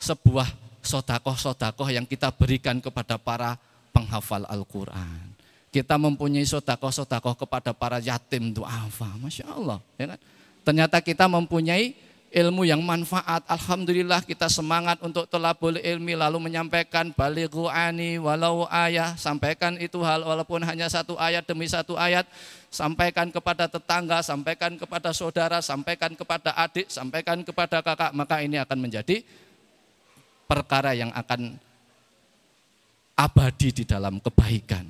sebuah 0.00 0.48
sodakoh-sodakoh 0.80 1.92
yang 1.92 2.08
kita 2.08 2.32
berikan 2.32 2.80
kepada 2.80 3.20
para 3.20 3.60
penghafal 3.92 4.48
Al-Quran. 4.48 5.36
Kita 5.70 6.00
mempunyai 6.00 6.42
sodakoh-sodakoh 6.42 7.36
kepada 7.36 7.76
para 7.76 8.00
yatim 8.00 8.50
du'afa. 8.50 9.20
Masya 9.20 9.44
Allah. 9.46 9.78
Ya 10.00 10.16
kan? 10.16 10.18
Ternyata 10.66 10.98
kita 11.04 11.30
mempunyai 11.30 11.94
ilmu 12.30 12.62
yang 12.62 12.80
manfaat. 12.80 13.42
Alhamdulillah 13.50 14.22
kita 14.22 14.46
semangat 14.46 15.02
untuk 15.02 15.26
telabul 15.26 15.76
ilmi 15.76 16.14
lalu 16.14 16.38
menyampaikan 16.38 17.10
balighu 17.10 17.66
ani 17.66 18.16
walau 18.22 18.64
ayah. 18.70 19.18
Sampaikan 19.18 19.76
itu 19.82 19.98
hal 20.06 20.22
walaupun 20.22 20.62
hanya 20.62 20.86
satu 20.86 21.18
ayat 21.18 21.44
demi 21.44 21.66
satu 21.66 21.98
ayat. 21.98 22.24
Sampaikan 22.70 23.34
kepada 23.34 23.66
tetangga, 23.66 24.22
sampaikan 24.22 24.78
kepada 24.78 25.10
saudara, 25.10 25.58
sampaikan 25.58 26.14
kepada 26.14 26.54
adik, 26.54 26.86
sampaikan 26.86 27.42
kepada 27.42 27.82
kakak. 27.82 28.14
Maka 28.14 28.46
ini 28.46 28.62
akan 28.62 28.78
menjadi 28.78 29.26
perkara 30.46 30.94
yang 30.94 31.10
akan 31.10 31.58
abadi 33.18 33.82
di 33.82 33.84
dalam 33.84 34.22
kebaikan. 34.22 34.86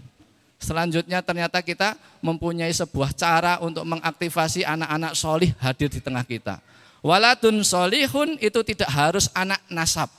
Selanjutnya 0.60 1.24
ternyata 1.24 1.64
kita 1.64 1.96
mempunyai 2.20 2.68
sebuah 2.68 3.16
cara 3.16 3.56
untuk 3.64 3.80
mengaktifasi 3.88 4.60
anak-anak 4.60 5.16
solih 5.16 5.56
hadir 5.56 5.88
di 5.88 6.04
tengah 6.04 6.20
kita. 6.20 6.60
Waladun 7.00 7.64
solihun 7.64 8.36
itu 8.40 8.60
tidak 8.60 8.90
harus 8.92 9.32
anak 9.32 9.60
nasab. 9.72 10.12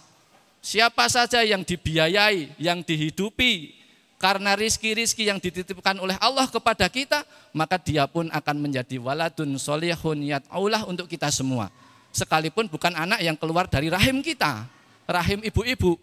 Siapa 0.61 1.09
saja 1.09 1.41
yang 1.41 1.65
dibiayai, 1.65 2.53
yang 2.57 2.85
dihidupi 2.85 3.81
karena 4.21 4.53
rizki-rizki 4.53 5.25
yang 5.25 5.41
dititipkan 5.41 5.97
oleh 5.97 6.13
Allah 6.21 6.45
kepada 6.45 6.85
kita, 6.85 7.25
maka 7.53 7.81
dia 7.81 8.05
pun 8.05 8.29
akan 8.29 8.55
menjadi 8.61 9.01
waladun 9.01 9.57
solihun 9.57 10.21
Allah 10.53 10.85
untuk 10.85 11.09
kita 11.09 11.33
semua. 11.33 11.73
Sekalipun 12.13 12.69
bukan 12.69 12.93
anak 12.93 13.25
yang 13.25 13.33
keluar 13.33 13.65
dari 13.65 13.89
rahim 13.89 14.21
kita, 14.21 14.69
rahim 15.09 15.41
ibu-ibu, 15.41 15.97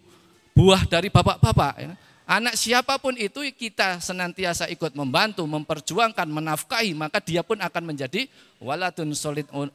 buah 0.54 0.82
dari 0.90 1.06
bapak-bapak. 1.06 1.94
Anak 2.28 2.60
siapa 2.60 3.00
pun 3.00 3.16
itu 3.16 3.40
kita 3.56 4.04
senantiasa 4.04 4.68
ikut 4.68 4.92
membantu, 4.92 5.48
memperjuangkan, 5.48 6.28
menafkahi, 6.28 6.92
maka 6.92 7.24
dia 7.24 7.40
pun 7.40 7.56
akan 7.56 7.82
menjadi 7.88 8.28
waladun 8.60 9.16
solihun 9.16 9.72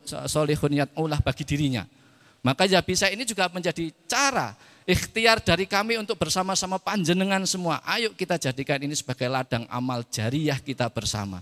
ulah 0.94 1.18
bagi 1.26 1.50
dirinya. 1.50 1.82
Maka 2.46 2.70
ya 2.70 2.86
bisa 2.86 3.10
ini 3.10 3.26
juga 3.26 3.50
menjadi 3.50 3.90
cara 4.06 4.54
ikhtiar 4.86 5.42
dari 5.42 5.66
kami 5.66 5.98
untuk 5.98 6.14
bersama-sama 6.22 6.78
panjenengan 6.78 7.42
semua. 7.50 7.82
Ayo 7.90 8.14
kita 8.14 8.38
jadikan 8.38 8.78
ini 8.86 8.94
sebagai 8.94 9.26
ladang 9.34 9.66
amal 9.74 10.06
jariah 10.14 10.62
kita 10.62 10.86
bersama. 10.94 11.42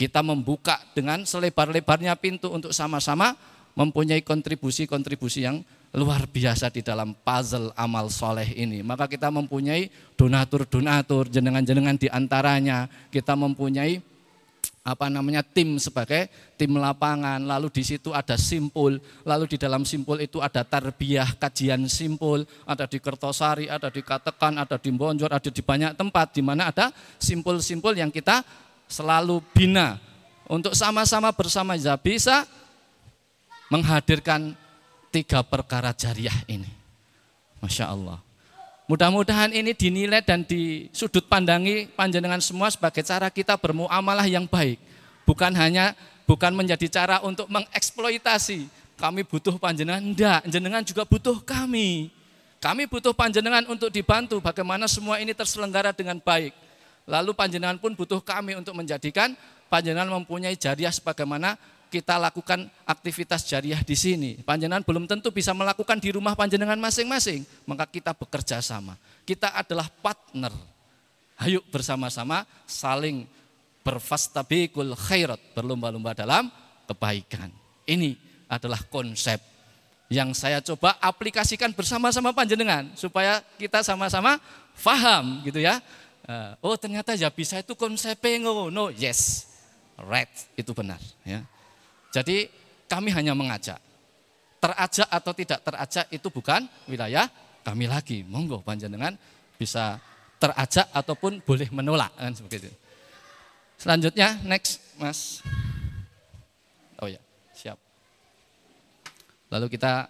Kita 0.00 0.24
membuka 0.24 0.80
dengan 0.96 1.28
selebar-lebarnya 1.28 2.16
pintu 2.16 2.48
untuk 2.48 2.72
sama-sama 2.72 3.36
mempunyai 3.76 4.24
kontribusi-kontribusi 4.24 5.44
yang 5.44 5.60
luar 5.92 6.24
biasa 6.24 6.72
di 6.72 6.80
dalam 6.80 7.12
puzzle 7.12 7.68
amal 7.76 8.08
soleh 8.08 8.48
ini. 8.56 8.80
Maka 8.80 9.04
kita 9.04 9.28
mempunyai 9.28 9.92
donatur-donatur, 10.16 11.28
jenengan-jenengan 11.28 12.00
di 12.00 12.08
antaranya. 12.08 12.88
Kita 13.12 13.36
mempunyai 13.36 14.00
apa 14.82 15.06
namanya 15.06 15.46
tim 15.46 15.78
sebagai 15.78 16.26
tim 16.58 16.74
lapangan 16.74 17.38
lalu 17.38 17.70
di 17.70 17.86
situ 17.86 18.10
ada 18.10 18.34
simpul 18.34 18.98
lalu 19.22 19.46
di 19.46 19.54
dalam 19.54 19.86
simpul 19.86 20.18
itu 20.18 20.42
ada 20.42 20.66
tarbiyah 20.66 21.38
kajian 21.38 21.86
simpul 21.86 22.42
ada 22.66 22.90
di 22.90 22.98
Kertosari 22.98 23.70
ada 23.70 23.94
di 23.94 24.02
Katekan 24.02 24.58
ada 24.58 24.74
di 24.82 24.90
Bonjor 24.90 25.30
ada 25.30 25.46
di 25.46 25.62
banyak 25.62 25.94
tempat 25.94 26.34
di 26.34 26.42
mana 26.42 26.74
ada 26.74 26.90
simpul-simpul 27.22 27.94
yang 27.94 28.10
kita 28.10 28.42
selalu 28.90 29.38
bina 29.54 30.02
untuk 30.50 30.74
sama-sama 30.74 31.30
bersama 31.30 31.78
bisa 32.02 32.42
menghadirkan 33.70 34.58
tiga 35.12 35.44
perkara 35.44 35.92
jariah 35.92 36.34
ini. 36.48 36.68
Masya 37.60 37.92
Allah. 37.92 38.18
Mudah-mudahan 38.90 39.54
ini 39.54 39.76
dinilai 39.76 40.24
dan 40.24 40.42
di 40.42 40.90
sudut 40.90 41.28
pandangi 41.30 41.86
panjenengan 41.94 42.42
semua 42.42 42.72
sebagai 42.72 43.04
cara 43.06 43.30
kita 43.30 43.54
bermuamalah 43.54 44.26
yang 44.26 44.48
baik. 44.48 44.80
Bukan 45.22 45.54
hanya 45.54 45.94
bukan 46.26 46.50
menjadi 46.50 46.88
cara 46.90 47.22
untuk 47.22 47.46
mengeksploitasi. 47.46 48.66
Kami 48.98 49.22
butuh 49.22 49.54
panjenengan, 49.56 50.02
enggak, 50.02 50.42
panjenengan 50.44 50.82
juga 50.82 51.06
butuh 51.06 51.38
kami. 51.44 52.10
Kami 52.62 52.86
butuh 52.86 53.14
panjenengan 53.14 53.66
untuk 53.66 53.90
dibantu 53.90 54.38
bagaimana 54.38 54.86
semua 54.86 55.18
ini 55.18 55.34
terselenggara 55.34 55.90
dengan 55.94 56.18
baik. 56.18 56.54
Lalu 57.06 57.34
panjenengan 57.34 57.78
pun 57.78 57.94
butuh 57.98 58.22
kami 58.22 58.54
untuk 58.54 58.78
menjadikan 58.78 59.34
panjenengan 59.66 60.06
mempunyai 60.06 60.54
jariah 60.54 60.94
sebagaimana 60.94 61.58
kita 61.92 62.16
lakukan 62.16 62.72
aktivitas 62.88 63.44
jariah 63.44 63.84
di 63.84 63.92
sini. 63.92 64.40
Panjenengan 64.40 64.80
belum 64.80 65.04
tentu 65.04 65.28
bisa 65.28 65.52
melakukan 65.52 66.00
di 66.00 66.08
rumah 66.16 66.32
panjenengan 66.32 66.80
masing-masing, 66.80 67.44
maka 67.68 67.84
kita 67.84 68.16
bekerja 68.16 68.64
sama. 68.64 68.96
Kita 69.28 69.52
adalah 69.52 69.92
partner. 70.00 70.56
Ayo 71.36 71.60
bersama-sama 71.68 72.48
saling 72.64 73.28
berfastabikul 73.84 74.96
khairat, 74.96 75.52
berlomba-lomba 75.52 76.16
dalam 76.16 76.48
kebaikan. 76.88 77.52
Ini 77.84 78.16
adalah 78.48 78.80
konsep 78.88 79.36
yang 80.08 80.32
saya 80.32 80.64
coba 80.64 80.96
aplikasikan 80.96 81.76
bersama-sama 81.76 82.32
panjenengan 82.32 82.88
supaya 82.96 83.44
kita 83.60 83.84
sama-sama 83.84 84.40
faham 84.72 85.44
gitu 85.44 85.60
ya. 85.60 85.76
Eh, 86.24 86.52
oh 86.64 86.78
ternyata 86.78 87.12
ya 87.18 87.28
bisa 87.28 87.60
itu 87.60 87.76
konsepnya 87.76 88.48
ngono. 88.48 88.88
Yes, 88.94 89.50
right 90.00 90.30
itu 90.56 90.70
benar 90.72 91.02
ya. 91.26 91.42
Jadi 92.12 92.46
kami 92.86 93.08
hanya 93.16 93.32
mengajak. 93.32 93.80
Terajak 94.62 95.08
atau 95.10 95.32
tidak 95.34 95.58
terajak 95.64 96.06
itu 96.12 96.28
bukan 96.28 96.68
wilayah 96.86 97.26
kami 97.64 97.88
lagi. 97.88 98.22
Monggo 98.22 98.60
panjenengan 98.62 99.16
bisa 99.56 99.98
terajak 100.36 100.86
ataupun 100.92 101.40
boleh 101.42 101.66
menolak 101.72 102.12
kan 102.14 102.30
seperti 102.36 102.68
itu. 102.68 102.70
Selanjutnya 103.80 104.38
next 104.46 104.78
Mas. 105.00 105.42
Oh 107.02 107.10
ya, 107.10 107.18
siap. 107.56 107.80
Lalu 109.50 109.66
kita 109.72 110.06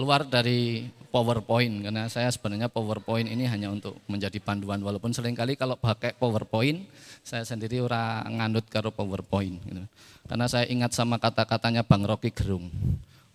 keluar 0.00 0.24
dari 0.24 0.88
PowerPoint 1.12 1.84
karena 1.84 2.08
saya 2.08 2.32
sebenarnya 2.32 2.72
PowerPoint 2.72 3.28
ini 3.28 3.44
hanya 3.44 3.68
untuk 3.68 4.00
menjadi 4.08 4.40
panduan 4.40 4.80
walaupun 4.80 5.12
sering 5.12 5.36
kali 5.36 5.60
kalau 5.60 5.76
pakai 5.76 6.16
PowerPoint 6.16 6.88
saya 7.20 7.44
sendiri 7.44 7.84
ora 7.84 8.24
nganut 8.24 8.64
karo 8.72 8.88
PowerPoint 8.88 9.60
gitu. 9.60 9.84
Karena 10.24 10.48
saya 10.48 10.64
ingat 10.72 10.96
sama 10.96 11.20
kata-katanya 11.20 11.84
Bang 11.84 12.08
Rocky 12.08 12.32
Gerung. 12.32 12.72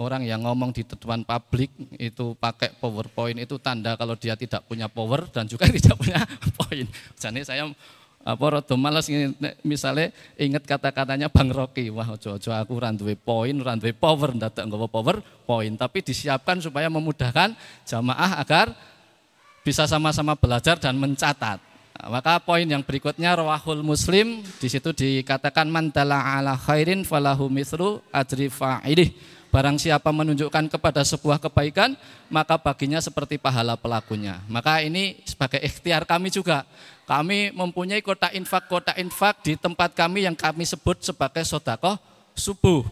Orang 0.02 0.26
yang 0.26 0.42
ngomong 0.42 0.74
di 0.74 0.82
depan 0.82 1.22
publik 1.22 1.70
itu 2.02 2.34
pakai 2.34 2.74
PowerPoint 2.82 3.38
itu 3.38 3.62
tanda 3.62 3.94
kalau 3.94 4.18
dia 4.18 4.34
tidak 4.34 4.66
punya 4.66 4.90
power 4.90 5.30
dan 5.30 5.46
juga 5.46 5.70
tidak 5.78 6.02
punya 6.02 6.18
poin. 6.58 6.90
Jadi 7.14 7.46
saya 7.46 7.70
apa 8.26 8.46
rada 8.58 8.74
males 8.74 9.06
misalnya 9.62 10.10
inget 10.34 10.66
kata-katanya 10.66 11.30
Bang 11.30 11.54
Rocky 11.54 11.94
wah 11.94 12.10
ojo-ojo 12.10 12.50
aku 12.50 12.74
ora 12.74 12.90
duwe 12.90 13.14
poin 13.14 13.54
ora 13.62 13.78
duwe 13.78 13.94
power 13.94 14.34
ndadak 14.34 14.66
nggawa 14.66 14.90
power 14.90 15.22
poin. 15.46 15.70
Tapi 15.78 16.02
disiapkan 16.02 16.58
supaya 16.58 16.90
memudahkan 16.90 17.54
jamaah 17.86 18.42
agar 18.42 18.74
bisa 19.62 19.86
sama-sama 19.86 20.34
belajar 20.34 20.82
dan 20.82 20.98
mencatat. 20.98 21.62
Nah, 21.96 22.08
maka 22.12 22.42
poin 22.44 22.66
yang 22.66 22.84
berikutnya 22.84 23.40
rawahul 23.40 23.86
muslim 23.86 24.44
di 24.60 24.68
situ 24.68 24.92
dikatakan 24.92 25.70
mantala 25.70 26.20
ala 26.20 26.58
khairin 26.60 27.06
falahu 27.08 27.48
misru 27.48 28.04
ajri 28.12 28.52
fa'ilih 28.52 29.14
Barang 29.56 29.80
siapa 29.80 30.12
menunjukkan 30.12 30.68
kepada 30.68 31.00
sebuah 31.08 31.40
kebaikan, 31.40 31.96
maka 32.28 32.60
baginya 32.60 33.00
seperti 33.00 33.40
pahala 33.40 33.80
pelakunya. 33.80 34.44
Maka 34.52 34.84
ini 34.84 35.24
sebagai 35.24 35.64
ikhtiar 35.64 36.04
kami 36.04 36.28
juga. 36.28 36.68
Kami 37.08 37.56
mempunyai 37.56 38.04
kota 38.04 38.28
infak-kota 38.36 38.92
infak 39.00 39.48
di 39.48 39.56
tempat 39.56 39.96
kami 39.96 40.28
yang 40.28 40.36
kami 40.36 40.68
sebut 40.68 41.00
sebagai 41.00 41.48
sodakoh 41.48 41.96
subuh. 42.36 42.84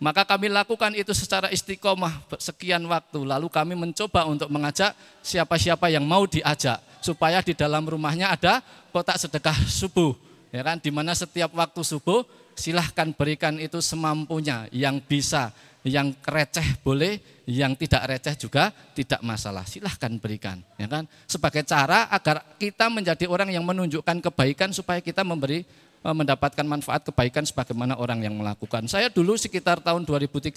Maka 0.00 0.24
kami 0.24 0.48
lakukan 0.48 0.96
itu 0.96 1.12
secara 1.12 1.52
istiqomah 1.52 2.24
sekian 2.40 2.80
waktu. 2.88 3.28
Lalu 3.28 3.52
kami 3.52 3.76
mencoba 3.76 4.24
untuk 4.24 4.48
mengajak 4.48 4.96
siapa-siapa 5.20 5.92
yang 5.92 6.08
mau 6.08 6.24
diajak 6.24 6.80
supaya 7.04 7.44
di 7.44 7.52
dalam 7.52 7.84
rumahnya 7.84 8.32
ada 8.32 8.64
kotak 8.96 9.20
sedekah 9.20 9.60
subuh. 9.68 10.16
Ya 10.48 10.64
kan, 10.64 10.80
di 10.80 10.88
mana 10.88 11.12
setiap 11.12 11.52
waktu 11.52 11.84
subuh 11.84 12.24
silahkan 12.56 13.12
berikan 13.12 13.60
itu 13.60 13.78
semampunya 13.78 14.66
yang 14.72 14.98
bisa, 14.98 15.52
yang 15.86 16.10
receh 16.26 16.82
boleh, 16.82 17.22
yang 17.46 17.78
tidak 17.78 18.06
receh 18.10 18.34
juga 18.48 18.74
tidak 18.96 19.22
masalah. 19.22 19.62
Silahkan 19.66 20.10
berikan, 20.18 20.58
ya 20.80 20.90
kan? 20.90 21.06
Sebagai 21.30 21.62
cara 21.62 22.10
agar 22.10 22.42
kita 22.58 22.90
menjadi 22.90 23.24
orang 23.30 23.50
yang 23.54 23.62
menunjukkan 23.62 24.18
kebaikan 24.24 24.74
supaya 24.74 24.98
kita 24.98 25.22
memberi 25.22 25.62
Eh, 25.98 26.14
mendapatkan 26.14 26.62
manfaat 26.62 27.02
kebaikan 27.10 27.42
sebagaimana 27.42 27.98
orang 27.98 28.22
yang 28.22 28.38
melakukan. 28.38 28.86
Saya 28.86 29.10
dulu 29.10 29.34
sekitar 29.34 29.82
tahun 29.82 30.06
2013 30.06 30.54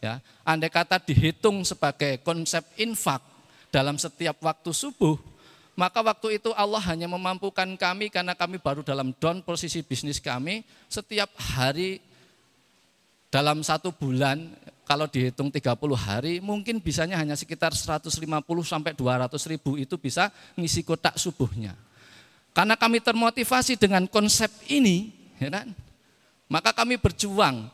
ya, 0.00 0.24
andai 0.40 0.72
kata 0.72 0.96
dihitung 1.04 1.68
sebagai 1.68 2.16
konsep 2.24 2.64
infak 2.80 3.20
dalam 3.68 4.00
setiap 4.00 4.40
waktu 4.40 4.72
subuh, 4.72 5.20
maka 5.76 6.00
waktu 6.00 6.40
itu 6.40 6.56
Allah 6.56 6.80
hanya 6.88 7.04
memampukan 7.04 7.68
kami 7.76 8.08
karena 8.08 8.32
kami 8.32 8.56
baru 8.56 8.80
dalam 8.80 9.12
down 9.20 9.44
posisi 9.44 9.84
bisnis 9.84 10.16
kami 10.16 10.64
setiap 10.88 11.28
hari 11.36 12.00
dalam 13.28 13.60
satu 13.60 13.92
bulan 13.92 14.48
kalau 14.88 15.04
dihitung 15.04 15.52
30 15.52 15.76
hari 16.00 16.40
mungkin 16.40 16.80
bisanya 16.80 17.20
hanya 17.20 17.36
sekitar 17.36 17.76
150 17.76 18.08
sampai 18.64 18.96
200 18.96 19.28
ribu 19.52 19.76
itu 19.76 20.00
bisa 20.00 20.32
ngisi 20.56 20.80
kotak 20.80 21.20
subuhnya. 21.20 21.76
Karena 22.56 22.74
kami 22.74 22.98
termotivasi 23.04 23.76
dengan 23.76 24.08
konsep 24.08 24.48
ini, 24.72 25.12
ya 25.36 25.52
kan? 25.52 25.68
Maka 26.48 26.72
kami 26.72 26.96
berjuang, 26.96 27.68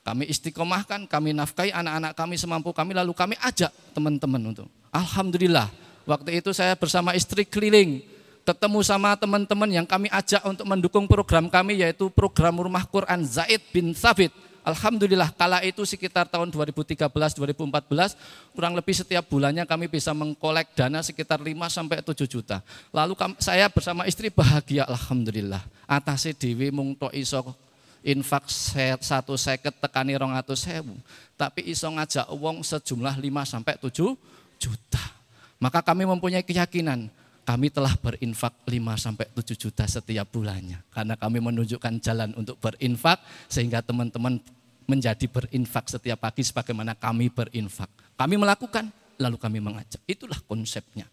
kami 0.00 0.24
istiqomahkan, 0.32 1.04
kami 1.04 1.36
nafkahi 1.36 1.70
anak-anak 1.70 2.16
kami 2.16 2.34
semampu 2.40 2.72
kami, 2.72 2.96
lalu 2.96 3.12
kami 3.12 3.36
ajak 3.44 3.70
teman-teman 3.92 4.56
untuk. 4.56 4.66
Alhamdulillah, 4.88 5.68
waktu 6.08 6.40
itu 6.40 6.50
saya 6.56 6.72
bersama 6.80 7.12
istri 7.12 7.44
keliling, 7.44 8.00
ketemu 8.48 8.80
sama 8.80 9.12
teman-teman 9.20 9.68
yang 9.68 9.86
kami 9.86 10.08
ajak 10.08 10.40
untuk 10.48 10.64
mendukung 10.64 11.04
program 11.04 11.52
kami, 11.52 11.84
yaitu 11.84 12.08
program 12.08 12.56
Rumah 12.56 12.88
Quran 12.88 13.20
Zaid 13.28 13.60
bin 13.68 13.92
Sabit 13.92 14.32
Alhamdulillah 14.64 15.28
kala 15.36 15.60
itu 15.60 15.84
sekitar 15.84 16.24
tahun 16.24 16.48
2013-2014 16.48 18.56
kurang 18.56 18.72
lebih 18.72 18.96
setiap 18.96 19.28
bulannya 19.28 19.68
kami 19.68 19.92
bisa 19.92 20.16
mengkolek 20.16 20.72
dana 20.72 21.04
sekitar 21.04 21.36
5 21.36 21.52
sampai 21.68 22.00
7 22.00 22.24
juta. 22.24 22.64
Lalu 22.88 23.12
saya 23.36 23.68
bersama 23.68 24.08
istri 24.08 24.32
bahagia 24.32 24.88
alhamdulillah. 24.88 25.60
Atase 25.84 26.32
dewi 26.32 26.72
mung 26.72 26.96
tok 26.96 27.12
iso 27.12 27.44
infak 28.00 28.48
satu 29.04 29.36
seket 29.36 29.76
tekani 29.84 30.16
rong 30.16 30.32
atau 30.32 30.56
sewu. 30.56 30.96
Tapi 31.36 31.68
iso 31.68 31.84
ngajak 31.92 32.32
uang 32.32 32.64
sejumlah 32.64 33.20
5 33.20 33.44
sampai 33.44 33.76
7 33.76 34.16
juta. 34.56 35.04
Maka 35.60 35.84
kami 35.84 36.08
mempunyai 36.08 36.40
keyakinan 36.40 37.12
kami 37.44 37.68
telah 37.68 37.92
berinfak 38.00 38.56
5 38.64 38.72
sampai 38.96 39.28
7 39.36 39.54
juta 39.54 39.84
setiap 39.84 40.26
bulannya. 40.32 40.80
Karena 40.88 41.14
kami 41.14 41.44
menunjukkan 41.44 42.00
jalan 42.00 42.32
untuk 42.34 42.56
berinfak 42.58 43.20
sehingga 43.52 43.84
teman-teman 43.84 44.40
menjadi 44.88 45.28
berinfak 45.28 45.92
setiap 45.92 46.24
pagi 46.24 46.40
sebagaimana 46.40 46.96
kami 46.96 47.28
berinfak. 47.28 47.88
Kami 48.16 48.40
melakukan 48.40 48.88
lalu 49.20 49.36
kami 49.36 49.60
mengajak. 49.60 50.00
Itulah 50.08 50.40
konsepnya. 50.48 51.04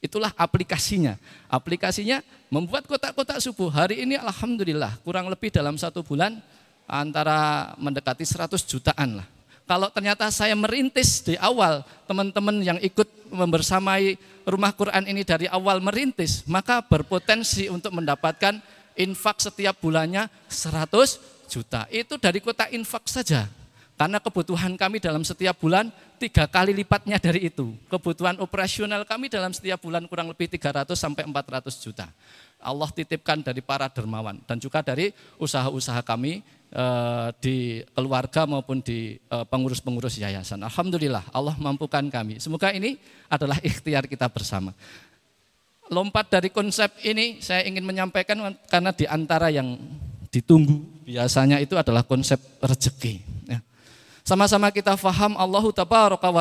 Itulah 0.00 0.32
aplikasinya. 0.36 1.16
Aplikasinya 1.48 2.20
membuat 2.52 2.84
kotak-kotak 2.84 3.40
subuh. 3.40 3.72
Hari 3.72 4.04
ini 4.04 4.20
alhamdulillah 4.20 5.00
kurang 5.00 5.32
lebih 5.32 5.48
dalam 5.48 5.80
satu 5.80 6.04
bulan 6.04 6.40
antara 6.84 7.72
mendekati 7.80 8.24
100 8.24 8.56
jutaan 8.68 9.20
lah 9.20 9.39
kalau 9.70 9.86
ternyata 9.86 10.26
saya 10.34 10.58
merintis 10.58 11.22
di 11.22 11.38
awal, 11.38 11.86
teman-teman 12.10 12.58
yang 12.58 12.78
ikut 12.82 13.06
membersamai 13.30 14.18
rumah 14.42 14.74
Quran 14.74 15.06
ini 15.06 15.22
dari 15.22 15.46
awal 15.46 15.78
merintis, 15.78 16.42
maka 16.50 16.82
berpotensi 16.82 17.70
untuk 17.70 17.94
mendapatkan 17.94 18.58
infak 18.98 19.38
setiap 19.38 19.78
bulannya 19.78 20.26
100 20.50 21.46
juta. 21.46 21.86
Itu 21.86 22.18
dari 22.18 22.42
kota 22.42 22.66
infak 22.74 23.06
saja. 23.06 23.46
Karena 23.94 24.18
kebutuhan 24.18 24.74
kami 24.74 24.98
dalam 24.98 25.22
setiap 25.22 25.54
bulan 25.62 25.92
tiga 26.18 26.50
kali 26.50 26.74
lipatnya 26.74 27.22
dari 27.22 27.46
itu. 27.46 27.70
Kebutuhan 27.86 28.42
operasional 28.42 29.06
kami 29.06 29.30
dalam 29.30 29.54
setiap 29.54 29.78
bulan 29.86 30.02
kurang 30.10 30.34
lebih 30.34 30.50
300 30.50 30.98
sampai 30.98 31.22
400 31.30 31.70
juta. 31.78 32.10
Allah 32.58 32.90
titipkan 32.90 33.38
dari 33.38 33.62
para 33.62 33.86
dermawan 33.86 34.42
dan 34.50 34.58
juga 34.58 34.82
dari 34.82 35.14
usaha-usaha 35.38 36.02
kami 36.02 36.42
Eh, 36.70 37.28
di 37.42 37.82
keluarga 37.98 38.46
maupun 38.46 38.78
di 38.78 39.18
eh, 39.18 39.44
pengurus-pengurus 39.50 40.22
yayasan. 40.22 40.62
Alhamdulillah 40.62 41.26
Allah 41.34 41.58
mampukan 41.58 42.06
kami. 42.06 42.38
Semoga 42.38 42.70
ini 42.70 42.94
adalah 43.26 43.58
ikhtiar 43.58 44.06
kita 44.06 44.30
bersama. 44.30 44.70
Lompat 45.90 46.30
dari 46.30 46.46
konsep 46.54 46.94
ini 47.02 47.42
saya 47.42 47.66
ingin 47.66 47.82
menyampaikan 47.82 48.54
karena 48.70 48.94
di 48.94 49.02
antara 49.02 49.50
yang 49.50 49.74
ditunggu 50.30 51.02
biasanya 51.10 51.58
itu 51.58 51.74
adalah 51.74 52.06
konsep 52.06 52.38
rezeki. 52.62 53.18
Ya. 53.50 53.58
Sama-sama 54.22 54.70
kita 54.70 54.94
faham 54.94 55.34
Allah 55.34 55.66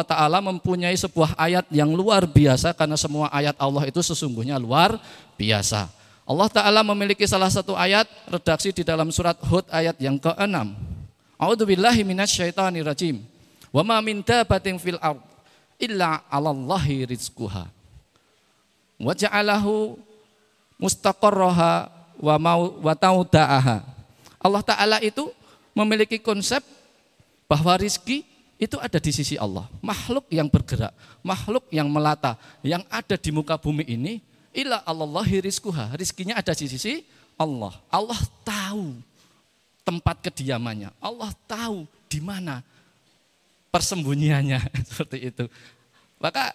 ta'ala 0.05 0.45
mempunyai 0.45 0.93
sebuah 0.93 1.33
ayat 1.41 1.65
yang 1.73 1.89
luar 1.89 2.29
biasa 2.29 2.77
karena 2.77 3.01
semua 3.01 3.33
ayat 3.33 3.57
Allah 3.57 3.89
itu 3.89 3.97
sesungguhnya 4.05 4.61
luar 4.61 4.93
biasa. 5.41 5.98
Allah 6.29 6.45
Ta'ala 6.45 6.85
memiliki 6.85 7.25
salah 7.25 7.49
satu 7.49 7.73
ayat 7.73 8.05
redaksi 8.29 8.69
di 8.69 8.85
dalam 8.85 9.09
surat 9.09 9.33
Hud 9.49 9.65
ayat 9.73 9.97
yang 9.97 10.21
ke-6. 10.21 10.77
A'udhu 11.41 11.65
billahi 11.65 12.05
minasyaitonir 12.05 12.85
rajim. 12.85 13.25
Wa 13.73 13.81
ma 13.81 13.97
min 13.97 14.21
dabatin 14.21 14.77
fil 14.77 15.01
ard 15.01 15.17
illa 15.81 16.21
'alallahi 16.29 17.09
rizquha. 17.09 17.65
Wa 19.01 19.17
ja'alahu 19.17 19.97
mustaqarraha 20.77 21.89
wa 22.21 22.35
mau. 22.37 22.77
Allah 24.37 24.61
Ta'ala 24.61 25.01
itu 25.01 25.33
memiliki 25.73 26.21
konsep 26.21 26.61
bahwa 27.49 27.73
rizki 27.81 28.21
itu 28.61 28.77
ada 28.77 29.01
di 29.01 29.09
sisi 29.09 29.33
Allah. 29.33 29.65
Makhluk 29.81 30.29
yang 30.29 30.45
bergerak, 30.45 30.93
makhluk 31.25 31.65
yang 31.73 31.89
melata, 31.89 32.37
yang 32.61 32.85
ada 32.85 33.17
di 33.17 33.33
muka 33.33 33.57
bumi 33.57 33.81
ini 33.89 34.28
illa 34.53 34.81
Allahi 34.85 35.43
rizkuha. 35.43 35.93
Rizkinya 35.95 36.37
ada 36.37 36.53
di 36.53 36.65
sisi 36.69 37.05
Allah. 37.39 37.73
Allah 37.89 38.19
tahu 38.43 38.97
tempat 39.85 40.21
kediamannya. 40.29 40.93
Allah 41.01 41.31
tahu 41.49 41.89
di 42.09 42.19
mana 42.21 42.61
persembunyiannya 43.69 44.59
seperti 44.89 45.17
itu. 45.33 45.45
Maka 46.19 46.51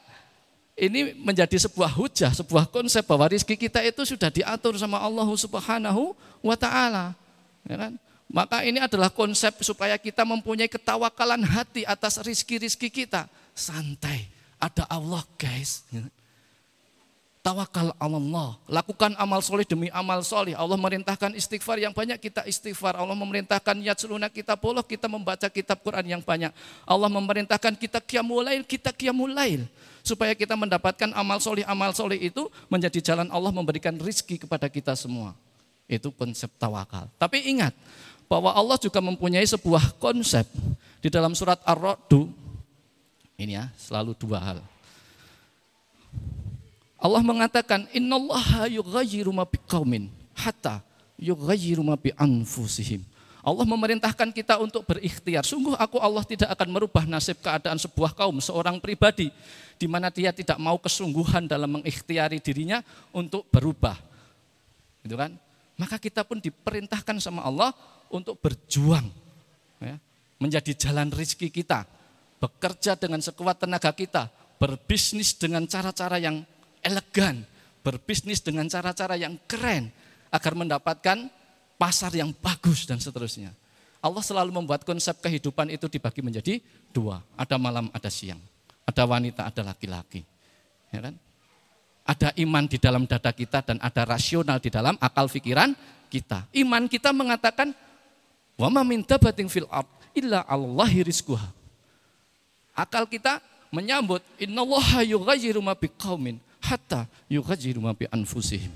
ini 0.74 1.14
menjadi 1.14 1.55
sebuah 1.55 1.90
hujah, 1.95 2.34
sebuah 2.34 2.66
konsep 2.66 3.07
bahwa 3.07 3.30
rizki 3.30 3.55
kita 3.55 3.78
itu 3.86 4.03
sudah 4.03 4.28
diatur 4.28 4.74
sama 4.74 4.99
Allah 4.99 5.26
Subhanahu 5.26 6.12
wa 6.42 6.57
taala. 6.59 7.14
Ya 7.64 7.78
kan? 7.78 7.92
Maka 8.26 8.66
ini 8.66 8.82
adalah 8.82 9.14
konsep 9.14 9.55
supaya 9.62 9.95
kita 9.95 10.26
mempunyai 10.26 10.66
ketawakalan 10.66 11.47
hati 11.47 11.86
atas 11.86 12.18
rizki-rizki 12.18 12.90
kita. 12.90 13.30
Santai, 13.55 14.26
ada 14.59 14.82
Allah 14.90 15.22
guys. 15.38 15.86
Tawakal 17.45 17.92
Allah. 18.01 18.57
Lakukan 18.64 19.12
amal 19.20 19.45
soleh 19.45 19.68
demi 19.68 19.92
amal 19.92 20.24
soleh. 20.24 20.57
Allah 20.57 20.80
merintahkan 20.80 21.36
istighfar 21.36 21.76
yang 21.76 21.92
banyak 21.92 22.16
kita 22.16 22.40
istighfar. 22.49 22.97
Allah 22.97 23.12
memerintahkan 23.12 23.84
yatsuluna 23.84 24.32
kita 24.32 24.57
poloh 24.57 24.80
kita 24.80 25.12
membaca 25.12 25.45
kitab 25.53 25.76
Quran 25.84 26.16
yang 26.16 26.22
banyak. 26.24 26.49
Allah 26.88 27.11
memerintahkan 27.12 27.76
kita 27.76 28.01
kiamulail 28.01 28.64
kita 28.64 28.97
kiamulail 28.97 29.68
Supaya 30.01 30.32
kita 30.32 30.57
mendapatkan 30.57 31.12
amal 31.12 31.36
soleh 31.36 31.68
amal 31.68 31.92
soleh 31.92 32.16
itu 32.16 32.49
menjadi 32.72 33.12
jalan 33.12 33.28
Allah 33.28 33.53
memberikan 33.53 33.92
rizki 34.01 34.40
kepada 34.40 34.64
kita 34.72 34.97
semua. 34.97 35.36
Itu 35.84 36.16
konsep 36.16 36.49
tawakal. 36.57 37.12
Tapi 37.20 37.45
ingat 37.45 37.76
bahwa 38.24 38.57
Allah 38.57 38.80
juga 38.80 39.05
mempunyai 39.05 39.45
sebuah 39.45 40.01
konsep 40.01 40.49
di 41.05 41.12
dalam 41.12 41.36
surat 41.36 41.61
Ar-Ra'du. 41.61 42.24
Ini 43.36 43.53
ya, 43.53 43.64
selalu 43.76 44.16
dua 44.16 44.40
hal. 44.40 44.59
Allah 47.05 47.20
mengatakan 47.20 47.84
innallaha 47.92 48.64
yughayyiru 48.64 49.28
ma 49.28 49.44
biqaumin 49.44 50.09
hatta 50.32 50.80
yughayyiru 51.20 51.84
ma 51.84 52.00
bi 52.00 52.09
anfusihim. 52.16 53.05
Allah 53.44 53.68
memerintahkan 53.68 54.32
kita 54.32 54.57
untuk 54.57 54.88
berikhtiar. 54.88 55.44
Sungguh 55.44 55.76
aku 55.76 56.00
Allah 56.00 56.24
tidak 56.24 56.48
akan 56.57 56.68
merubah 56.72 57.05
nasib 57.05 57.36
keadaan 57.44 57.76
sebuah 57.76 58.16
kaum, 58.16 58.40
seorang 58.40 58.80
pribadi 58.80 59.28
di 59.76 59.84
mana 59.84 60.09
dia 60.09 60.32
tidak 60.32 60.57
mau 60.57 60.80
kesungguhan 60.80 61.44
dalam 61.44 61.76
mengikhtiari 61.76 62.40
dirinya 62.40 62.80
untuk 63.12 63.44
berubah. 63.52 64.00
Gitu 65.05 65.12
kan? 65.12 65.36
Maka 65.76 66.00
kita 66.00 66.24
pun 66.24 66.40
diperintahkan 66.40 67.20
sama 67.20 67.44
Allah 67.44 67.76
untuk 68.09 68.40
berjuang 68.40 69.12
ya, 69.76 70.00
menjadi 70.40 70.72
jalan 70.88 71.12
rizki 71.12 71.52
kita, 71.52 71.84
bekerja 72.40 72.96
dengan 72.96 73.20
sekuat 73.20 73.61
tenaga 73.61 73.92
kita, 73.92 74.32
berbisnis 74.57 75.36
dengan 75.36 75.68
cara-cara 75.68 76.16
yang 76.16 76.40
elegan, 77.14 77.46
berbisnis 77.86 78.42
dengan 78.42 78.66
cara-cara 78.66 79.14
yang 79.14 79.38
keren 79.46 79.94
agar 80.34 80.52
mendapatkan 80.58 81.30
pasar 81.78 82.10
yang 82.10 82.34
bagus 82.42 82.90
dan 82.90 82.98
seterusnya. 82.98 83.54
Allah 84.02 84.20
selalu 84.20 84.50
membuat 84.50 84.82
konsep 84.82 85.14
kehidupan 85.22 85.70
itu 85.70 85.86
dibagi 85.86 86.20
menjadi 86.26 86.58
dua. 86.90 87.22
Ada 87.38 87.54
malam, 87.54 87.86
ada 87.94 88.10
siang. 88.10 88.42
Ada 88.82 89.06
wanita, 89.06 89.46
ada 89.46 89.62
laki-laki. 89.62 90.26
Ya 90.90 91.00
kan? 91.06 91.14
Ada 92.04 92.36
iman 92.36 92.66
di 92.66 92.76
dalam 92.82 93.06
dada 93.06 93.30
kita 93.32 93.62
dan 93.62 93.78
ada 93.80 94.02
rasional 94.04 94.58
di 94.58 94.68
dalam 94.68 94.98
akal 94.98 95.30
pikiran 95.30 95.72
kita. 96.10 96.50
Iman 96.52 96.90
kita 96.90 97.14
mengatakan 97.14 97.72
wa 98.58 98.68
ma 98.68 98.82
dabatin 98.84 99.48
fil 99.48 99.70
ard 99.70 99.88
illa 100.12 100.44
Allahi 100.44 101.00
rizquha. 101.00 101.48
Akal 102.76 103.08
kita 103.08 103.40
menyambut 103.72 104.20
innallaha 104.36 105.00
yughayyiru 105.00 105.64
ma 105.64 105.72
biqaumin 105.72 106.36
hatta 106.64 107.04
yughayyiru 107.28 107.84
ma 107.84 107.92
anfusihim. 107.92 108.72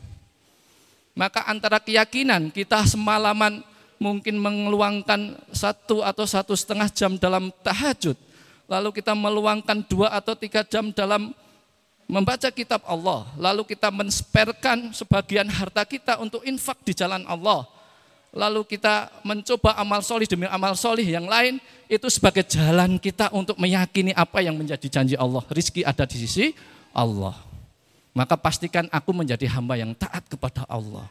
Maka 1.17 1.49
antara 1.49 1.81
keyakinan 1.81 2.53
kita 2.53 2.85
semalaman 2.87 3.65
mungkin 3.99 4.39
mengeluangkan 4.39 5.35
satu 5.51 6.07
atau 6.07 6.23
satu 6.23 6.55
setengah 6.55 6.87
jam 6.95 7.19
dalam 7.19 7.51
tahajud, 7.67 8.15
lalu 8.71 8.95
kita 8.95 9.17
meluangkan 9.17 9.83
dua 9.89 10.15
atau 10.15 10.39
tiga 10.39 10.63
jam 10.63 10.95
dalam 10.95 11.35
membaca 12.07 12.47
kitab 12.55 12.87
Allah, 12.87 13.27
lalu 13.35 13.67
kita 13.67 13.91
mensperkan 13.91 14.95
sebagian 14.95 15.51
harta 15.51 15.83
kita 15.83 16.23
untuk 16.23 16.47
infak 16.47 16.79
di 16.87 16.95
jalan 16.95 17.27
Allah, 17.27 17.67
lalu 18.31 18.63
kita 18.63 19.11
mencoba 19.27 19.75
amal 19.75 19.99
solih 20.07 20.31
demi 20.31 20.47
amal 20.47 20.79
solih 20.79 21.05
yang 21.05 21.27
lain, 21.27 21.59
itu 21.91 22.07
sebagai 22.07 22.47
jalan 22.47 22.95
kita 23.03 23.35
untuk 23.35 23.59
meyakini 23.59 24.15
apa 24.15 24.39
yang 24.39 24.55
menjadi 24.55 24.87
janji 24.87 25.19
Allah. 25.19 25.43
Rizki 25.51 25.83
ada 25.83 26.07
di 26.07 26.17
sisi 26.23 26.55
Allah. 26.95 27.48
Maka 28.19 28.35
pastikan 28.35 28.91
aku 28.91 29.15
menjadi 29.15 29.47
hamba 29.47 29.79
yang 29.79 29.95
taat 29.95 30.27
kepada 30.27 30.67
Allah 30.67 31.07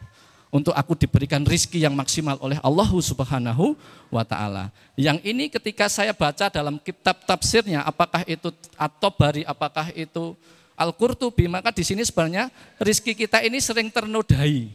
untuk 0.52 0.76
aku 0.76 0.92
diberikan 0.92 1.40
rizki 1.40 1.80
yang 1.80 1.96
maksimal 1.96 2.36
oleh 2.36 2.60
Allah 2.60 2.84
Subhanahu 2.84 3.72
wa 4.12 4.24
taala. 4.28 4.68
Yang 4.92 5.24
ini 5.24 5.48
ketika 5.48 5.88
saya 5.88 6.12
baca 6.12 6.52
dalam 6.52 6.76
kitab 6.76 7.24
tafsirnya 7.24 7.80
apakah 7.80 8.28
itu 8.28 8.52
At-Tabari, 8.76 9.48
apakah 9.48 9.88
itu 9.96 10.36
Al-Qurtubi, 10.76 11.48
maka 11.48 11.72
di 11.72 11.80
sini 11.80 12.04
sebenarnya 12.04 12.52
rizki 12.76 13.16
kita 13.16 13.40
ini 13.40 13.56
sering 13.56 13.88
ternodai 13.88 14.68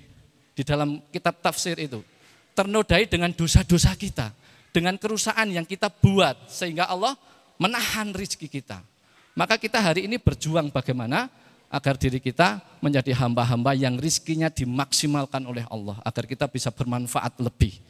di 0.58 0.64
dalam 0.66 1.06
kitab 1.14 1.38
tafsir 1.38 1.78
itu. 1.78 2.02
Ternodai 2.58 3.06
dengan 3.06 3.30
dosa-dosa 3.30 3.94
kita, 3.94 4.34
dengan 4.74 4.98
kerusakan 4.98 5.54
yang 5.54 5.66
kita 5.70 5.90
buat 5.90 6.50
sehingga 6.50 6.90
Allah 6.90 7.14
menahan 7.62 8.10
rizki 8.10 8.50
kita. 8.50 8.82
Maka 9.38 9.58
kita 9.62 9.78
hari 9.82 10.06
ini 10.10 10.18
berjuang 10.18 10.70
bagaimana 10.70 11.30
agar 11.74 11.98
diri 11.98 12.22
kita 12.22 12.62
menjadi 12.78 13.18
hamba-hamba 13.18 13.74
yang 13.74 13.98
rizkinya 13.98 14.54
dimaksimalkan 14.54 15.42
oleh 15.42 15.66
Allah 15.74 15.98
agar 16.06 16.30
kita 16.30 16.46
bisa 16.46 16.70
bermanfaat 16.70 17.42
lebih. 17.42 17.82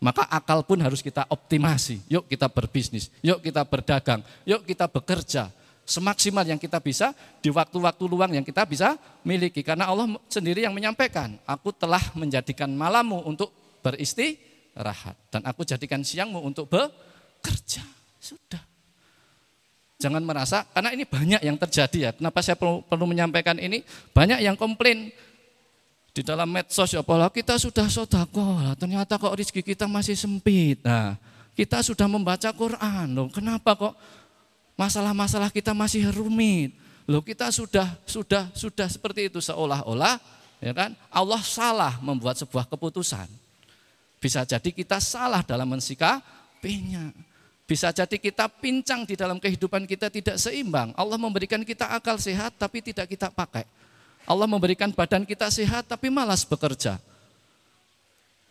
Maka 0.00 0.24
akal 0.32 0.64
pun 0.64 0.80
harus 0.80 1.04
kita 1.04 1.28
optimasi. 1.28 2.00
Yuk 2.08 2.24
kita 2.24 2.48
berbisnis, 2.48 3.12
yuk 3.20 3.44
kita 3.44 3.60
berdagang, 3.68 4.24
yuk 4.48 4.64
kita 4.64 4.88
bekerja 4.88 5.52
semaksimal 5.84 6.42
yang 6.42 6.58
kita 6.58 6.80
bisa 6.80 7.12
di 7.38 7.52
waktu-waktu 7.52 8.04
luang 8.08 8.32
yang 8.32 8.44
kita 8.44 8.64
bisa 8.64 8.96
miliki. 9.20 9.60
Karena 9.60 9.88
Allah 9.88 10.16
sendiri 10.32 10.64
yang 10.64 10.72
menyampaikan, 10.72 11.36
aku 11.44 11.76
telah 11.76 12.02
menjadikan 12.16 12.68
malammu 12.72 13.24
untuk 13.28 13.52
beristirahat 13.84 15.16
dan 15.28 15.44
aku 15.44 15.62
jadikan 15.62 16.00
siangmu 16.00 16.40
untuk 16.40 16.72
bekerja. 16.72 17.84
Sudah. 18.16 18.75
Jangan 19.96 20.20
merasa, 20.20 20.68
karena 20.76 20.92
ini 20.92 21.08
banyak 21.08 21.40
yang 21.40 21.56
terjadi 21.56 21.98
ya. 21.98 22.10
Kenapa 22.12 22.44
saya 22.44 22.52
perlu, 22.52 22.84
perlu 22.84 23.08
menyampaikan 23.08 23.56
ini? 23.56 23.80
Banyak 24.12 24.44
yang 24.44 24.52
komplain 24.52 25.08
di 26.16 26.20
dalam 26.24 26.48
medsos 26.48 26.92
ya 26.92 27.04
pola 27.04 27.28
kita 27.28 27.60
sudah 27.60 27.88
sodako, 27.92 28.60
ternyata 28.80 29.20
kok 29.20 29.36
rezeki 29.36 29.60
kita 29.60 29.84
masih 29.84 30.16
sempit. 30.16 30.80
Nah, 30.80 31.16
kita 31.56 31.80
sudah 31.80 32.04
membaca 32.08 32.48
Quran 32.52 33.06
loh. 33.16 33.28
Kenapa 33.32 33.72
kok 33.76 33.96
masalah-masalah 34.76 35.48
kita 35.48 35.72
masih 35.72 36.08
rumit? 36.12 36.76
Loh 37.08 37.24
kita 37.24 37.48
sudah 37.48 37.96
sudah 38.04 38.50
sudah 38.52 38.90
seperti 38.90 39.30
itu 39.30 39.38
seolah-olah 39.38 40.18
ya 40.58 40.74
kan 40.74 40.90
Allah 41.06 41.38
salah 41.40 41.96
membuat 42.02 42.36
sebuah 42.36 42.68
keputusan. 42.68 43.28
Bisa 44.18 44.42
jadi 44.42 44.72
kita 44.72 44.98
salah 44.98 45.40
dalam 45.44 45.68
mensikapinya. 45.68 47.12
Bisa 47.66 47.90
jadi 47.90 48.14
kita 48.14 48.46
pincang 48.46 49.02
di 49.02 49.18
dalam 49.18 49.42
kehidupan 49.42 49.90
kita 49.90 50.06
tidak 50.06 50.38
seimbang. 50.38 50.94
Allah 50.94 51.18
memberikan 51.18 51.66
kita 51.66 51.90
akal 51.90 52.14
sehat 52.14 52.54
tapi 52.54 52.78
tidak 52.78 53.10
kita 53.10 53.26
pakai. 53.26 53.66
Allah 54.22 54.46
memberikan 54.46 54.94
badan 54.94 55.26
kita 55.26 55.50
sehat 55.50 55.90
tapi 55.90 56.06
malas 56.06 56.46
bekerja. 56.46 57.02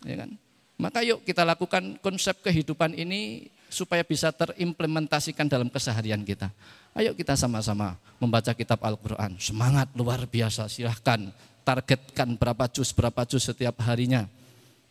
Ya 0.03 0.16
kan? 0.20 0.36
Maka 0.76 0.99
yuk 1.07 1.24
kita 1.24 1.47
lakukan 1.47 1.95
konsep 2.03 2.36
kehidupan 2.43 2.91
ini 2.99 3.47
supaya 3.72 4.03
bisa 4.03 4.36
terimplementasikan 4.36 5.47
dalam 5.47 5.72
keseharian 5.72 6.20
kita. 6.28 6.51
Ayo 6.91 7.16
kita 7.16 7.39
sama-sama 7.39 7.95
membaca 8.20 8.51
kitab 8.51 8.84
Al-Quran. 8.84 9.39
Semangat 9.39 9.88
luar 9.95 10.28
biasa, 10.28 10.68
silahkan 10.68 11.32
targetkan 11.63 12.36
berapa 12.36 12.68
juz, 12.68 12.91
berapa 12.91 13.24
juz 13.24 13.47
setiap 13.47 13.80
harinya. 13.88 14.28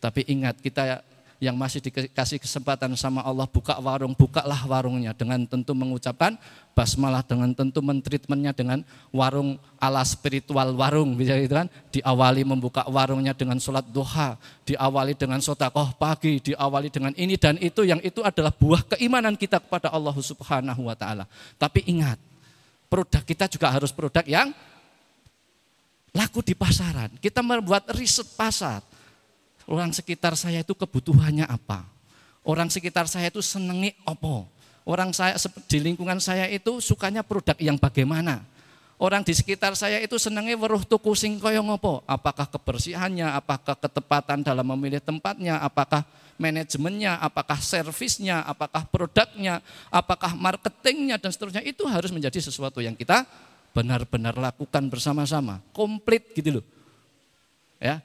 Tapi 0.01 0.25
ingat 0.29 0.57
kita 0.61 1.05
yang 1.43 1.59
masih 1.59 1.83
dikasih 1.83 2.39
kesempatan 2.39 2.95
sama 2.95 3.19
Allah 3.19 3.43
buka 3.43 3.75
warung, 3.77 4.15
bukalah 4.15 4.63
warungnya 4.63 5.11
dengan 5.11 5.43
tentu 5.43 5.75
mengucapkan 5.75 6.39
basmalah 6.71 7.23
dengan 7.27 7.51
tentu 7.51 7.83
mentreatmentnya 7.83 8.55
dengan 8.55 8.79
warung 9.11 9.59
ala 9.75 9.99
spiritual 10.07 10.71
warung 10.75 11.19
bisa 11.19 11.35
gitu 11.35 11.59
kan? 11.59 11.67
Diawali 11.91 12.47
membuka 12.47 12.87
warungnya 12.87 13.35
dengan 13.35 13.59
sholat 13.59 13.83
duha 13.91 14.39
diawali 14.65 15.13
dengan 15.13 15.43
sotakoh 15.43 15.93
pagi 15.99 16.39
diawali 16.39 16.87
dengan 16.89 17.11
ini 17.19 17.35
dan 17.35 17.59
itu 17.59 17.83
yang 17.83 17.99
itu 18.01 18.23
adalah 18.23 18.55
buah 18.55 18.95
keimanan 18.95 19.35
kita 19.35 19.59
kepada 19.59 19.91
Allah 19.91 20.15
subhanahu 20.15 20.87
wa 20.87 20.95
ta'ala. 20.95 21.27
Tapi 21.59 21.83
ingat 21.85 22.17
produk 22.87 23.21
kita 23.27 23.51
juga 23.51 23.69
harus 23.69 23.91
produk 23.91 24.23
yang 24.23 24.55
laku 26.15 26.39
di 26.39 26.55
pasaran. 26.55 27.11
Kita 27.19 27.43
membuat 27.43 27.91
riset 27.91 28.25
pasar 28.39 28.79
Orang 29.65 29.89
sekitar 29.93 30.37
saya 30.37 30.61
itu 30.61 30.73
kebutuhannya 30.77 31.49
apa? 31.49 31.85
Orang 32.45 32.69
sekitar 32.69 33.09
saya 33.09 33.33
itu 33.33 33.41
senengi 33.41 33.97
opo? 34.05 34.45
Orang 34.85 35.09
saya 35.09 35.33
di 35.65 35.81
lingkungan 35.81 36.21
saya 36.21 36.45
itu 36.45 36.77
sukanya 36.77 37.25
produk 37.25 37.57
yang 37.57 37.73
bagaimana? 37.73 38.45
Orang 38.95 39.25
di 39.25 39.33
sekitar 39.35 39.75
saya 39.75 39.99
itu 39.99 40.15
senangnya 40.15 40.55
weruh 40.55 40.85
tuku 40.85 41.11
sing 41.17 41.35
kaya 41.41 41.59
ngopo? 41.59 42.05
Apakah 42.05 42.47
kebersihannya, 42.47 43.27
apakah 43.33 43.75
ketepatan 43.75 44.45
dalam 44.45 44.63
memilih 44.63 45.01
tempatnya, 45.03 45.59
apakah 45.59 46.05
manajemennya, 46.39 47.19
apakah 47.19 47.59
servisnya, 47.59 48.45
apakah 48.47 48.87
produknya, 48.87 49.59
apakah 49.91 50.31
marketingnya 50.37 51.19
dan 51.19 51.33
seterusnya 51.33 51.63
itu 51.65 51.83
harus 51.89 52.13
menjadi 52.13 52.39
sesuatu 52.39 52.79
yang 52.79 52.95
kita 52.95 53.27
benar-benar 53.75 54.37
lakukan 54.39 54.87
bersama-sama, 54.87 55.59
komplit 55.75 56.31
gitu 56.31 56.61
loh. 56.61 56.65
Ya, 57.83 57.99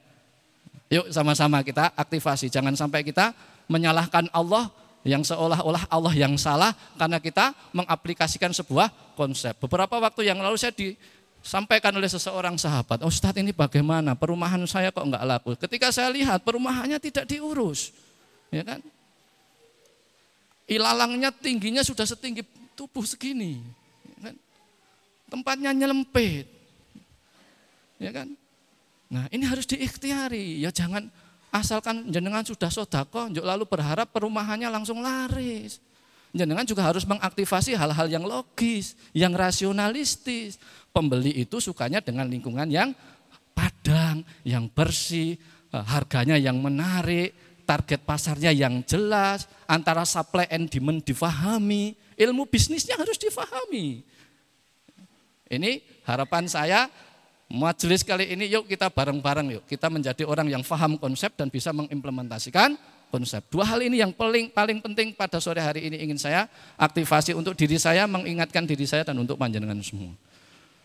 Yuk 0.90 1.06
sama-sama 1.14 1.62
kita 1.62 1.94
aktivasi. 1.94 2.50
Jangan 2.50 2.74
sampai 2.74 3.06
kita 3.06 3.30
menyalahkan 3.70 4.26
Allah 4.34 4.66
yang 5.06 5.22
seolah-olah 5.22 5.86
Allah 5.86 6.12
yang 6.12 6.34
salah 6.34 6.74
karena 6.98 7.22
kita 7.22 7.54
mengaplikasikan 7.70 8.50
sebuah 8.50 8.90
konsep. 9.14 9.54
Beberapa 9.62 10.02
waktu 10.02 10.26
yang 10.26 10.42
lalu 10.42 10.58
saya 10.58 10.74
disampaikan 10.74 11.94
oleh 11.94 12.10
seseorang 12.10 12.58
sahabat, 12.58 13.06
Ustadz 13.06 13.38
ini 13.38 13.54
bagaimana 13.54 14.18
perumahan 14.18 14.60
saya 14.66 14.90
kok 14.90 15.06
enggak 15.06 15.22
laku. 15.24 15.54
Ketika 15.54 15.94
saya 15.94 16.10
lihat 16.10 16.42
perumahannya 16.42 16.98
tidak 16.98 17.24
diurus, 17.30 17.94
ya 18.50 18.66
kan? 18.66 18.82
Ilalangnya 20.66 21.30
tingginya 21.30 21.86
sudah 21.86 22.04
setinggi 22.04 22.42
tubuh 22.74 23.06
segini, 23.06 23.62
ya 24.18 24.30
kan? 24.30 24.34
tempatnya 25.30 25.70
nyelempit, 25.70 26.50
ya 28.02 28.10
kan? 28.10 28.39
Nah 29.10 29.26
ini 29.34 29.42
harus 29.42 29.66
diikhtiari, 29.66 30.62
ya 30.62 30.70
jangan 30.70 31.10
asalkan 31.50 32.06
jenengan 32.14 32.46
sudah 32.46 32.70
sodako, 32.70 33.26
lalu 33.42 33.66
berharap 33.66 34.06
perumahannya 34.14 34.70
langsung 34.70 35.02
laris. 35.02 35.82
Jenengan 36.30 36.62
juga 36.62 36.86
harus 36.86 37.02
mengaktifasi 37.02 37.74
hal-hal 37.74 38.06
yang 38.06 38.22
logis, 38.22 38.94
yang 39.10 39.34
rasionalistis. 39.34 40.62
Pembeli 40.94 41.34
itu 41.42 41.58
sukanya 41.58 41.98
dengan 41.98 42.30
lingkungan 42.30 42.70
yang 42.70 42.94
padang, 43.50 44.22
yang 44.46 44.70
bersih, 44.70 45.34
eh, 45.74 45.84
harganya 45.90 46.38
yang 46.38 46.62
menarik, 46.62 47.34
target 47.66 48.06
pasarnya 48.06 48.54
yang 48.54 48.86
jelas, 48.86 49.50
antara 49.66 50.06
supply 50.06 50.46
and 50.54 50.70
demand 50.70 51.02
difahami, 51.02 51.98
ilmu 52.14 52.46
bisnisnya 52.46 52.94
harus 52.94 53.18
difahami. 53.18 54.06
Ini 55.50 55.82
harapan 56.06 56.46
saya 56.46 56.86
Majelis 57.50 58.06
kali 58.06 58.30
ini 58.30 58.46
yuk 58.46 58.70
kita 58.70 58.86
bareng-bareng 58.86 59.58
yuk 59.58 59.64
kita 59.66 59.90
menjadi 59.90 60.22
orang 60.22 60.46
yang 60.46 60.62
faham 60.62 60.94
konsep 60.94 61.34
dan 61.34 61.50
bisa 61.50 61.74
mengimplementasikan 61.74 62.78
konsep. 63.10 63.42
Dua 63.50 63.66
hal 63.66 63.82
ini 63.82 63.98
yang 63.98 64.14
paling 64.14 64.54
paling 64.54 64.78
penting 64.78 65.10
pada 65.18 65.42
sore 65.42 65.58
hari 65.58 65.90
ini 65.90 65.98
ingin 65.98 66.14
saya 66.14 66.46
aktifasi 66.78 67.34
untuk 67.34 67.58
diri 67.58 67.74
saya, 67.74 68.06
mengingatkan 68.06 68.62
diri 68.70 68.86
saya 68.86 69.02
dan 69.02 69.18
untuk 69.18 69.34
panjenengan 69.34 69.82
semua. 69.82 70.14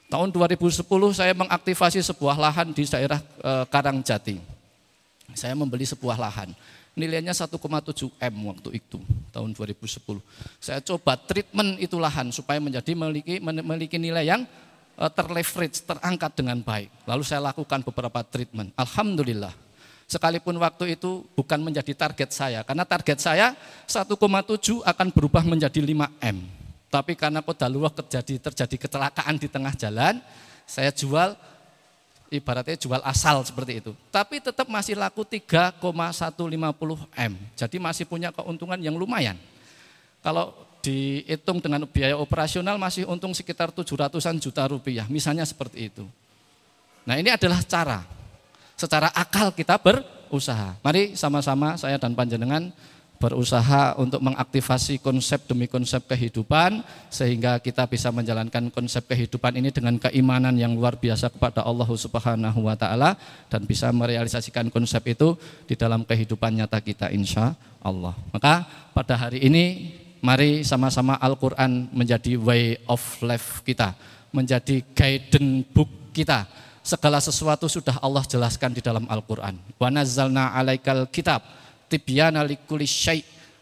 Tahun 0.10 0.30
2010 0.34 0.82
saya 1.14 1.38
mengaktifasi 1.38 2.02
sebuah 2.02 2.34
lahan 2.34 2.74
di 2.74 2.82
daerah 2.90 3.22
e, 3.22 3.52
Karangjati. 3.70 4.38
Saya 5.38 5.54
membeli 5.54 5.86
sebuah 5.86 6.18
lahan. 6.18 6.50
nilainya 6.96 7.36
1,7 7.36 7.60
M 8.08 8.36
waktu 8.48 8.80
itu 8.80 8.98
tahun 9.36 9.52
2010. 9.52 10.00
Saya 10.64 10.80
coba 10.80 11.20
treatment 11.20 11.76
itu 11.76 12.00
lahan 12.00 12.32
supaya 12.32 12.56
menjadi 12.64 12.96
memiliki 12.96 13.44
memiliki 13.44 14.00
nilai 14.00 14.24
yang 14.32 14.48
terleverage, 14.96 15.84
terangkat 15.84 16.32
dengan 16.40 16.58
baik. 16.64 16.88
Lalu 17.04 17.24
saya 17.28 17.44
lakukan 17.44 17.84
beberapa 17.84 18.24
treatment. 18.24 18.72
Alhamdulillah. 18.80 19.52
Sekalipun 20.06 20.56
waktu 20.62 20.94
itu 20.96 21.26
bukan 21.34 21.58
menjadi 21.58 21.92
target 21.98 22.30
saya, 22.30 22.62
karena 22.62 22.86
target 22.86 23.18
saya 23.18 23.58
1,7 23.90 24.14
akan 24.86 25.08
berubah 25.10 25.42
menjadi 25.42 25.82
5 25.82 26.14
M. 26.22 26.38
Tapi 26.94 27.18
karena 27.18 27.42
kodaluwah 27.42 27.90
terjadi 27.90 28.38
terjadi 28.38 28.86
kecelakaan 28.86 29.36
di 29.42 29.50
tengah 29.50 29.74
jalan, 29.74 30.22
saya 30.70 30.94
jual 30.94 31.34
ibaratnya 32.30 32.78
jual 32.78 33.02
asal 33.02 33.42
seperti 33.42 33.82
itu. 33.82 33.92
Tapi 34.14 34.38
tetap 34.40 34.70
masih 34.70 34.94
laku 34.94 35.26
3,150 35.26 35.82
M. 37.18 37.34
Jadi 37.58 37.78
masih 37.82 38.06
punya 38.06 38.30
keuntungan 38.30 38.78
yang 38.78 38.94
lumayan. 38.94 39.36
Kalau 40.22 40.54
dihitung 40.86 41.58
dengan 41.58 41.90
biaya 41.90 42.14
operasional 42.14 42.78
masih 42.78 43.10
untung 43.10 43.34
sekitar 43.34 43.74
700-an 43.74 44.38
juta 44.38 44.70
rupiah. 44.70 45.10
Misalnya 45.10 45.42
seperti 45.42 45.90
itu. 45.90 46.06
Nah 47.10 47.18
ini 47.18 47.34
adalah 47.34 47.58
cara. 47.66 48.06
Secara 48.78 49.10
akal 49.18 49.50
kita 49.50 49.82
berusaha. 49.82 50.78
Mari 50.86 51.18
sama-sama 51.18 51.74
saya 51.74 51.98
dan 51.98 52.14
panjenengan 52.14 52.70
berusaha 53.16 53.96
untuk 53.96 54.20
mengaktifasi 54.20 55.00
konsep 55.00 55.48
demi 55.48 55.72
konsep 55.72 56.04
kehidupan 56.04 56.84
sehingga 57.08 57.64
kita 57.64 57.88
bisa 57.88 58.12
menjalankan 58.12 58.68
konsep 58.70 59.08
kehidupan 59.08 59.56
ini 59.56 59.72
dengan 59.72 59.96
keimanan 59.96 60.52
yang 60.60 60.76
luar 60.76 61.00
biasa 61.00 61.32
kepada 61.32 61.64
Allah 61.64 61.88
Subhanahu 61.88 62.68
wa 62.68 62.76
taala 62.76 63.16
dan 63.48 63.64
bisa 63.64 63.88
merealisasikan 63.96 64.68
konsep 64.68 65.02
itu 65.08 65.40
di 65.64 65.80
dalam 65.80 66.04
kehidupan 66.04 66.60
nyata 66.60 66.84
kita 66.84 67.08
insya 67.10 67.56
Allah. 67.80 68.14
Maka 68.36 68.68
pada 68.92 69.16
hari 69.16 69.48
ini 69.48 69.96
mari 70.26 70.66
sama-sama 70.66 71.22
Al-Qur'an 71.22 71.86
menjadi 71.94 72.34
way 72.42 72.82
of 72.90 73.02
life 73.22 73.62
kita, 73.62 73.94
menjadi 74.34 74.82
guidance 74.98 75.70
book 75.70 75.90
kita. 76.10 76.50
Segala 76.82 77.22
sesuatu 77.22 77.70
sudah 77.70 78.02
Allah 78.02 78.26
jelaskan 78.26 78.74
di 78.74 78.82
dalam 78.82 79.06
Al-Qur'an. 79.06 79.54
Wa 79.78 79.94
nazzalna 79.94 80.58
'alaikal 80.58 81.06
kitab 81.14 81.46
tibyana 81.86 82.42
likulli 82.42 82.90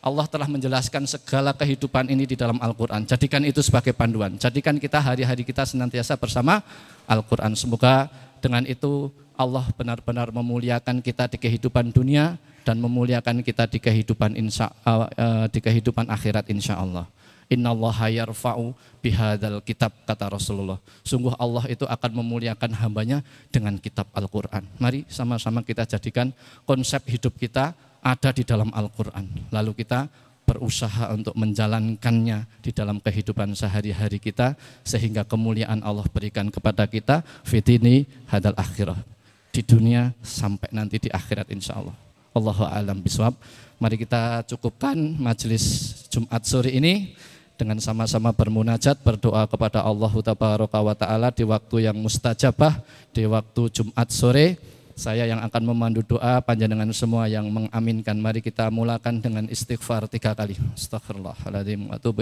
Allah 0.03 0.27
telah 0.27 0.51
menjelaskan 0.51 1.07
segala 1.07 1.55
kehidupan 1.55 2.11
ini 2.11 2.27
di 2.27 2.35
dalam 2.35 2.59
Al-Quran. 2.59 3.07
Jadikan 3.07 3.39
itu 3.47 3.63
sebagai 3.63 3.95
panduan. 3.95 4.35
Jadikan 4.35 4.75
kita 4.75 4.99
hari-hari 4.99 5.47
kita 5.47 5.63
senantiasa 5.63 6.19
bersama 6.19 6.59
Al-Quran. 7.07 7.55
Semoga 7.55 8.11
dengan 8.43 8.67
itu 8.67 9.07
Allah 9.39 9.63
benar-benar 9.79 10.27
memuliakan 10.35 10.99
kita 10.99 11.31
di 11.31 11.39
kehidupan 11.39 11.95
dunia 11.95 12.35
dan 12.63 12.79
memuliakan 12.79 13.43
kita 13.43 13.67
di 13.67 13.79
kehidupan 13.79 14.39
insya, 14.39 14.71
uh, 14.87 15.47
di 15.51 15.59
kehidupan 15.59 16.07
akhirat 16.07 16.47
insya 16.49 16.79
Allah. 16.79 17.07
Inna 17.51 17.75
Allah 17.75 18.23
yarfa'u 18.23 18.71
bihadal 19.03 19.59
kitab 19.61 19.91
kata 20.07 20.31
Rasulullah. 20.31 20.79
Sungguh 21.03 21.35
Allah 21.35 21.67
itu 21.69 21.83
akan 21.83 22.11
memuliakan 22.23 22.71
hambanya 22.79 23.19
dengan 23.51 23.75
kitab 23.77 24.07
Al-Quran. 24.15 24.63
Mari 24.79 25.03
sama-sama 25.11 25.61
kita 25.61 25.83
jadikan 25.85 26.31
konsep 26.63 27.03
hidup 27.11 27.35
kita 27.35 27.75
ada 27.99 28.29
di 28.31 28.47
dalam 28.47 28.71
Al-Quran. 28.71 29.51
Lalu 29.51 29.71
kita 29.83 30.07
berusaha 30.43 31.15
untuk 31.15 31.35
menjalankannya 31.39 32.43
di 32.59 32.71
dalam 32.75 32.99
kehidupan 32.99 33.55
sehari-hari 33.55 34.19
kita 34.19 34.59
sehingga 34.83 35.23
kemuliaan 35.23 35.79
Allah 35.83 36.03
berikan 36.11 36.51
kepada 36.51 36.83
kita 36.83 37.23
fitini 37.47 38.03
hadal 38.27 38.55
akhirah 38.59 38.99
di 39.55 39.61
dunia 39.63 40.11
sampai 40.19 40.67
nanti 40.75 40.99
di 40.99 41.09
akhirat 41.13 41.47
insya 41.53 41.79
Allah. 41.79 41.95
Allahu 42.33 42.65
alam 42.65 42.97
biswab. 42.97 43.37
Mari 43.77 44.01
kita 44.01 44.41
cukupkan 44.49 44.97
majelis 45.21 45.93
Jumat 46.09 46.41
sore 46.49 46.73
ini 46.73 47.13
dengan 47.53 47.77
sama-sama 47.77 48.33
bermunajat 48.33 48.97
berdoa 49.05 49.45
kepada 49.45 49.85
Allah 49.85 50.13
Taala 50.97 51.29
di 51.29 51.45
waktu 51.45 51.85
yang 51.85 51.97
mustajabah 52.01 52.81
di 53.13 53.29
waktu 53.29 53.61
Jumat 53.69 54.09
sore 54.09 54.57
saya 54.93 55.25
yang 55.25 55.41
akan 55.41 55.73
memandu 55.73 56.05
doa, 56.05 56.37
panjenengan 56.45 56.85
semua 56.93 57.25
yang 57.25 57.49
mengaminkan. 57.49 58.13
Mari 58.13 58.45
kita 58.45 58.69
mulakan 58.69 59.25
dengan 59.25 59.49
istighfar 59.49 60.05
tiga 60.05 60.37
kali. 60.37 60.53
Astaghfirullahaladzim 60.77 61.89
wa 61.89 61.97
atubu. 61.97 62.21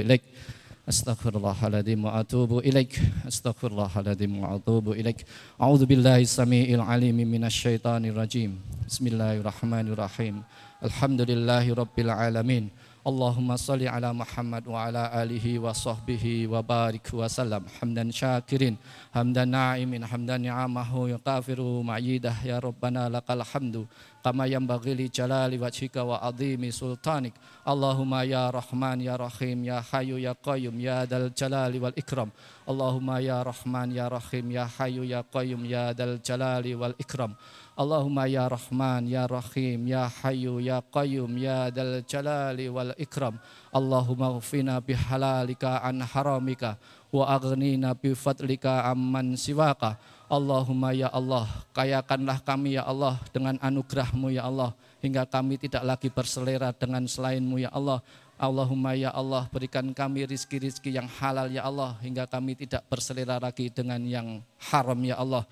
Astaghfirullahaladzim 0.81 2.01
wa 2.01 2.17
atubu 2.17 2.57
ilaik. 2.65 2.97
Astaghfirullahaladzim 3.29 4.41
wa 4.41 4.57
atubu 4.57 4.97
ilaik. 4.97 5.29
A'udzu 5.61 5.85
billahi 5.85 6.25
samiil 6.25 6.81
alim 6.81 7.21
minasyaitonir 7.21 8.17
rajim. 8.17 8.57
Bismillahirrahmanirrahim. 8.89 10.41
Alhamdulillahi 10.81 11.77
rabbil 11.77 12.09
alamin. 12.09 12.73
Allahumma 13.01 13.57
salli 13.57 13.89
ala 13.89 14.13
Muhammad 14.13 14.61
wa 14.69 14.85
ala 14.85 15.09
alihi 15.09 15.57
wa 15.57 15.73
sahbihi 15.73 16.45
wa 16.45 16.61
barik 16.61 17.09
wa 17.09 17.25
salam 17.25 17.65
hamdan 17.81 18.13
syakirin 18.13 18.77
hamdan 19.09 19.49
na'imin 19.49 20.05
hamdan 20.05 20.45
ni'amahu 20.45 21.09
yuqafiru 21.09 21.81
ma'yidah. 21.81 22.45
Ya 22.45 22.61
rabbana 22.61 23.09
lakal 23.09 23.41
hamdu 23.41 23.89
kama 24.21 24.45
yanbaghi 24.45 24.93
li 24.93 25.09
jalali 25.09 25.57
wajhika 25.57 26.05
wa 26.05 26.21
azimi 26.21 26.69
sultanik. 26.69 27.33
Allahumma 27.65 28.21
ya 28.21 28.53
rahman 28.53 29.01
ya 29.01 29.17
rahim 29.17 29.65
ya 29.65 29.81
hayyu 29.81 30.21
ya 30.21 30.37
qayyum 30.37 30.77
ya 30.77 31.01
dal 31.09 31.33
jalali 31.33 31.81
wal 31.81 31.97
ikram 31.97 32.29
Allahumma 32.71 33.19
ya 33.19 33.43
rahman 33.43 33.91
ya 33.91 34.07
rahim 34.07 34.47
ya 34.55 34.63
hayyu 34.63 35.03
ya 35.03 35.19
qayyum 35.27 35.67
ya 35.67 35.91
dal 35.91 36.15
jalali 36.23 36.71
wal 36.71 36.95
ikram 36.95 37.35
Allahumma 37.71 38.27
ya 38.27 38.45
Rahman, 38.51 39.07
ya 39.09 39.25
Rahim, 39.25 39.89
ya 39.89 40.05
Hayyu, 40.05 40.59
ya 40.59 40.83
Qayyum, 40.83 41.33
ya 41.39 41.71
Dal 41.73 42.05
Jalali 42.05 42.69
wal 42.69 42.91
Ikram. 42.99 43.41
Allahumma 43.73 44.37
ghfina 44.37 44.77
bihalalika 44.83 45.79
an 45.79 46.03
haramika 46.05 46.75
wa 47.09 47.25
aghnina 47.31 47.95
bifadlika 47.97 48.85
amman 48.91 49.39
siwaka. 49.39 49.95
Allahumma 50.29 50.93
ya 50.93 51.09
Allah, 51.09 51.47
kayakanlah 51.73 52.43
kami 52.43 52.75
ya 52.75 52.83
Allah 52.83 53.17
dengan 53.33 53.55
anugerahmu 53.57 54.29
ya 54.29 54.45
Allah. 54.45 54.75
Hingga 55.01 55.25
kami 55.25 55.57
tidak 55.57 55.81
lagi 55.81 56.13
berselera 56.13 56.75
dengan 56.75 57.07
selainmu 57.07 57.65
ya 57.65 57.73
Allah. 57.73 58.03
Allahumma 58.41 58.97
ya 58.97 59.13
Allah 59.13 59.45
berikan 59.53 59.85
kami 59.93 60.25
rizki-rizki 60.25 60.89
yang 60.89 61.05
halal 61.21 61.45
ya 61.45 61.61
Allah. 61.61 61.93
Hingga 62.01 62.25
kami 62.25 62.57
tidak 62.57 62.81
berselera 62.89 63.37
lagi 63.37 63.69
dengan 63.69 64.01
yang 64.01 64.41
haram 64.57 64.97
ya 65.05 65.21
Allah. 65.21 65.45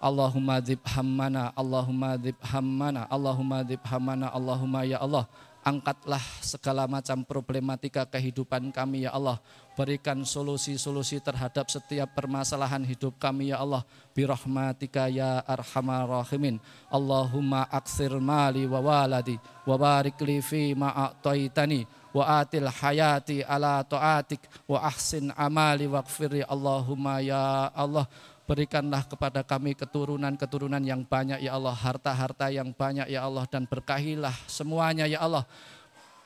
Allahumma 0.00 0.56
dzib 0.64 0.80
hammana, 0.96 1.52
Allahumma 1.52 2.16
dzib 2.16 2.40
hammana, 2.40 3.04
Allahumma 3.12 3.60
dzib 3.60 3.84
hammana, 3.84 4.32
Allahumma 4.32 4.80
ya 4.88 4.96
Allah. 5.04 5.28
Angkatlah 5.62 6.24
segala 6.42 6.90
macam 6.90 7.22
problematika 7.22 8.08
kehidupan 8.08 8.72
kami 8.72 9.04
ya 9.04 9.12
Allah. 9.12 9.36
Berikan 9.76 10.24
solusi-solusi 10.24 11.20
terhadap 11.20 11.68
setiap 11.68 12.16
permasalahan 12.16 12.82
hidup 12.82 13.14
kami 13.20 13.52
ya 13.52 13.60
Allah. 13.60 13.84
Birahmatika 14.16 15.06
ya 15.12 15.44
arhamar 15.44 16.08
rahimin. 16.08 16.58
Allahumma 16.88 17.68
aksir 17.68 18.10
mali 18.16 18.64
wa 18.64 18.80
waladi 18.80 19.36
wa 19.68 19.76
barik 19.76 20.16
li 20.24 20.42
fi 20.42 20.74
ma'ataitani 20.74 22.01
wa 22.12 22.44
atil 22.44 22.68
hayati 22.68 23.40
ala 23.44 23.80
ta'atik 23.82 24.40
wa 24.68 24.84
ahsin 24.84 25.32
amali 25.36 25.88
waqfiri 25.88 26.44
Allahumma 26.44 27.24
ya 27.24 27.72
Allah 27.72 28.04
Berikanlah 28.42 29.06
kepada 29.06 29.46
kami 29.46 29.72
keturunan-keturunan 29.78 30.82
yang 30.82 31.06
banyak 31.06 31.40
ya 31.46 31.54
Allah, 31.54 31.78
harta-harta 31.78 32.50
yang 32.50 32.74
banyak 32.74 33.06
ya 33.06 33.22
Allah 33.22 33.46
dan 33.46 33.70
berkahilah 33.70 34.34
semuanya 34.50 35.06
ya 35.06 35.22
Allah. 35.22 35.46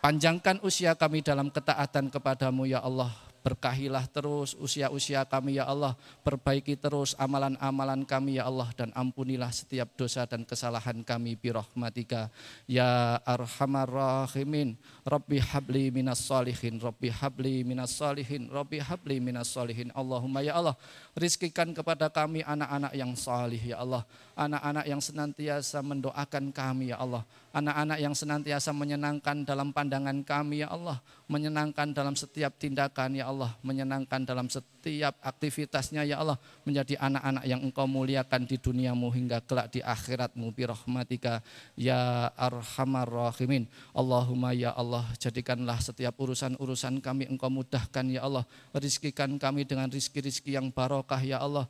Panjangkan 0.01 0.65
usia 0.65 0.97
kami 0.97 1.21
dalam 1.21 1.53
ketaatan 1.53 2.09
kepadamu 2.09 2.65
ya 2.65 2.81
Allah. 2.81 3.13
Berkahilah 3.47 4.11
terus 4.11 4.59
usia-usia 4.59 5.23
kami 5.23 5.63
ya 5.63 5.71
Allah. 5.71 5.95
Perbaiki 6.27 6.75
terus 6.75 7.15
amalan-amalan 7.15 8.03
kami 8.03 8.43
ya 8.43 8.51
Allah. 8.51 8.75
Dan 8.75 8.91
ampunilah 8.91 9.55
setiap 9.55 9.95
dosa 9.95 10.27
dan 10.27 10.43
kesalahan 10.43 11.07
kami 11.07 11.39
birahmatika. 11.39 12.27
Ya 12.67 13.23
arhamar 13.23 13.87
rahimin. 13.87 14.75
Rabbi 15.07 15.39
habli 15.39 15.95
minas 15.95 16.27
salihin. 16.27 16.83
Rabbi 16.83 17.07
habli 17.07 17.63
minas 17.63 17.95
salihin. 17.95 18.51
Rabbi 18.51 18.83
habli 18.83 19.23
minas 19.23 19.55
salihin. 19.55 19.95
Allahumma 19.95 20.43
ya 20.43 20.59
Allah. 20.59 20.75
Rizkikan 21.15 21.71
kepada 21.71 22.11
kami 22.11 22.43
anak-anak 22.43 22.99
yang 22.99 23.15
salih 23.15 23.63
ya 23.63 23.79
Allah. 23.79 24.03
Anak-anak 24.35 24.91
yang 24.91 24.99
senantiasa 24.99 25.87
mendoakan 25.87 26.51
kami 26.51 26.91
ya 26.91 26.99
Allah 26.99 27.23
anak-anak 27.57 27.99
yang 28.05 28.13
senantiasa 28.13 28.77
menyenangkan 28.77 29.49
dalam 29.49 29.73
pandangan 29.73 30.21
kami 30.21 30.61
ya 30.61 30.69
Allah, 30.69 31.01
menyenangkan 31.25 31.97
dalam 31.97 32.13
setiap 32.13 32.53
tindakan 32.61 33.17
ya 33.17 33.33
Allah, 33.33 33.57
menyenangkan 33.65 34.29
dalam 34.29 34.53
setiap 34.53 35.17
aktivitasnya 35.25 36.05
ya 36.05 36.21
Allah, 36.21 36.37
menjadi 36.69 37.01
anak-anak 37.01 37.45
yang 37.49 37.65
engkau 37.65 37.89
muliakan 37.89 38.45
di 38.45 38.61
duniamu 38.61 39.09
hingga 39.09 39.41
kelak 39.41 39.73
di 39.73 39.81
akhiratmu. 39.81 40.53
Birahmatika 40.53 41.41
ya 41.81 42.29
arhamar 42.37 43.09
rahimin. 43.09 43.65
Allahumma 43.97 44.53
ya 44.53 44.77
Allah, 44.77 45.09
jadikanlah 45.17 45.81
setiap 45.81 46.13
urusan-urusan 46.21 47.01
kami 47.01 47.25
engkau 47.25 47.49
mudahkan 47.49 48.05
ya 48.13 48.29
Allah, 48.29 48.45
rizkikan 48.77 49.41
kami 49.41 49.65
dengan 49.65 49.89
rizki-rizki 49.89 50.53
yang 50.53 50.69
barokah 50.69 51.25
ya 51.25 51.41
Allah, 51.41 51.65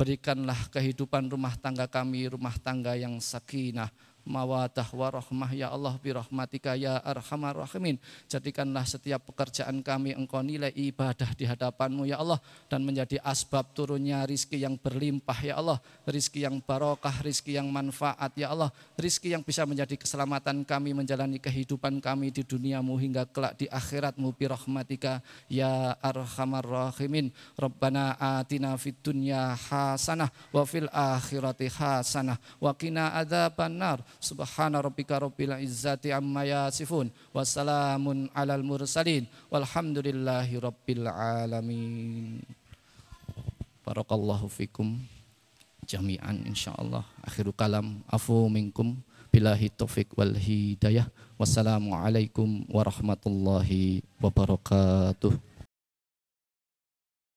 berikanlah 0.00 0.56
kehidupan 0.72 1.28
rumah 1.28 1.52
tangga 1.60 1.84
kami, 1.84 2.32
rumah 2.32 2.56
tangga 2.56 2.96
yang 2.96 3.20
sakinah, 3.20 3.92
mawadah 4.28 4.84
warahmah 4.92 5.50
ya 5.56 5.72
Allah 5.72 5.96
birahmatika 5.96 6.76
ya 6.76 7.00
arhamar 7.00 7.56
rahimin. 7.56 7.96
Jadikanlah 8.28 8.84
setiap 8.84 9.24
pekerjaan 9.24 9.80
kami 9.80 10.12
engkau 10.12 10.44
nilai 10.44 10.70
ibadah 10.76 11.32
di 11.32 11.48
hadapanmu 11.48 12.04
ya 12.04 12.20
Allah 12.20 12.36
dan 12.68 12.84
menjadi 12.84 13.16
asbab 13.24 13.72
turunnya 13.72 14.28
rizki 14.28 14.60
yang 14.60 14.76
berlimpah 14.76 15.38
ya 15.40 15.56
Allah, 15.56 15.80
rizki 16.04 16.44
yang 16.44 16.60
barokah, 16.60 17.24
rizki 17.24 17.56
yang 17.56 17.72
manfaat 17.72 18.36
ya 18.36 18.52
Allah, 18.52 18.68
rizki 19.00 19.32
yang 19.32 19.40
bisa 19.40 19.64
menjadi 19.64 19.96
keselamatan 19.96 20.68
kami 20.68 20.92
menjalani 20.92 21.40
kehidupan 21.40 22.04
kami 22.04 22.28
di 22.28 22.44
duniamu 22.44 23.00
hingga 23.00 23.24
kelak 23.24 23.56
di 23.56 23.66
akhiratmu 23.72 24.36
birahmatika 24.36 25.24
ya 25.48 25.96
arhamar 26.04 26.66
rahimin. 26.68 27.32
Rabbana 27.56 28.20
atina 28.20 28.76
fid 28.76 29.00
dunya 29.00 29.56
hasanah 29.56 30.28
wa 30.52 30.62
fil 30.68 30.90
akhirati 30.92 31.72
hasanah 31.72 32.36
wa 32.60 32.76
qina 32.76 33.16
adzabannar. 33.16 34.04
Subhana 34.18 34.82
rabbika 34.82 35.22
rabbil 35.22 35.54
izzati 35.62 36.10
amma 36.10 36.42
yasifun 36.42 37.06
wa 37.30 37.46
salamun 37.46 38.26
alal 38.34 38.66
mursalin 38.66 39.30
walhamdulillahi 39.46 40.58
rabbil 40.58 41.06
alamin. 41.06 42.42
Barakallahu 43.86 44.50
fikum 44.50 44.98
jami'an 45.86 46.44
insyaallah. 46.44 47.06
Akhiru 47.22 47.54
kalam 47.54 48.02
afu 48.10 48.50
minkum 48.52 48.98
billahi 49.30 49.70
taufik 49.70 50.12
wal 50.18 50.34
hidayah. 50.36 51.08
Wassalamualaikum 51.38 52.66
warahmatullahi 52.68 54.02
wabarakatuh. 54.18 55.47